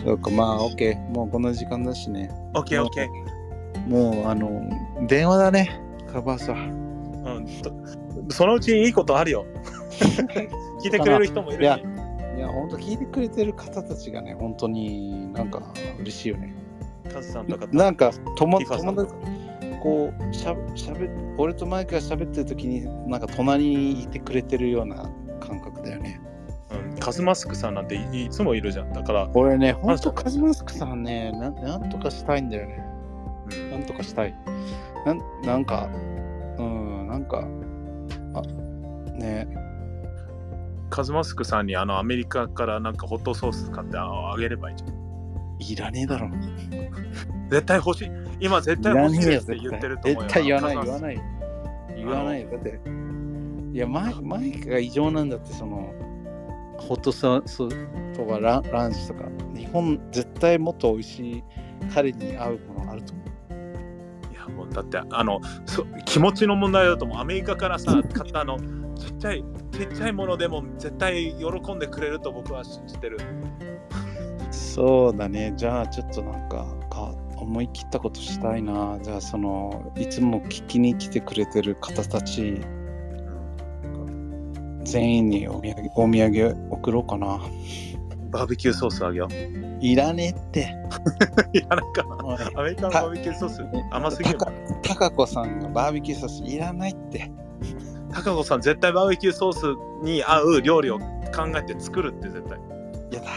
[0.04, 1.10] そうか、まあ、オッケー。
[1.12, 2.30] もうこの時間だしね。
[2.54, 3.90] オッケーオッケー。
[3.90, 4.70] もう、あの、
[5.08, 5.82] 電話だね。
[6.12, 6.58] カバースは。
[6.58, 8.05] うんと。
[8.30, 9.46] そのうちにいいことあるよ。
[10.82, 11.62] 聞いてくれる人もいるし。
[11.64, 11.80] いや
[12.38, 15.62] いや、本当聞いてくれてる方たちがね、本当になんか
[16.00, 16.54] 嬉しいよね。
[17.12, 17.68] カズさんとか。
[17.72, 18.84] なんか友達、
[19.82, 26.20] こうしゃしゃべ俺とマイクが喋ってる時になんか隣にいてくれてるような感覚だよね。
[26.72, 28.92] うん、カズマスクさんなんていいつもいるじゃん。
[28.92, 32.84] だから、俺ね、本当あカズマスクさんねな、なんとかしたいんだよね。
[32.90, 32.96] うん
[33.72, 34.36] なんとかしたい。
[35.06, 35.90] なんなんか、
[36.58, 37.46] うん、なんか、あ
[39.18, 39.48] ね、
[40.90, 44.96] カズマスクさんにあのアメリカからなんかホットソース買ってああげればいいじゃん。
[45.60, 46.30] いらねえだろ。
[47.50, 48.12] 絶対欲しい。
[48.40, 50.30] 今絶い対欲しいって言ってると思うよ。
[50.30, 51.22] 絶対言わない、言わない。
[51.96, 52.50] 言わないよ。
[52.52, 52.80] だって、
[53.74, 55.94] いや、マイマイクが異常なんだって、その、
[56.78, 57.58] ホットソース
[58.16, 59.24] とかラランチとか、
[59.56, 61.44] 日本絶対もっと美味しい
[61.94, 63.26] 彼に合うものあると思う。
[64.34, 67.18] いやもうだってあのそ気持ちの問題だと思う。
[67.18, 68.58] アメリカからさ買ったあの
[68.96, 73.18] ちっちゃいちっちゃいものでも絶対喜んでくれると僕は信じてる。
[74.52, 75.54] そうだね。
[75.56, 78.98] じゃあちょっとなんかか思い切ったことしたいな。
[79.02, 82.62] じゃあそのいつも聞きに来てくれてる方たち
[84.84, 87.40] 全員にお土産お土産送ろうかな。
[88.32, 89.86] バーベキューソースあげよう。
[89.86, 90.76] いらねえって。
[91.54, 92.06] いやなんか
[92.56, 94.46] アメリカのバーベキューソース甘すぎるた。
[94.46, 94.52] か
[94.84, 97.32] たかこさんがバーベキューソースいらないって。
[98.16, 101.06] 高子さん絶対バーベキューソースに合う料理を考
[101.56, 102.58] えて作るって絶対。
[103.12, 103.28] いやだ。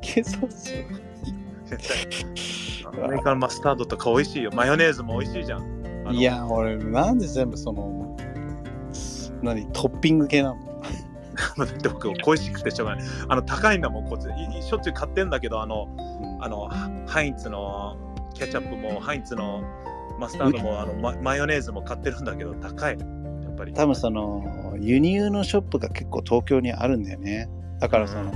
[0.00, 0.74] キューソース。
[1.66, 1.88] 絶
[2.84, 4.50] 対アメリカのマスタードとか美味しいよ。
[4.52, 6.10] マヨネーズも美味しいじゃん。
[6.10, 8.16] いや、俺なんで全部その
[9.40, 10.58] 何トッピング系なの？
[11.56, 13.04] だって僕恋しくてしょうがない。
[13.28, 14.24] あの高いんだもんこっち
[14.62, 15.88] しょっちゅう買ってんだけどあの
[16.40, 17.96] あのハハインツの
[18.34, 19.62] ケチャップもハインツの
[20.18, 22.98] マスタードもあのママヨネーズも買ってるんだけど高い。
[23.52, 23.72] やっぱり。
[23.72, 27.48] 多分その輸入のショップが結構東京にあるんだよね
[27.78, 28.32] だからその、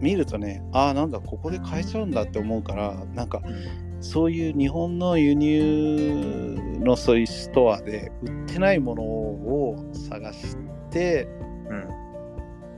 [0.00, 3.40] 見るとねああなんだここで買えちゃうんだって思うからなんか
[4.00, 10.56] そういう日本の輸入のそういうストアで売ってないものを探し
[10.90, 11.28] て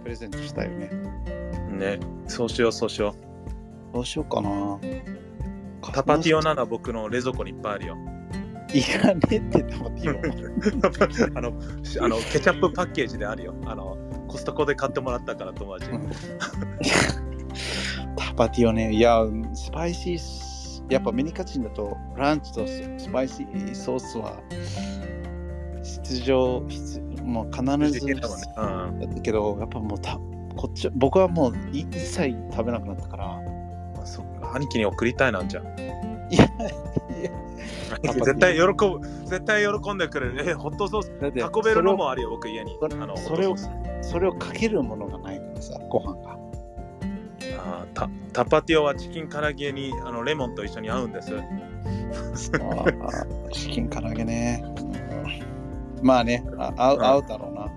[0.02, 0.90] プレゼントしたいよね
[1.70, 1.78] うん。
[1.78, 3.14] ね、そうしようそうしよ
[3.94, 4.80] どうしようかなう。
[5.92, 7.96] タパティオなら僕の冷蔵庫にいっぱいあるよ。
[8.74, 13.54] いらねえってタパティオあのしあのケチャップパッケージであるよ。
[13.66, 13.96] あの
[14.28, 15.98] コストコで買ってもらったから友達に。
[15.98, 16.10] うん
[18.16, 19.24] タパティオね、いや、
[19.54, 24.40] スパイシース、やっぱアメリカ人だとランチとスパイシーソースは
[25.82, 29.00] 必要、必もう必ずだもんね。
[29.04, 29.14] うん。
[29.14, 30.18] だけど、やっぱもうた
[30.56, 33.40] こっち僕はもうい一切食べなくなったから、
[34.02, 35.64] あそっか兄貴に送りたいなんじゃん。
[36.30, 36.48] いや、
[38.12, 40.50] 絶対喜ぶ、絶対喜んでくれる。
[40.50, 42.76] え、ホットソース、運べるのもあるよ、僕家に。
[42.80, 43.56] それあのそれを
[44.02, 46.38] それをかけるものがないからさ、ご飯が。
[47.58, 51.32] あータタパティオはチキン唐揚げにあのレモンと一緒に合うんです。
[53.52, 54.62] チキン唐揚げね。
[54.78, 54.94] うん
[56.04, 57.72] まあね、あ合ううん合うだろうな。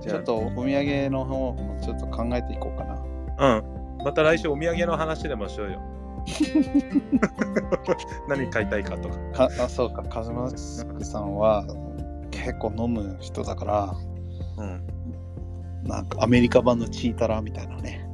[0.00, 3.04] ちょっとお土産の方もちょっと考えていこうかな。
[3.38, 4.04] あ、うん。
[4.04, 5.80] また来週お土産の話でもしようよ。
[8.28, 9.48] 何買いたいかとか。
[9.48, 11.64] かあそうか、カズマスクさんは
[12.30, 13.94] 結構飲む人だから、
[14.58, 14.80] うん。
[15.84, 18.06] なんかアメリカ版のチータラみたいなね。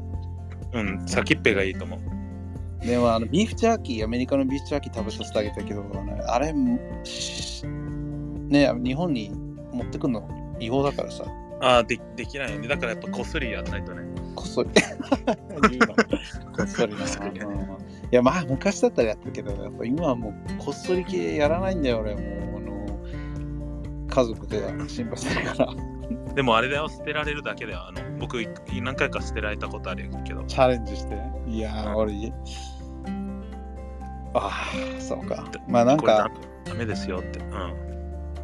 [0.73, 2.87] うん、先っぺがいいと思う。
[2.87, 6.55] でもあのビーフジャーキー、アメリカのビーフジャーキー食べさせてあげたけど、ね、あれ、
[7.05, 9.31] しね、日本に
[9.73, 10.29] 持ってくるの？
[10.61, 11.25] 違法だからさ、
[11.61, 12.69] ああ、でできないよね。
[12.69, 14.03] だからやっぱこっそりやらないとね。
[14.35, 14.71] こっそり。
[16.57, 17.01] こっそりな。
[17.01, 17.07] ね
[18.11, 22.15] や、まあ昔だったらやったけど、やっぱ今はもうこっそり系やらないんだよ、俺。
[22.15, 25.75] もう、あの、家族で心配してるから。
[26.35, 27.81] でもあれだよ、捨てられるだけだよ。
[27.87, 28.49] あの僕、い
[28.83, 30.45] 何回か捨てられたことあるけど。
[30.45, 31.17] チャレンジして。
[31.49, 32.33] いやー、俺、
[34.35, 35.45] ああ、そうか。
[35.67, 36.31] まあなんか、
[36.65, 37.41] ダメですよって。
[37.41, 37.87] うん。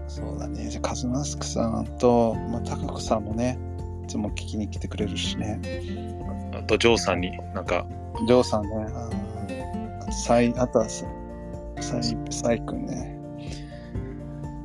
[0.08, 0.68] そうだね。
[0.68, 3.58] じゃあ、カズマスクさんと、まあ、タカコさんもね、
[4.04, 5.60] いつも聞きに来てくれるしね。
[6.54, 7.86] あと、ジョーさんになんか、
[8.26, 8.68] ジョーさんね。
[10.12, 11.06] サイ、あとはサ
[11.80, 13.18] サイ、サイ君ね。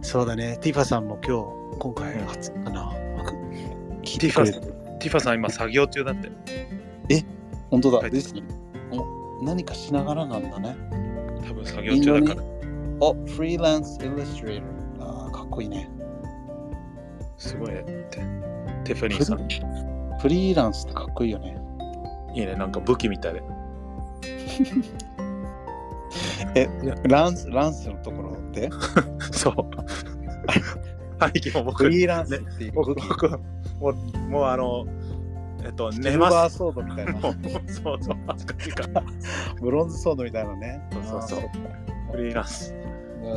[0.01, 0.57] そうだね。
[0.61, 1.37] ティファさんも今
[1.73, 2.93] 日、今回初かな。
[4.03, 4.59] 聞いてくれて。
[4.99, 6.31] ティファさん今作業中だって。
[7.69, 7.97] 本当だ。
[7.99, 8.43] はいですね。
[8.91, 10.75] お何かしながらなんだね。
[11.47, 12.43] 多分作業中だから。
[12.99, 14.63] お、フリーランスイラストレー
[14.97, 15.31] ター。
[15.31, 15.89] かっこいいね。
[17.37, 17.83] すごいね。
[18.83, 20.19] テファニーさん。
[20.19, 21.57] フリーランスってかっこいいよね。
[22.33, 23.43] いいね、なんか武器みたいで。
[26.55, 26.67] え、
[27.07, 28.69] ランス、ランスのところで？
[29.31, 29.55] そう。
[31.19, 33.07] 兄貴も僕、フリーランスっていう僕、武器。
[33.09, 33.29] 僕
[33.79, 34.85] もう、もうあの、
[35.63, 36.29] えっと、シ寝ます。
[36.29, 37.13] ルバーソードみたいな。
[37.67, 39.03] そうそう、恥ずかしいから。
[39.61, 40.81] ブロンズソードみたいなね。
[40.91, 41.39] そうそうそう
[42.11, 42.73] フリーランス。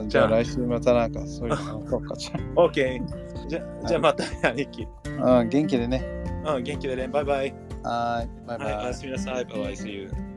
[0.07, 3.49] じゃあ来週またなんかそういうのそうかじゃ OK。
[3.49, 4.87] じゃじゃあまた、兄貴。
[5.21, 5.39] あ。
[5.41, 6.05] うん、元気でね。
[6.47, 7.09] うん、元気でね。
[7.09, 7.55] バイバイ。
[7.83, 8.73] はい、バイバイ。
[8.75, 9.45] はい、おやすみなさい。
[9.47, 9.73] バイバイ。
[9.73, 10.30] See you.